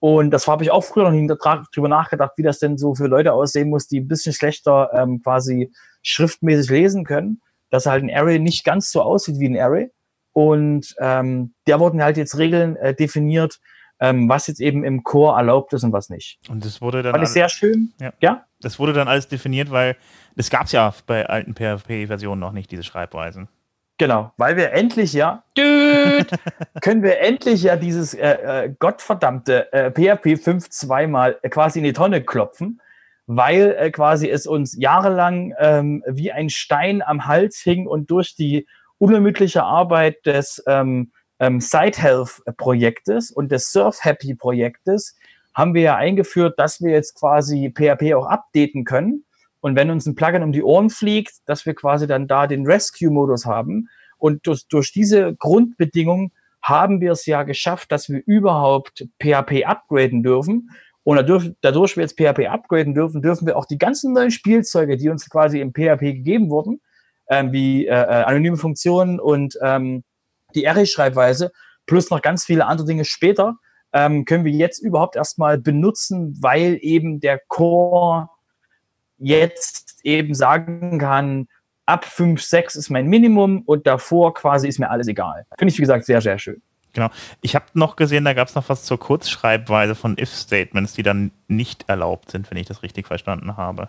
Und 0.00 0.30
das 0.30 0.48
habe 0.48 0.64
ich 0.64 0.70
auch 0.70 0.82
früher 0.82 1.04
noch 1.04 1.12
nie 1.12 1.26
drüber 1.26 1.88
nachgedacht, 1.88 2.32
wie 2.36 2.42
das 2.42 2.58
denn 2.58 2.76
so 2.76 2.94
für 2.94 3.06
Leute 3.06 3.32
aussehen 3.32 3.70
muss, 3.70 3.86
die 3.86 4.00
ein 4.00 4.08
bisschen 4.08 4.32
schlechter 4.32 4.90
ähm, 4.92 5.22
quasi 5.22 5.72
schriftmäßig 6.02 6.70
lesen 6.70 7.04
können, 7.04 7.40
dass 7.70 7.86
halt 7.86 8.02
ein 8.02 8.14
Array 8.14 8.38
nicht 8.38 8.64
ganz 8.64 8.90
so 8.90 9.00
aussieht 9.00 9.38
wie 9.38 9.48
ein 9.48 9.58
Array. 9.58 9.90
Und 10.32 10.94
ähm, 10.98 11.54
da 11.66 11.78
wurden 11.80 12.02
halt 12.02 12.16
jetzt 12.16 12.38
Regeln 12.38 12.76
äh, 12.76 12.94
definiert, 12.94 13.60
ähm, 14.00 14.28
was 14.28 14.46
jetzt 14.46 14.60
eben 14.60 14.84
im 14.84 15.04
Core 15.04 15.36
erlaubt 15.36 15.72
ist 15.72 15.84
und 15.84 15.92
was 15.92 16.08
nicht. 16.08 16.38
Und 16.48 16.64
das 16.64 16.80
wurde 16.80 17.02
dann. 17.02 17.12
Fand 17.12 17.24
ich 17.24 17.30
sehr 17.30 17.48
schön. 17.48 17.92
Ja. 18.00 18.12
ja. 18.20 18.44
Das 18.60 18.78
wurde 18.78 18.92
dann 18.92 19.08
alles 19.08 19.28
definiert, 19.28 19.70
weil 19.70 19.96
es 20.36 20.50
gab 20.50 20.66
es 20.66 20.72
ja 20.72 20.92
bei 21.06 21.26
alten 21.26 21.54
PHP-Versionen 21.54 22.40
noch 22.40 22.52
nicht, 22.52 22.70
diese 22.70 22.82
Schreibweisen. 22.82 23.48
Genau, 23.98 24.32
weil 24.36 24.56
wir 24.56 24.72
endlich 24.72 25.12
ja, 25.12 25.44
düt, 25.56 26.30
können 26.80 27.04
wir 27.04 27.20
endlich 27.20 27.62
ja 27.62 27.76
dieses 27.76 28.14
äh, 28.14 28.64
äh, 28.64 28.74
gottverdammte 28.76 29.72
äh, 29.72 29.90
PHP 29.92 30.42
5 30.42 30.70
zweimal 30.70 31.38
äh, 31.42 31.48
quasi 31.48 31.78
in 31.78 31.84
die 31.84 31.92
Tonne 31.92 32.22
klopfen, 32.22 32.80
weil 33.26 33.76
äh, 33.78 33.90
quasi 33.92 34.28
es 34.28 34.48
uns 34.48 34.76
jahrelang 34.76 35.54
ähm, 35.58 36.02
wie 36.08 36.32
ein 36.32 36.50
Stein 36.50 37.02
am 37.02 37.26
Hals 37.26 37.58
hing 37.58 37.86
und 37.86 38.10
durch 38.10 38.34
die 38.34 38.66
unermüdliche 39.02 39.64
Arbeit 39.64 40.24
des 40.26 40.62
ähm, 40.68 41.10
ähm, 41.40 41.60
Site 41.60 42.00
Health 42.00 42.40
Projektes 42.56 43.32
und 43.32 43.50
des 43.50 43.72
Surf 43.72 43.98
Happy 44.04 44.32
Projektes 44.36 45.16
haben 45.54 45.74
wir 45.74 45.82
ja 45.82 45.96
eingeführt, 45.96 46.56
dass 46.56 46.80
wir 46.80 46.92
jetzt 46.92 47.18
quasi 47.18 47.72
PHP 47.74 48.14
auch 48.14 48.26
updaten 48.26 48.84
können. 48.84 49.24
Und 49.60 49.74
wenn 49.74 49.90
uns 49.90 50.06
ein 50.06 50.14
Plugin 50.14 50.44
um 50.44 50.52
die 50.52 50.62
Ohren 50.62 50.88
fliegt, 50.88 51.32
dass 51.46 51.66
wir 51.66 51.74
quasi 51.74 52.06
dann 52.06 52.28
da 52.28 52.46
den 52.46 52.64
Rescue-Modus 52.64 53.44
haben. 53.44 53.88
Und 54.18 54.46
durch, 54.46 54.68
durch 54.68 54.92
diese 54.92 55.34
Grundbedingungen 55.34 56.30
haben 56.62 57.00
wir 57.00 57.10
es 57.10 57.26
ja 57.26 57.42
geschafft, 57.42 57.90
dass 57.90 58.08
wir 58.08 58.22
überhaupt 58.24 59.08
PHP 59.20 59.64
upgraden 59.64 60.22
dürfen. 60.22 60.70
Und 61.02 61.16
dadurch, 61.16 61.50
dadurch 61.60 61.96
wir 61.96 62.04
jetzt 62.04 62.16
PHP 62.16 62.46
upgraden 62.46 62.94
dürfen, 62.94 63.20
dürfen 63.20 63.48
wir 63.48 63.56
auch 63.56 63.66
die 63.66 63.78
ganzen 63.78 64.12
neuen 64.12 64.30
Spielzeuge, 64.30 64.96
die 64.96 65.08
uns 65.08 65.28
quasi 65.28 65.60
im 65.60 65.72
PHP 65.72 66.14
gegeben 66.14 66.50
wurden, 66.50 66.80
ähm, 67.32 67.50
wie 67.50 67.86
äh, 67.86 67.90
äh, 67.90 68.24
anonyme 68.24 68.58
Funktionen 68.58 69.18
und 69.18 69.58
ähm, 69.62 70.04
die 70.54 70.68
Array-Schreibweise, 70.68 71.50
plus 71.86 72.10
noch 72.10 72.20
ganz 72.20 72.44
viele 72.44 72.66
andere 72.66 72.86
Dinge 72.86 73.06
später, 73.06 73.56
ähm, 73.94 74.26
können 74.26 74.44
wir 74.44 74.52
jetzt 74.52 74.80
überhaupt 74.80 75.16
erstmal 75.16 75.56
benutzen, 75.56 76.36
weil 76.40 76.78
eben 76.82 77.20
der 77.20 77.40
Core 77.48 78.28
jetzt 79.16 80.00
eben 80.04 80.34
sagen 80.34 80.98
kann, 80.98 81.48
ab 81.86 82.04
5, 82.04 82.42
6 82.42 82.76
ist 82.76 82.90
mein 82.90 83.06
Minimum 83.06 83.62
und 83.62 83.86
davor 83.86 84.34
quasi 84.34 84.68
ist 84.68 84.78
mir 84.78 84.90
alles 84.90 85.08
egal. 85.08 85.46
Finde 85.58 85.72
ich, 85.72 85.78
wie 85.78 85.82
gesagt, 85.82 86.04
sehr, 86.04 86.20
sehr 86.20 86.38
schön. 86.38 86.60
Genau. 86.92 87.08
Ich 87.40 87.54
habe 87.54 87.64
noch 87.72 87.96
gesehen, 87.96 88.26
da 88.26 88.34
gab 88.34 88.48
es 88.48 88.54
noch 88.54 88.68
was 88.68 88.84
zur 88.84 88.98
Kurzschreibweise 88.98 89.94
von 89.94 90.18
If-Statements, 90.18 90.92
die 90.92 91.02
dann 91.02 91.30
nicht 91.48 91.88
erlaubt 91.88 92.30
sind, 92.30 92.50
wenn 92.50 92.58
ich 92.58 92.66
das 92.66 92.82
richtig 92.82 93.06
verstanden 93.06 93.56
habe. 93.56 93.88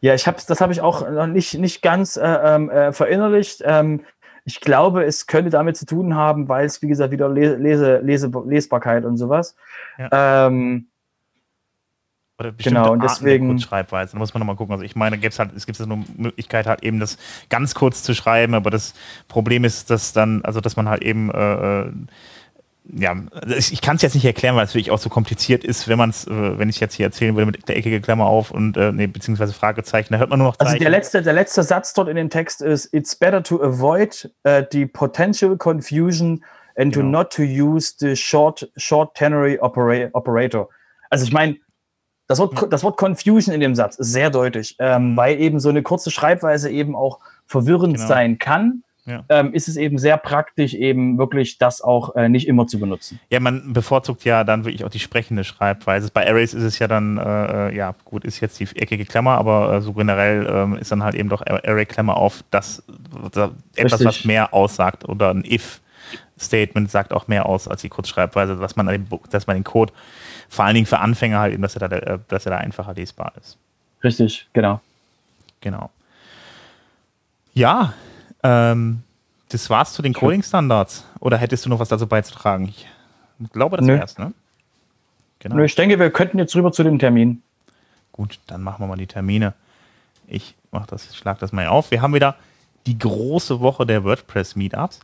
Ja, 0.00 0.14
ich 0.14 0.26
hab's, 0.26 0.46
das 0.46 0.60
habe 0.60 0.72
ich 0.72 0.80
auch 0.80 1.08
noch 1.08 1.26
nicht, 1.26 1.54
nicht 1.58 1.82
ganz 1.82 2.16
äh, 2.16 2.26
ähm, 2.26 2.70
äh, 2.70 2.92
verinnerlicht. 2.92 3.62
Ähm, 3.64 4.02
ich 4.44 4.60
glaube, 4.60 5.04
es 5.04 5.26
könnte 5.26 5.50
damit 5.50 5.76
zu 5.76 5.86
tun 5.86 6.14
haben, 6.14 6.48
weil 6.48 6.64
es, 6.64 6.80
wie 6.82 6.88
gesagt, 6.88 7.12
wieder 7.12 7.28
Lese, 7.28 7.56
Lese, 8.00 8.30
Lesbarkeit 8.46 9.04
und 9.04 9.16
sowas. 9.16 9.54
Ja. 9.98 10.46
Ähm, 10.46 10.86
oder 12.40 12.52
bestimmte 12.52 12.80
genau, 12.80 12.92
und 12.94 13.02
deswegen 13.02 13.48
Kurzschreibweise. 13.48 14.12
Da 14.12 14.18
muss 14.18 14.32
man 14.32 14.38
nochmal 14.40 14.56
gucken. 14.56 14.72
Also 14.72 14.82
ich 14.82 14.96
meine, 14.96 15.18
gibt's 15.18 15.38
halt, 15.38 15.52
es 15.54 15.66
gibt 15.66 15.76
so 15.76 15.84
eine 15.84 16.02
Möglichkeit, 16.16 16.66
halt 16.66 16.82
eben 16.82 16.98
das 16.98 17.18
ganz 17.50 17.74
kurz 17.74 18.02
zu 18.02 18.14
schreiben, 18.14 18.54
aber 18.54 18.70
das 18.70 18.94
Problem 19.28 19.64
ist, 19.64 19.90
dass 19.90 20.14
dann, 20.14 20.42
also 20.42 20.62
dass 20.62 20.74
man 20.74 20.88
halt 20.88 21.02
eben 21.02 21.30
äh, 21.30 21.82
äh 21.82 21.92
ja, 22.84 23.14
ich 23.46 23.80
kann 23.82 23.96
es 23.96 24.02
jetzt 24.02 24.14
nicht 24.14 24.24
erklären, 24.24 24.56
weil 24.56 24.64
es 24.64 24.74
wirklich 24.74 24.90
auch 24.90 24.98
so 24.98 25.08
kompliziert 25.08 25.64
ist, 25.64 25.86
wenn 25.86 25.98
man 25.98 26.10
es, 26.10 26.26
äh, 26.26 26.58
wenn 26.58 26.68
ich 26.68 26.80
jetzt 26.80 26.94
hier 26.94 27.06
erzählen 27.06 27.34
würde 27.34 27.46
mit 27.46 27.68
der 27.68 27.76
eckige 27.76 28.00
Klammer 28.00 28.26
auf 28.26 28.50
und 28.50 28.76
äh, 28.76 28.92
nee, 28.92 29.06
beziehungsweise 29.06 29.52
Fragezeichen, 29.52 30.12
da 30.12 30.18
hört 30.18 30.30
man 30.30 30.38
nur 30.38 30.48
noch 30.48 30.56
Zeichen. 30.56 30.72
Also 30.72 30.80
der 30.80 30.90
letzte, 30.90 31.22
der 31.22 31.32
letzte 31.32 31.62
Satz 31.62 31.92
dort 31.94 32.08
in 32.08 32.16
dem 32.16 32.30
Text 32.30 32.62
ist: 32.62 32.92
It's 32.92 33.14
better 33.14 33.42
to 33.42 33.62
avoid 33.62 34.30
uh, 34.46 34.62
the 34.72 34.86
potential 34.86 35.56
confusion 35.56 36.42
and 36.76 36.92
genau. 36.92 37.02
to 37.02 37.02
not 37.02 37.32
to 37.32 37.42
use 37.42 37.94
the 37.98 38.16
short 38.16 38.68
short 38.76 39.14
ternary 39.14 39.58
operator. 39.60 40.68
Also 41.10 41.24
ich 41.24 41.32
meine, 41.32 41.56
das 42.26 42.38
Wort, 42.38 42.72
das 42.72 42.82
Wort 42.82 42.96
Confusion 42.96 43.54
in 43.54 43.60
dem 43.60 43.74
Satz 43.74 43.96
ist 43.96 44.12
sehr 44.12 44.30
deutlich, 44.30 44.76
ähm, 44.78 45.16
weil 45.16 45.38
eben 45.40 45.60
so 45.60 45.68
eine 45.68 45.82
kurze 45.82 46.10
Schreibweise 46.10 46.70
eben 46.70 46.96
auch 46.96 47.18
verwirrend 47.46 47.96
genau. 47.96 48.08
sein 48.08 48.38
kann 48.38 48.84
ja. 49.10 49.24
ähm, 49.28 49.52
ist 49.52 49.68
es 49.68 49.76
eben 49.76 49.98
sehr 49.98 50.16
praktisch, 50.16 50.74
eben 50.74 51.18
wirklich 51.18 51.58
das 51.58 51.82
auch 51.82 52.16
äh, 52.16 52.28
nicht 52.28 52.48
immer 52.48 52.66
zu 52.66 52.78
benutzen. 52.78 53.20
Ja, 53.30 53.40
man 53.40 53.72
bevorzugt 53.72 54.24
ja 54.24 54.44
dann 54.44 54.64
wirklich 54.64 54.84
auch 54.84 54.90
die 54.90 54.98
sprechende 54.98 55.44
Schreibweise. 55.44 56.10
Bei 56.12 56.28
Arrays 56.28 56.54
ist 56.54 56.62
es 56.62 56.78
ja 56.78 56.88
dann, 56.88 57.18
äh, 57.18 57.68
äh 57.68 57.76
ja, 57.76 57.94
gut, 58.04 58.24
ist 58.24 58.40
jetzt 58.40 58.58
die 58.60 58.68
eckige 58.76 59.04
Klammer, 59.04 59.38
aber 59.38 59.74
äh, 59.74 59.80
so 59.82 59.92
generell 59.92 60.46
ähm, 60.50 60.76
ist 60.76 60.92
dann 60.92 61.02
halt 61.02 61.14
eben 61.14 61.28
doch 61.28 61.42
Array-Klammer 61.44 62.16
auf 62.16 62.44
das, 62.50 62.82
das 63.32 63.50
etwas, 63.76 64.04
was 64.04 64.24
mehr 64.24 64.54
aussagt 64.54 65.08
oder 65.08 65.30
ein 65.30 65.44
If. 65.44 65.80
Statement 66.38 66.90
sagt 66.90 67.12
auch 67.12 67.28
mehr 67.28 67.46
aus 67.46 67.68
als 67.68 67.82
die 67.82 67.90
Kurzschreibweise, 67.90 68.56
dass 68.56 68.74
man, 68.74 68.86
den, 68.86 69.06
dass 69.30 69.46
man 69.46 69.56
den 69.56 69.64
Code 69.64 69.92
vor 70.48 70.64
allen 70.64 70.74
Dingen 70.74 70.86
für 70.86 70.98
Anfänger 70.98 71.38
halt 71.38 71.52
eben, 71.52 71.62
dass 71.62 71.76
er 71.76 71.88
da, 71.88 71.96
äh, 71.96 72.18
dass 72.28 72.46
er 72.46 72.50
da 72.50 72.56
einfacher 72.56 72.94
lesbar 72.94 73.32
ist. 73.38 73.58
Richtig, 74.02 74.48
genau. 74.52 74.80
Genau. 75.60 75.90
Ja, 77.52 77.92
ähm, 78.42 79.02
das 79.48 79.68
war's 79.68 79.92
zu 79.92 80.02
den 80.02 80.14
Coding-Standards. 80.14 81.04
Oder 81.18 81.36
hättest 81.36 81.66
du 81.66 81.70
noch 81.70 81.80
was 81.80 81.88
dazu 81.88 82.06
beizutragen? 82.06 82.68
Ich 82.68 82.86
glaube, 83.52 83.76
das 83.76 83.86
wär's, 83.86 84.18
ne? 84.18 84.32
Genau. 85.40 85.56
Nö, 85.56 85.64
ich 85.64 85.74
denke, 85.74 85.98
wir 85.98 86.10
könnten 86.10 86.38
jetzt 86.38 86.54
rüber 86.54 86.70
zu 86.70 86.82
den 86.82 86.98
Terminen. 86.98 87.42
Gut, 88.12 88.38
dann 88.46 88.62
machen 88.62 88.82
wir 88.82 88.86
mal 88.86 88.96
die 88.96 89.06
Termine. 89.06 89.54
Ich 90.26 90.54
mach 90.70 90.86
das, 90.86 91.16
schlag 91.16 91.38
das 91.38 91.52
mal 91.52 91.66
auf. 91.66 91.90
Wir 91.90 92.02
haben 92.02 92.14
wieder 92.14 92.36
die 92.86 92.98
große 92.98 93.60
Woche 93.60 93.86
der 93.86 94.04
WordPress-Meetups. 94.04 95.00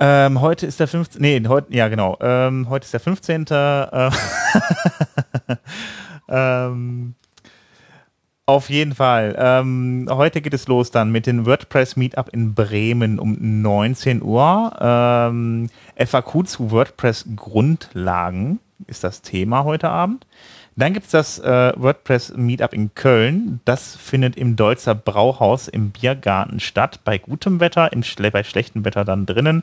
Ähm, 0.00 0.40
heute 0.40 0.66
ist 0.66 0.78
der 0.80 0.88
15. 0.88 1.20
Nee, 1.20 1.42
heute, 1.48 1.74
ja, 1.74 1.88
genau. 1.88 2.16
Ähm, 2.20 2.68
heute 2.68 2.84
ist 2.84 2.92
der 2.92 3.00
15. 3.00 3.46
Äh, 3.46 4.10
ähm, 6.28 7.14
auf 8.48 8.70
jeden 8.70 8.94
Fall. 8.94 9.36
Ähm, 9.38 10.08
heute 10.10 10.40
geht 10.40 10.54
es 10.54 10.68
los 10.68 10.90
dann 10.90 11.12
mit 11.12 11.26
dem 11.26 11.44
WordPress 11.44 11.96
Meetup 11.96 12.30
in 12.32 12.54
Bremen 12.54 13.18
um 13.18 13.36
19 13.38 14.22
Uhr. 14.22 14.72
Ähm, 14.80 15.68
FAQ 15.96 16.46
zu 16.46 16.70
WordPress 16.70 17.26
Grundlagen 17.36 18.58
ist 18.86 19.04
das 19.04 19.20
Thema 19.20 19.64
heute 19.64 19.90
Abend. 19.90 20.26
Dann 20.76 20.94
gibt 20.94 21.04
es 21.04 21.12
das 21.12 21.38
äh, 21.40 21.74
WordPress 21.76 22.38
Meetup 22.38 22.72
in 22.72 22.94
Köln. 22.94 23.60
Das 23.66 23.96
findet 23.96 24.36
im 24.38 24.56
Deutzer 24.56 24.94
Brauhaus 24.94 25.68
im 25.68 25.90
Biergarten 25.90 26.58
statt. 26.58 27.00
Bei 27.04 27.18
gutem 27.18 27.60
Wetter, 27.60 27.92
im 27.92 28.02
Schle 28.02 28.30
bei 28.30 28.44
schlechtem 28.44 28.82
Wetter 28.86 29.04
dann 29.04 29.26
drinnen. 29.26 29.62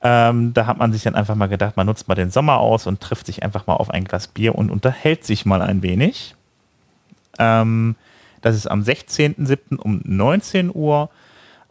Ähm, 0.00 0.54
da 0.54 0.64
hat 0.64 0.78
man 0.78 0.94
sich 0.94 1.02
dann 1.02 1.14
einfach 1.14 1.34
mal 1.34 1.48
gedacht, 1.48 1.76
man 1.76 1.86
nutzt 1.86 2.08
mal 2.08 2.14
den 2.14 2.30
Sommer 2.30 2.58
aus 2.58 2.86
und 2.86 3.02
trifft 3.02 3.26
sich 3.26 3.42
einfach 3.42 3.66
mal 3.66 3.74
auf 3.74 3.90
ein 3.90 4.04
Glas 4.04 4.28
Bier 4.28 4.54
und 4.54 4.70
unterhält 4.70 5.26
sich 5.26 5.44
mal 5.44 5.60
ein 5.60 5.82
wenig. 5.82 6.36
Ähm, 7.38 7.96
das 8.40 8.56
ist 8.56 8.66
am 8.66 8.82
16.07. 8.82 9.76
um 9.76 10.00
19 10.04 10.70
Uhr. 10.74 11.10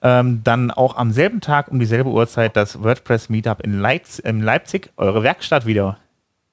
Ähm, 0.03 0.41
dann 0.43 0.69
auch 0.69 0.95
am 0.95 1.11
selben 1.11 1.41
Tag 1.41 1.69
um 1.69 1.79
dieselbe 1.79 2.09
Uhrzeit 2.09 2.55
das 2.55 2.83
WordPress 2.83 3.29
Meetup 3.29 3.61
in, 3.61 3.79
Leipz 3.79 4.19
in 4.19 4.41
Leipzig, 4.41 4.91
eure 4.95 5.23
Werkstatt 5.23 5.65
wieder. 5.65 5.97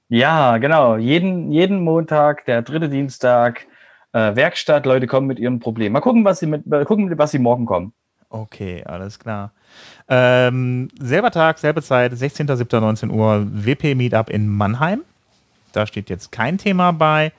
Ja, 0.08 0.56
genau. 0.56 0.96
Jeden, 0.96 1.52
jeden 1.52 1.82
Montag, 1.82 2.46
der 2.46 2.62
dritte 2.62 2.88
Dienstag, 2.88 3.66
äh, 4.12 4.34
Werkstatt, 4.34 4.86
Leute 4.86 5.06
kommen 5.06 5.26
mit 5.26 5.38
ihren 5.38 5.60
Problemen. 5.60 5.92
Mal 5.92 6.00
gucken, 6.00 6.24
was 6.24 6.38
sie 6.38 6.46
mit, 6.46 6.66
mal 6.66 6.84
gucken, 6.86 7.16
was 7.18 7.32
sie 7.32 7.38
morgen 7.38 7.66
kommen. 7.66 7.92
Okay, 8.30 8.82
alles 8.84 9.18
klar. 9.18 9.52
Ähm, 10.08 10.88
selber 10.98 11.30
Tag, 11.30 11.58
selbe 11.58 11.82
Zeit, 11.82 12.12
16.07.19 12.12 13.10
Uhr, 13.10 13.46
WP 13.46 13.94
Meetup 13.94 14.30
in 14.30 14.48
Mannheim. 14.48 15.02
Da 15.72 15.86
steht 15.86 16.10
jetzt 16.10 16.32
kein 16.32 16.58
Thema 16.58 16.92
bei. 16.92 17.32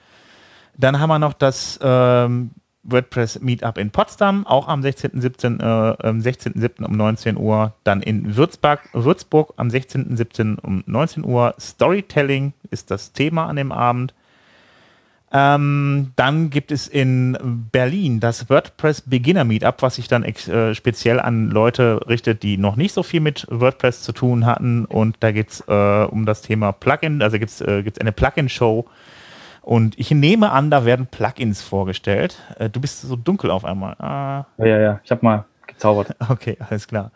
Dann 0.77 0.99
haben 0.99 1.09
wir 1.09 1.19
noch 1.19 1.33
das 1.33 1.79
ähm, 1.81 2.51
WordPress 2.85 3.41
Meetup 3.41 3.77
in 3.77 3.91
Potsdam, 3.91 4.45
auch 4.45 4.67
am 4.67 4.81
16.07. 4.81 6.17
Äh, 6.17 6.21
16 6.21 6.53
um 6.85 6.95
19 6.95 7.38
Uhr. 7.38 7.73
Dann 7.83 8.01
in 8.01 8.35
Würzburg, 8.35 8.81
Würzburg 8.93 9.53
am 9.57 9.69
16.07. 9.69 10.59
um 10.61 10.83
19 10.85 11.25
Uhr. 11.25 11.55
Storytelling 11.59 12.53
ist 12.69 12.91
das 12.91 13.11
Thema 13.11 13.47
an 13.47 13.55
dem 13.55 13.71
Abend. 13.71 14.13
Ähm, 15.31 16.13
dann 16.15 16.49
gibt 16.49 16.71
es 16.71 16.88
in 16.88 17.38
Berlin 17.71 18.19
das 18.19 18.49
WordPress 18.49 19.01
Beginner 19.01 19.43
Meetup, 19.43 19.81
was 19.81 19.95
sich 19.95 20.07
dann 20.07 20.23
äh, 20.23 20.75
speziell 20.75 21.19
an 21.19 21.49
Leute 21.49 21.99
richtet, 22.07 22.43
die 22.43 22.57
noch 22.57 22.75
nicht 22.75 22.93
so 22.93 23.03
viel 23.03 23.19
mit 23.19 23.47
WordPress 23.49 24.03
zu 24.03 24.13
tun 24.13 24.45
hatten. 24.45 24.85
Und 24.85 25.17
da 25.21 25.31
geht 25.31 25.49
es 25.49 25.61
äh, 25.67 26.07
um 26.09 26.25
das 26.25 26.41
Thema 26.41 26.71
Plugin, 26.71 27.21
also 27.21 27.39
gibt 27.39 27.51
es 27.51 27.59
äh, 27.59 27.83
eine 27.99 28.11
Plugin-Show 28.11 28.85
und 29.65 29.97
ich 29.97 30.12
nehme 30.12 30.51
an, 30.51 30.69
da 30.69 30.86
werden 30.86 31.08
Plugins 31.08 31.63
vorgestellt. 31.63 32.38
Äh, 32.60 32.69
du 32.69 32.80
bist 32.80 33.01
so 33.01 33.15
dunkel 33.15 33.49
auf 33.49 33.65
einmal. 33.65 33.95
Ah. 33.97 34.45
Ja, 34.60 34.65
ja, 34.67 34.80
ja. 34.80 34.99
Ich 35.04 35.10
habe 35.10 35.25
mal 35.25 35.45
gezaubert. 35.65 36.15
Okay, 36.30 36.56
alles 36.69 36.88
klar. 36.88 37.12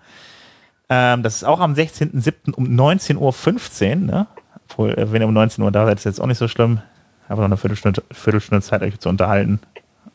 Ähm, 0.90 1.22
das 1.22 1.36
ist 1.36 1.44
auch 1.44 1.60
am 1.60 1.74
16.07. 1.76 2.54
um 2.54 2.66
19.15 2.66 3.18
Uhr. 3.20 3.96
Ne? 3.98 4.28
Obwohl, 4.68 4.98
äh, 4.98 5.12
wenn 5.12 5.22
ihr 5.22 5.28
um 5.28 5.34
19 5.36 5.64
Uhr 5.64 5.72
da 5.72 5.86
seid, 5.86 6.00
ist 6.00 6.06
jetzt 6.06 6.20
auch 6.20 6.26
nicht 6.26 6.40
so 6.40 6.48
schlimm. 6.48 6.82
Habe 7.30 7.42
noch 7.42 7.50
eine 7.50 7.58
Viertelstunde, 7.58 8.02
Viertelstunde 8.12 8.64
Zeit, 8.64 8.82
euch 8.82 9.00
zu 9.00 9.10
unterhalten. 9.10 9.60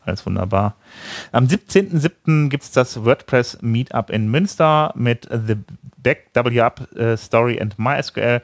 Alles 0.05 0.27
wunderbar. 0.27 0.75
Am 1.31 1.45
17.07. 1.45 2.49
gibt 2.49 2.65
es 2.65 2.73
das 2.73 3.05
WordPress 3.05 3.59
Meetup 3.63 4.11
in 4.11 4.29
Münster 4.29 4.93
mit 4.97 5.29
The 5.31 5.55
Back 5.99 6.31
W 6.35 6.61
Up 6.61 6.89
uh, 6.99 7.17
Story 7.17 7.61
and 7.61 7.79
MySQL. 7.79 8.43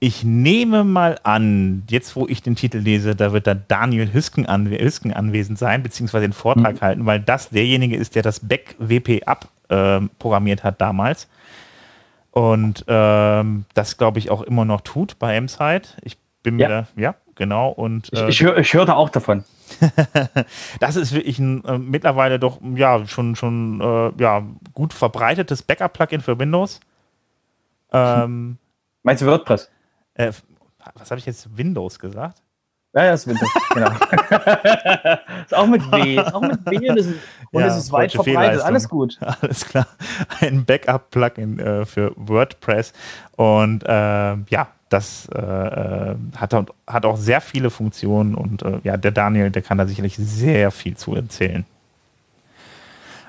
Ich 0.00 0.22
nehme 0.22 0.84
mal 0.84 1.18
an, 1.24 1.82
jetzt 1.88 2.14
wo 2.14 2.26
ich 2.28 2.40
den 2.40 2.54
Titel 2.54 2.78
lese, 2.78 3.16
da 3.16 3.32
wird 3.32 3.48
da 3.48 3.54
Daniel 3.54 4.12
Hüsken, 4.12 4.46
anw 4.46 4.78
Hüsken 4.78 5.12
anwesend 5.12 5.58
sein, 5.58 5.82
beziehungsweise 5.82 6.22
den 6.22 6.32
Vortrag 6.32 6.76
mhm. 6.76 6.80
halten, 6.80 7.06
weil 7.06 7.20
das 7.20 7.50
derjenige 7.50 7.96
ist, 7.96 8.14
der 8.14 8.22
das 8.22 8.40
Back 8.40 8.76
WP 8.78 9.24
Up 9.26 9.48
äh, 9.68 10.00
programmiert 10.20 10.62
hat 10.62 10.80
damals. 10.80 11.28
Und 12.30 12.84
ähm, 12.86 13.64
das, 13.74 13.96
glaube 13.96 14.20
ich, 14.20 14.30
auch 14.30 14.42
immer 14.42 14.64
noch 14.64 14.82
tut 14.82 15.18
bei 15.18 15.34
M-Site. 15.34 15.88
Ich 16.02 16.16
bin 16.44 16.56
mir 16.56 16.62
ja. 16.62 16.68
da, 16.68 16.86
ja, 16.94 17.14
genau. 17.34 17.70
Und, 17.70 18.12
äh, 18.12 18.28
ich, 18.28 18.40
ich, 18.40 18.46
hör, 18.46 18.56
ich 18.56 18.72
hörte 18.74 18.94
auch 18.94 19.08
davon. 19.08 19.42
das 20.80 20.94
ist 20.94 21.12
wirklich 21.12 21.40
ein 21.40 21.64
äh, 21.64 21.78
mittlerweile 21.78 22.38
doch 22.38 22.60
ja 22.74 23.04
schon, 23.06 23.34
schon 23.34 23.80
äh, 23.80 24.22
ja, 24.22 24.44
gut 24.74 24.92
verbreitetes 24.94 25.62
Backup-Plugin 25.62 26.20
für 26.20 26.38
Windows. 26.38 26.80
Ähm, 27.92 28.58
Meinst 29.02 29.22
du 29.22 29.26
WordPress? 29.26 29.70
Äh, 30.18 30.32
was 30.94 31.10
habe 31.10 31.18
ich 31.18 31.26
jetzt? 31.26 31.56
Windows 31.56 31.98
gesagt? 31.98 32.42
Ja, 32.94 33.04
ja, 33.04 33.12
ist 33.14 33.26
Windows, 33.26 33.48
genau. 33.74 33.90
ist 35.44 35.54
auch 35.54 35.66
mit 35.66 35.92
W, 35.92 36.16
ist 36.16 36.34
auch 36.34 36.40
mit 36.40 36.66
W 36.66 36.90
und 36.90 36.98
es 36.98 37.06
ist, 37.06 37.18
und 37.52 37.60
ja, 37.60 37.66
es 37.66 37.76
ist 37.76 37.92
weit 37.92 38.12
verbreitet, 38.12 38.62
alles 38.62 38.88
gut. 38.88 39.18
Alles 39.20 39.66
klar. 39.66 39.86
Ein 40.40 40.64
Backup-Plugin 40.64 41.58
äh, 41.58 41.84
für 41.84 42.12
WordPress 42.16 42.92
und 43.36 43.84
äh, 43.84 43.88
ja, 43.88 44.68
das 44.88 45.28
äh, 45.34 45.38
äh 45.38 46.16
hat, 46.36 46.54
hat 46.86 47.06
auch 47.06 47.16
sehr 47.18 47.42
viele 47.42 47.70
Funktionen 47.70 48.34
und 48.34 48.62
äh, 48.62 48.80
ja, 48.84 48.96
der 48.96 49.10
Daniel, 49.10 49.50
der 49.50 49.62
kann 49.62 49.78
da 49.78 49.86
sicherlich 49.86 50.16
sehr 50.16 50.70
viel 50.70 50.96
zu 50.96 51.14
erzählen. 51.14 51.66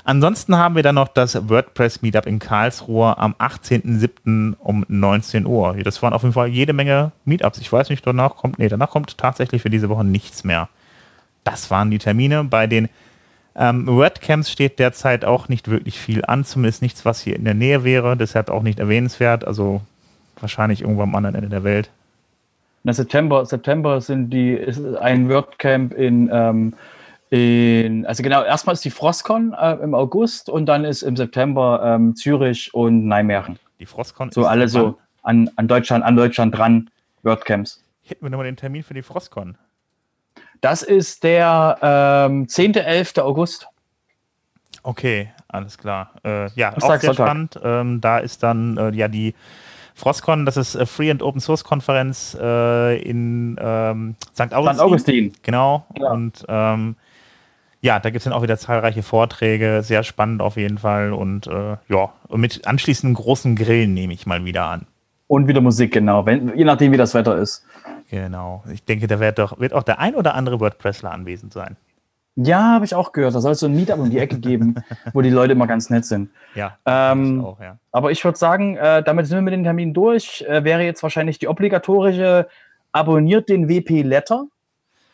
Ansonsten 0.09 0.57
haben 0.57 0.75
wir 0.75 0.81
dann 0.81 0.95
noch 0.95 1.09
das 1.09 1.49
WordPress 1.49 2.01
Meetup 2.01 2.25
in 2.25 2.39
Karlsruhe 2.39 3.15
am 3.19 3.35
18.07. 3.37 4.55
um 4.57 4.83
19 4.87 5.45
Uhr. 5.45 5.77
Das 5.83 6.01
waren 6.01 6.13
auf 6.13 6.23
jeden 6.23 6.33
Fall 6.33 6.47
jede 6.47 6.73
Menge 6.73 7.11
Meetups. 7.25 7.59
Ich 7.59 7.71
weiß 7.71 7.91
nicht, 7.91 8.07
danach 8.07 8.35
kommt, 8.35 8.57
nee, 8.57 8.69
danach 8.69 8.89
kommt 8.89 9.19
tatsächlich 9.19 9.61
für 9.61 9.69
diese 9.69 9.87
Woche 9.87 10.03
nichts 10.03 10.43
mehr. 10.43 10.67
Das 11.43 11.69
waren 11.69 11.91
die 11.91 11.99
Termine. 11.99 12.43
Bei 12.43 12.65
den 12.65 12.89
ähm, 13.55 13.85
WordCamps 13.85 14.49
steht 14.49 14.79
derzeit 14.79 15.25
auch 15.25 15.47
nicht 15.47 15.69
wirklich 15.69 15.99
viel 15.99 16.25
an, 16.25 16.43
zumindest 16.43 16.81
nichts, 16.81 17.05
was 17.05 17.21
hier 17.21 17.35
in 17.35 17.45
der 17.45 17.53
Nähe 17.53 17.83
wäre, 17.83 18.17
deshalb 18.17 18.49
auch 18.49 18.63
nicht 18.63 18.79
erwähnenswert. 18.79 19.45
Also 19.45 19.81
wahrscheinlich 20.39 20.81
irgendwo 20.81 21.03
am 21.03 21.13
anderen 21.13 21.35
Ende 21.35 21.49
der 21.49 21.63
Welt. 21.63 21.91
Na, 22.81 22.93
September, 22.93 23.45
September 23.45 24.01
sind 24.01 24.31
die, 24.31 24.53
ist 24.53 24.83
ein 24.95 25.29
WordCamp 25.29 25.93
in 25.93 26.31
ähm, 26.33 26.73
in, 27.29 28.05
also 28.07 28.23
genau, 28.23 28.43
erstmal 28.43 28.73
ist 28.73 28.83
die 28.83 28.89
Frostcon 28.89 29.53
äh, 29.53 29.73
im 29.75 29.93
August 29.93 30.49
und 30.49 30.65
dann 30.65 30.83
ist 30.83 31.03
im 31.03 31.15
September 31.15 31.81
ähm, 31.83 32.15
Zürich 32.15 32.73
und 32.73 33.05
Nijmegen. 33.05 33.59
Die 33.79 33.85
Frostcon 33.85 34.31
So 34.31 34.45
alle 34.45 34.67
so 34.67 34.97
an, 35.23 35.49
an 35.55 35.67
Deutschland, 35.67 36.03
an 36.03 36.15
Deutschland 36.15 36.57
dran, 36.57 36.89
WordCamps. 37.23 37.83
Hätten 38.03 38.25
wir 38.25 38.29
nochmal 38.31 38.47
den 38.47 38.57
Termin 38.57 38.83
für 38.83 38.95
die 38.95 39.03
Frostcon. 39.03 39.57
Das 40.61 40.81
ist 40.81 41.23
der 41.23 41.77
ähm, 41.81 42.47
10. 42.47 42.73
11. 42.75 43.17
August. 43.19 43.67
Okay, 44.81 45.31
alles 45.47 45.77
klar. 45.77 46.13
Äh, 46.23 46.49
ja, 46.53 46.75
auch 46.75 46.81
sehr 46.81 46.99
Sonntag. 46.99 47.13
spannend. 47.13 47.59
Ähm, 47.63 48.01
da 48.01 48.17
ist 48.17 48.41
dann 48.43 48.77
äh, 48.77 48.89
ja 48.91 49.07
die 49.07 49.35
Frostcon, 49.93 50.45
das 50.45 50.57
ist 50.57 50.75
äh, 50.75 50.85
Free 50.85 51.11
and 51.11 51.21
Open 51.21 51.41
Source 51.41 51.63
Konferenz 51.63 52.35
äh, 52.39 52.99
in 53.01 53.57
ähm, 53.59 54.15
St. 54.33 54.53
Augustin. 54.53 54.73
St. 54.73 54.81
Augustin. 54.81 55.33
Genau. 55.43 55.85
Ja. 55.97 56.11
Und 56.11 56.45
ähm, 56.47 56.95
ja, 57.81 57.99
da 57.99 58.09
gibt 58.09 58.17
es 58.17 58.23
dann 58.25 58.33
auch 58.33 58.43
wieder 58.43 58.57
zahlreiche 58.57 59.03
Vorträge, 59.03 59.81
sehr 59.83 60.03
spannend 60.03 60.41
auf 60.41 60.57
jeden 60.57 60.77
Fall 60.77 61.13
und 61.13 61.47
äh, 61.47 61.77
ja, 61.87 62.11
mit 62.29 62.67
anschließendem 62.67 63.15
großen 63.15 63.55
Grillen 63.55 63.93
nehme 63.93 64.13
ich 64.13 64.25
mal 64.25 64.43
wieder 64.45 64.65
an. 64.65 64.85
Und 65.27 65.47
wieder 65.47 65.61
Musik, 65.61 65.93
genau, 65.93 66.25
wenn, 66.25 66.57
je 66.57 66.65
nachdem 66.65 66.91
wie 66.91 66.97
das 66.97 67.13
Wetter 67.13 67.37
ist. 67.37 67.65
Genau, 68.09 68.63
ich 68.73 68.83
denke, 68.83 69.07
da 69.07 69.19
wird, 69.19 69.37
doch, 69.37 69.59
wird 69.59 69.73
auch 69.73 69.83
der 69.83 69.99
ein 69.99 70.15
oder 70.15 70.33
andere 70.33 70.59
WordPressler 70.59 71.11
anwesend 71.11 71.53
sein. 71.53 71.77
Ja, 72.35 72.73
habe 72.73 72.85
ich 72.85 72.95
auch 72.95 73.11
gehört. 73.11 73.35
Da 73.35 73.41
soll 73.41 73.51
es 73.51 73.59
so 73.59 73.65
ein 73.65 73.75
Meetup 73.75 73.99
um 73.99 74.09
die 74.09 74.17
Ecke 74.17 74.39
geben, 74.39 74.75
wo 75.13 75.21
die 75.21 75.29
Leute 75.29 75.51
immer 75.53 75.67
ganz 75.67 75.89
nett 75.89 76.05
sind. 76.05 76.29
Ja. 76.55 76.77
Ähm, 76.85 77.43
auch, 77.43 77.59
ja. 77.59 77.77
Aber 77.91 78.11
ich 78.11 78.23
würde 78.23 78.37
sagen, 78.37 78.77
äh, 78.77 79.03
damit 79.03 79.27
sind 79.27 79.37
wir 79.37 79.41
mit 79.41 79.53
den 79.53 79.63
Terminen 79.63 79.93
durch. 79.93 80.45
Äh, 80.47 80.63
wäre 80.63 80.83
jetzt 80.83 81.03
wahrscheinlich 81.03 81.37
die 81.37 81.47
obligatorische 81.47 82.47
Abonniert 82.91 83.49
den 83.49 83.69
WP 83.69 84.01
Letter 84.03 84.45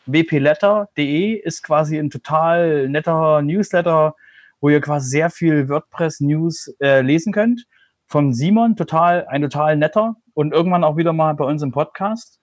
wpletter.de 0.06 1.34
ist 1.34 1.62
quasi 1.62 1.98
ein 1.98 2.10
total 2.10 2.88
netter 2.88 3.42
Newsletter, 3.42 4.14
wo 4.60 4.68
ihr 4.68 4.80
quasi 4.80 5.08
sehr 5.10 5.30
viel 5.30 5.68
WordPress-News 5.68 6.74
äh, 6.80 7.00
lesen 7.00 7.32
könnt. 7.32 7.66
Von 8.06 8.32
Simon, 8.32 8.76
total, 8.76 9.26
ein 9.26 9.42
total 9.42 9.76
netter 9.76 10.16
und 10.34 10.52
irgendwann 10.52 10.84
auch 10.84 10.96
wieder 10.96 11.12
mal 11.12 11.34
bei 11.34 11.44
uns 11.44 11.62
im 11.62 11.72
Podcast. 11.72 12.40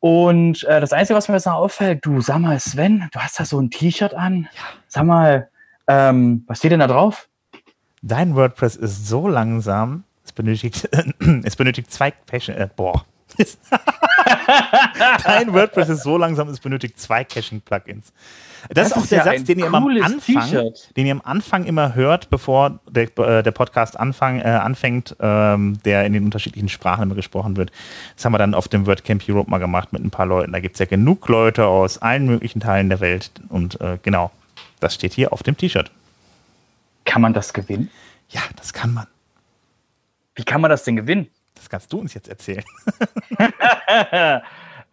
Und 0.00 0.64
äh, 0.64 0.80
das 0.80 0.92
Einzige, 0.92 1.16
was 1.16 1.28
mir 1.28 1.34
jetzt 1.34 1.46
noch 1.46 1.54
auffällt, 1.54 2.04
du, 2.04 2.20
sag 2.20 2.38
mal, 2.38 2.60
Sven, 2.60 3.08
du 3.12 3.18
hast 3.18 3.40
da 3.40 3.44
so 3.44 3.58
ein 3.58 3.70
T-Shirt 3.70 4.14
an. 4.14 4.48
Ja. 4.52 4.62
Sag 4.88 5.04
mal, 5.04 5.48
ähm, 5.88 6.44
was 6.46 6.58
steht 6.58 6.72
denn 6.72 6.80
da 6.80 6.86
drauf? 6.86 7.28
Dein 8.02 8.36
WordPress 8.36 8.76
ist 8.76 9.08
so 9.08 9.26
langsam, 9.26 10.04
es 10.24 10.32
benötigt, 10.32 10.88
es 11.44 11.56
benötigt 11.56 11.90
zwei 11.90 12.10
Passion, 12.10 12.56
äh, 12.56 12.68
boah, 12.74 13.04
Dein 15.24 15.52
WordPress 15.52 15.88
ist 15.88 16.02
so 16.02 16.16
langsam, 16.16 16.48
es 16.48 16.60
benötigt 16.60 16.98
zwei 16.98 17.24
Caching-Plugins. 17.24 18.12
Das, 18.68 18.74
das, 18.74 18.86
ist 18.88 18.96
auch 18.96 19.06
der 19.06 19.18
ja 19.18 19.24
Satz, 19.24 19.44
den 19.44 19.58
ihr, 19.60 19.66
am 19.66 19.74
Anfang, 19.74 20.72
den 20.96 21.06
ihr 21.06 21.12
am 21.12 21.22
Anfang 21.24 21.64
immer 21.64 21.94
hört, 21.94 22.30
bevor 22.30 22.80
der, 22.88 23.16
äh, 23.18 23.42
der 23.42 23.50
Podcast 23.52 23.98
anfang, 23.98 24.40
äh, 24.40 24.44
anfängt, 24.44 25.14
ähm, 25.20 25.78
der 25.84 26.04
in 26.04 26.12
den 26.12 26.24
unterschiedlichen 26.24 26.68
Sprachen 26.68 27.04
immer 27.04 27.14
gesprochen 27.14 27.56
wird. 27.56 27.70
Das 28.16 28.24
haben 28.24 28.32
wir 28.32 28.38
dann 28.38 28.54
auf 28.54 28.68
dem 28.68 28.86
WordCamp 28.86 29.22
Europe 29.28 29.50
mal 29.50 29.58
gemacht 29.58 29.92
mit 29.92 30.04
ein 30.04 30.10
paar 30.10 30.26
Leuten. 30.26 30.52
Da 30.52 30.60
gibt 30.60 30.74
es 30.74 30.80
ja 30.80 30.86
genug 30.86 31.28
Leute 31.28 31.66
aus 31.66 31.98
allen 31.98 32.26
möglichen 32.26 32.60
Teilen 32.60 32.88
der 32.88 33.00
Welt. 33.00 33.30
Und 33.48 33.80
äh, 33.80 33.98
genau, 34.02 34.32
das 34.80 34.94
steht 34.94 35.12
hier 35.12 35.32
auf 35.32 35.42
dem 35.42 35.56
T-Shirt. 35.56 35.90
Kann 37.04 37.22
man 37.22 37.34
das 37.34 37.52
gewinnen? 37.52 37.90
Ja, 38.30 38.40
das 38.56 38.72
kann 38.72 38.92
man. 38.92 39.06
Wie 40.34 40.44
kann 40.44 40.60
man 40.60 40.70
das 40.70 40.82
denn 40.84 40.96
gewinnen? 40.96 41.28
Das 41.56 41.68
kannst 41.68 41.92
du 41.92 41.98
uns 41.98 42.14
jetzt 42.14 42.28
erzählen. 42.28 42.64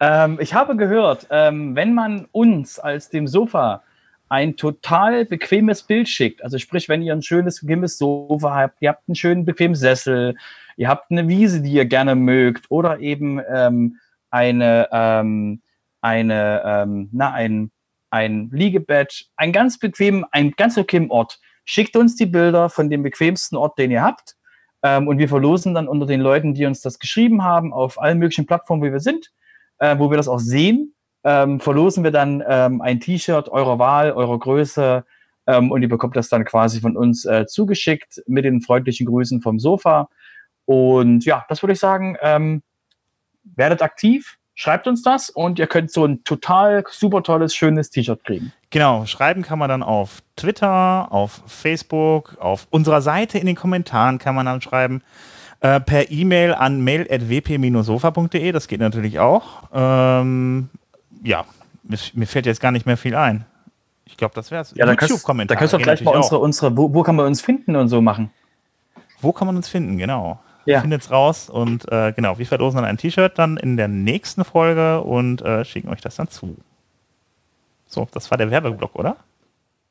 ähm, 0.00 0.38
ich 0.40 0.54
habe 0.54 0.76
gehört, 0.76 1.26
ähm, 1.30 1.76
wenn 1.76 1.94
man 1.94 2.26
uns 2.32 2.78
als 2.78 3.10
dem 3.10 3.26
Sofa 3.26 3.82
ein 4.28 4.56
total 4.56 5.24
bequemes 5.24 5.82
Bild 5.82 6.08
schickt, 6.08 6.42
also 6.42 6.58
sprich, 6.58 6.88
wenn 6.88 7.02
ihr 7.02 7.12
ein 7.12 7.22
schönes, 7.22 7.60
bequemes 7.60 7.98
Sofa 7.98 8.54
habt, 8.54 8.76
ihr 8.80 8.88
habt 8.88 9.08
einen 9.08 9.14
schönen, 9.14 9.44
bequemen 9.44 9.76
Sessel, 9.76 10.36
ihr 10.76 10.88
habt 10.88 11.10
eine 11.10 11.28
Wiese, 11.28 11.60
die 11.60 11.72
ihr 11.72 11.84
gerne 11.84 12.14
mögt, 12.14 12.70
oder 12.70 12.98
eben 13.00 13.40
ähm, 13.48 13.98
eine, 14.30 14.88
ähm, 14.90 15.62
eine, 16.00 16.62
ähm, 16.64 17.08
na, 17.12 17.32
ein, 17.32 17.70
ein 18.10 18.50
Liegebett, 18.52 19.26
ein 19.36 19.52
ganz 19.52 19.78
bequem, 19.78 20.24
ein 20.32 20.52
ganz 20.52 20.74
bequemen 20.74 21.10
Ort, 21.10 21.38
schickt 21.64 21.96
uns 21.96 22.16
die 22.16 22.26
Bilder 22.26 22.70
von 22.70 22.90
dem 22.90 23.02
bequemsten 23.02 23.56
Ort, 23.56 23.78
den 23.78 23.90
ihr 23.90 24.02
habt. 24.02 24.36
Ähm, 24.84 25.08
und 25.08 25.16
wir 25.18 25.28
verlosen 25.30 25.74
dann 25.74 25.88
unter 25.88 26.04
den 26.04 26.20
Leuten, 26.20 26.52
die 26.52 26.66
uns 26.66 26.82
das 26.82 26.98
geschrieben 26.98 27.42
haben, 27.42 27.72
auf 27.72 28.00
allen 28.00 28.18
möglichen 28.18 28.46
Plattformen, 28.46 28.82
wo 28.82 28.92
wir 28.92 29.00
sind, 29.00 29.32
äh, 29.78 29.98
wo 29.98 30.10
wir 30.10 30.18
das 30.18 30.28
auch 30.28 30.38
sehen, 30.38 30.94
ähm, 31.24 31.58
verlosen 31.58 32.04
wir 32.04 32.10
dann 32.10 32.44
ähm, 32.46 32.82
ein 32.82 33.00
T-Shirt 33.00 33.48
eurer 33.48 33.78
Wahl, 33.78 34.12
eurer 34.12 34.38
Größe. 34.38 35.04
Ähm, 35.46 35.70
und 35.70 35.80
ihr 35.80 35.88
bekommt 35.88 36.16
das 36.16 36.28
dann 36.28 36.44
quasi 36.44 36.80
von 36.80 36.98
uns 36.98 37.24
äh, 37.24 37.46
zugeschickt 37.46 38.22
mit 38.26 38.44
den 38.44 38.60
freundlichen 38.60 39.06
Grüßen 39.06 39.40
vom 39.40 39.58
Sofa. 39.58 40.10
Und 40.66 41.24
ja, 41.24 41.46
das 41.48 41.62
würde 41.62 41.72
ich 41.72 41.80
sagen. 41.80 42.16
Ähm, 42.20 42.62
werdet 43.56 43.80
aktiv, 43.80 44.38
schreibt 44.54 44.86
uns 44.86 45.02
das 45.02 45.30
und 45.30 45.58
ihr 45.58 45.66
könnt 45.66 45.90
so 45.90 46.04
ein 46.04 46.24
total 46.24 46.84
super 46.90 47.22
tolles, 47.22 47.54
schönes 47.54 47.90
T-Shirt 47.90 48.24
kriegen. 48.24 48.52
Genau, 48.70 49.06
schreiben 49.06 49.42
kann 49.42 49.58
man 49.58 49.68
dann 49.68 49.82
auf 49.82 50.22
Twitter, 50.36 51.12
auf 51.12 51.42
Facebook, 51.46 52.36
auf 52.40 52.66
unserer 52.70 53.02
Seite 53.02 53.38
in 53.38 53.46
den 53.46 53.56
Kommentaren 53.56 54.18
kann 54.18 54.34
man 54.34 54.46
dann 54.46 54.60
schreiben. 54.60 55.02
Äh, 55.60 55.80
per 55.80 56.10
E-Mail 56.10 56.54
an 56.54 56.82
mail.wp-sofa.de, 56.82 58.52
das 58.52 58.68
geht 58.68 58.80
natürlich 58.80 59.18
auch. 59.18 59.64
Ähm, 59.72 60.68
ja, 61.22 61.44
mir, 61.82 61.98
mir, 62.14 62.26
fällt 62.26 62.46
jetzt 62.46 62.60
gar 62.60 62.70
nicht 62.70 62.86
mehr 62.86 62.96
viel 62.96 63.14
ein. 63.14 63.46
Ich 64.04 64.16
glaube, 64.16 64.34
das 64.34 64.50
wäre 64.50 64.62
es. 64.62 64.74
Ja, 64.74 64.84
da 64.86 64.94
kannst, 64.94 65.26
da 65.26 65.56
kannst 65.56 65.72
du 65.72 65.78
gleich 65.78 66.02
mal 66.02 66.14
unsere, 66.14 66.38
unsere 66.38 66.76
wo, 66.76 66.92
wo 66.92 67.02
kann 67.02 67.16
man 67.16 67.26
uns 67.26 67.40
finden 67.40 67.76
und 67.76 67.88
so 67.88 68.02
machen. 68.02 68.30
Wo 69.20 69.32
kann 69.32 69.46
man 69.46 69.56
uns 69.56 69.68
finden, 69.68 69.96
genau 69.96 70.38
ja. 70.66 70.80
findet 70.80 71.02
es 71.02 71.10
raus 71.10 71.50
und 71.50 71.90
äh, 71.90 72.12
genau, 72.12 72.38
wir 72.38 72.46
verlosen 72.46 72.76
dann 72.76 72.84
ein 72.84 72.96
T-Shirt 72.96 73.38
dann 73.38 73.56
in 73.56 73.76
der 73.76 73.88
nächsten 73.88 74.44
Folge 74.44 75.00
und 75.00 75.42
äh, 75.42 75.64
schicken 75.64 75.88
euch 75.88 76.00
das 76.00 76.16
dann 76.16 76.28
zu. 76.28 76.56
So, 77.86 78.08
das 78.12 78.30
war 78.30 78.38
der 78.38 78.50
Werbeblock, 78.50 78.94
oder? 78.96 79.16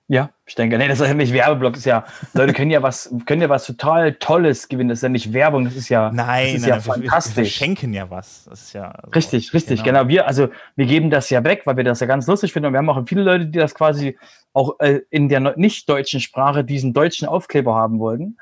Ja, 0.09 0.31
ich 0.45 0.55
denke, 0.55 0.77
nee, 0.77 0.89
das 0.89 0.99
ist 0.99 1.07
ja 1.07 1.13
nicht 1.13 1.31
Werbeblock, 1.31 1.73
das 1.73 1.79
ist 1.79 1.85
ja, 1.85 2.03
Leute 2.33 2.51
können 2.51 2.71
ja 2.71 2.83
was, 2.83 3.13
können 3.25 3.41
ja 3.41 3.47
was 3.47 3.65
total 3.65 4.13
Tolles 4.13 4.67
gewinnen, 4.67 4.89
das 4.89 4.99
ist 4.99 5.03
ja 5.03 5.09
nicht 5.09 5.31
Werbung, 5.31 5.63
das 5.63 5.75
ist 5.75 5.87
ja, 5.87 6.11
nein, 6.13 6.45
das 6.45 6.53
ist 6.55 6.61
nein, 6.61 6.69
ja 6.69 6.75
nein, 6.75 6.83
fantastisch. 6.83 7.35
Wir, 7.37 7.43
wir 7.43 7.49
schenken 7.49 7.93
ja 7.93 8.09
was, 8.09 8.43
das 8.49 8.63
ist 8.63 8.73
ja. 8.73 8.91
Also, 8.91 9.11
richtig, 9.15 9.53
richtig, 9.53 9.83
genau. 9.83 9.99
genau. 9.99 10.09
Wir, 10.09 10.27
also, 10.27 10.49
wir 10.75 10.85
geben 10.87 11.09
das 11.09 11.29
ja 11.29 11.43
weg, 11.45 11.61
weil 11.65 11.77
wir 11.77 11.85
das 11.85 12.01
ja 12.01 12.07
ganz 12.07 12.27
lustig 12.27 12.51
finden 12.51 12.67
und 12.67 12.73
wir 12.73 12.79
haben 12.79 12.89
auch 12.89 13.01
viele 13.07 13.23
Leute, 13.23 13.45
die 13.45 13.57
das 13.57 13.73
quasi 13.73 14.17
auch 14.51 14.77
äh, 14.79 14.99
in 15.09 15.29
der 15.29 15.39
nicht 15.57 15.87
deutschen 15.87 16.19
Sprache 16.19 16.65
diesen 16.65 16.93
deutschen 16.93 17.27
Aufkleber 17.27 17.73
haben 17.73 17.99
wollten 17.99 18.37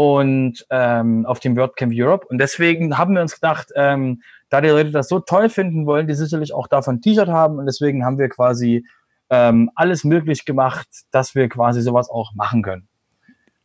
und 0.00 0.64
ähm, 0.70 1.26
auf 1.26 1.40
dem 1.40 1.58
WordCamp 1.58 1.92
Europe. 1.94 2.26
Und 2.30 2.38
deswegen 2.38 2.96
haben 2.96 3.12
wir 3.12 3.20
uns 3.20 3.34
gedacht, 3.34 3.68
ähm, 3.76 4.22
da 4.48 4.62
die 4.62 4.70
Leute 4.70 4.92
das 4.92 5.08
so 5.08 5.20
toll 5.20 5.50
finden, 5.50 5.84
wollen 5.84 6.06
die 6.06 6.14
sicherlich 6.14 6.54
auch 6.54 6.68
davon 6.68 6.94
ein 6.94 7.02
T-Shirt 7.02 7.28
haben. 7.28 7.58
Und 7.58 7.66
deswegen 7.66 8.02
haben 8.02 8.18
wir 8.18 8.30
quasi 8.30 8.86
ähm, 9.28 9.70
alles 9.74 10.02
möglich 10.04 10.46
gemacht, 10.46 10.88
dass 11.10 11.34
wir 11.34 11.50
quasi 11.50 11.82
sowas 11.82 12.08
auch 12.08 12.32
machen 12.32 12.62
können. 12.62 12.88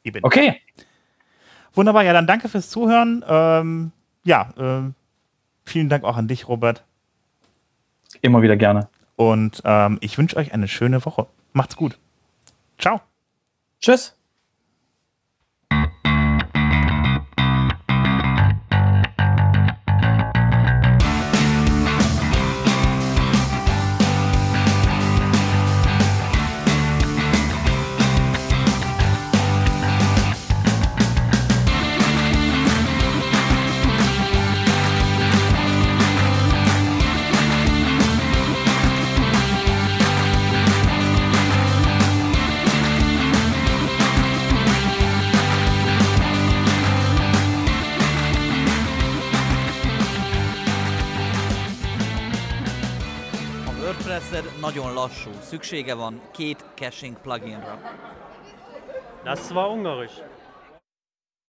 Eben. 0.04 0.20
Okay. 0.24 0.60
Wunderbar, 1.74 2.04
ja, 2.04 2.12
dann 2.12 2.28
danke 2.28 2.50
fürs 2.50 2.70
Zuhören. 2.70 3.24
Ähm, 3.26 3.94
ja, 4.26 4.50
äh, 4.58 4.92
vielen 5.64 5.88
Dank 5.88 6.04
auch 6.04 6.18
an 6.18 6.28
dich, 6.28 6.50
Robert. 6.50 6.84
Immer 8.22 8.42
wieder 8.42 8.58
gerne. 8.58 8.90
Und 9.16 9.62
ähm, 9.64 10.00
ich 10.02 10.18
wünsche 10.18 10.36
euch 10.36 10.54
eine 10.54 10.68
schöne 10.68 11.06
Woche. 11.06 11.28
Macht's 11.54 11.78
gut. 11.78 11.98
Ciao. 12.78 13.00
Tschüss. 13.80 14.18
Lassú. 55.06 55.30
Szüksége 55.42 55.94
van 55.94 56.22
két 56.32 56.66
caching 56.76 57.18
pluginra. 57.22 57.80
Das 59.24 59.50
war 59.50 59.70
ungarisch. 59.70 60.22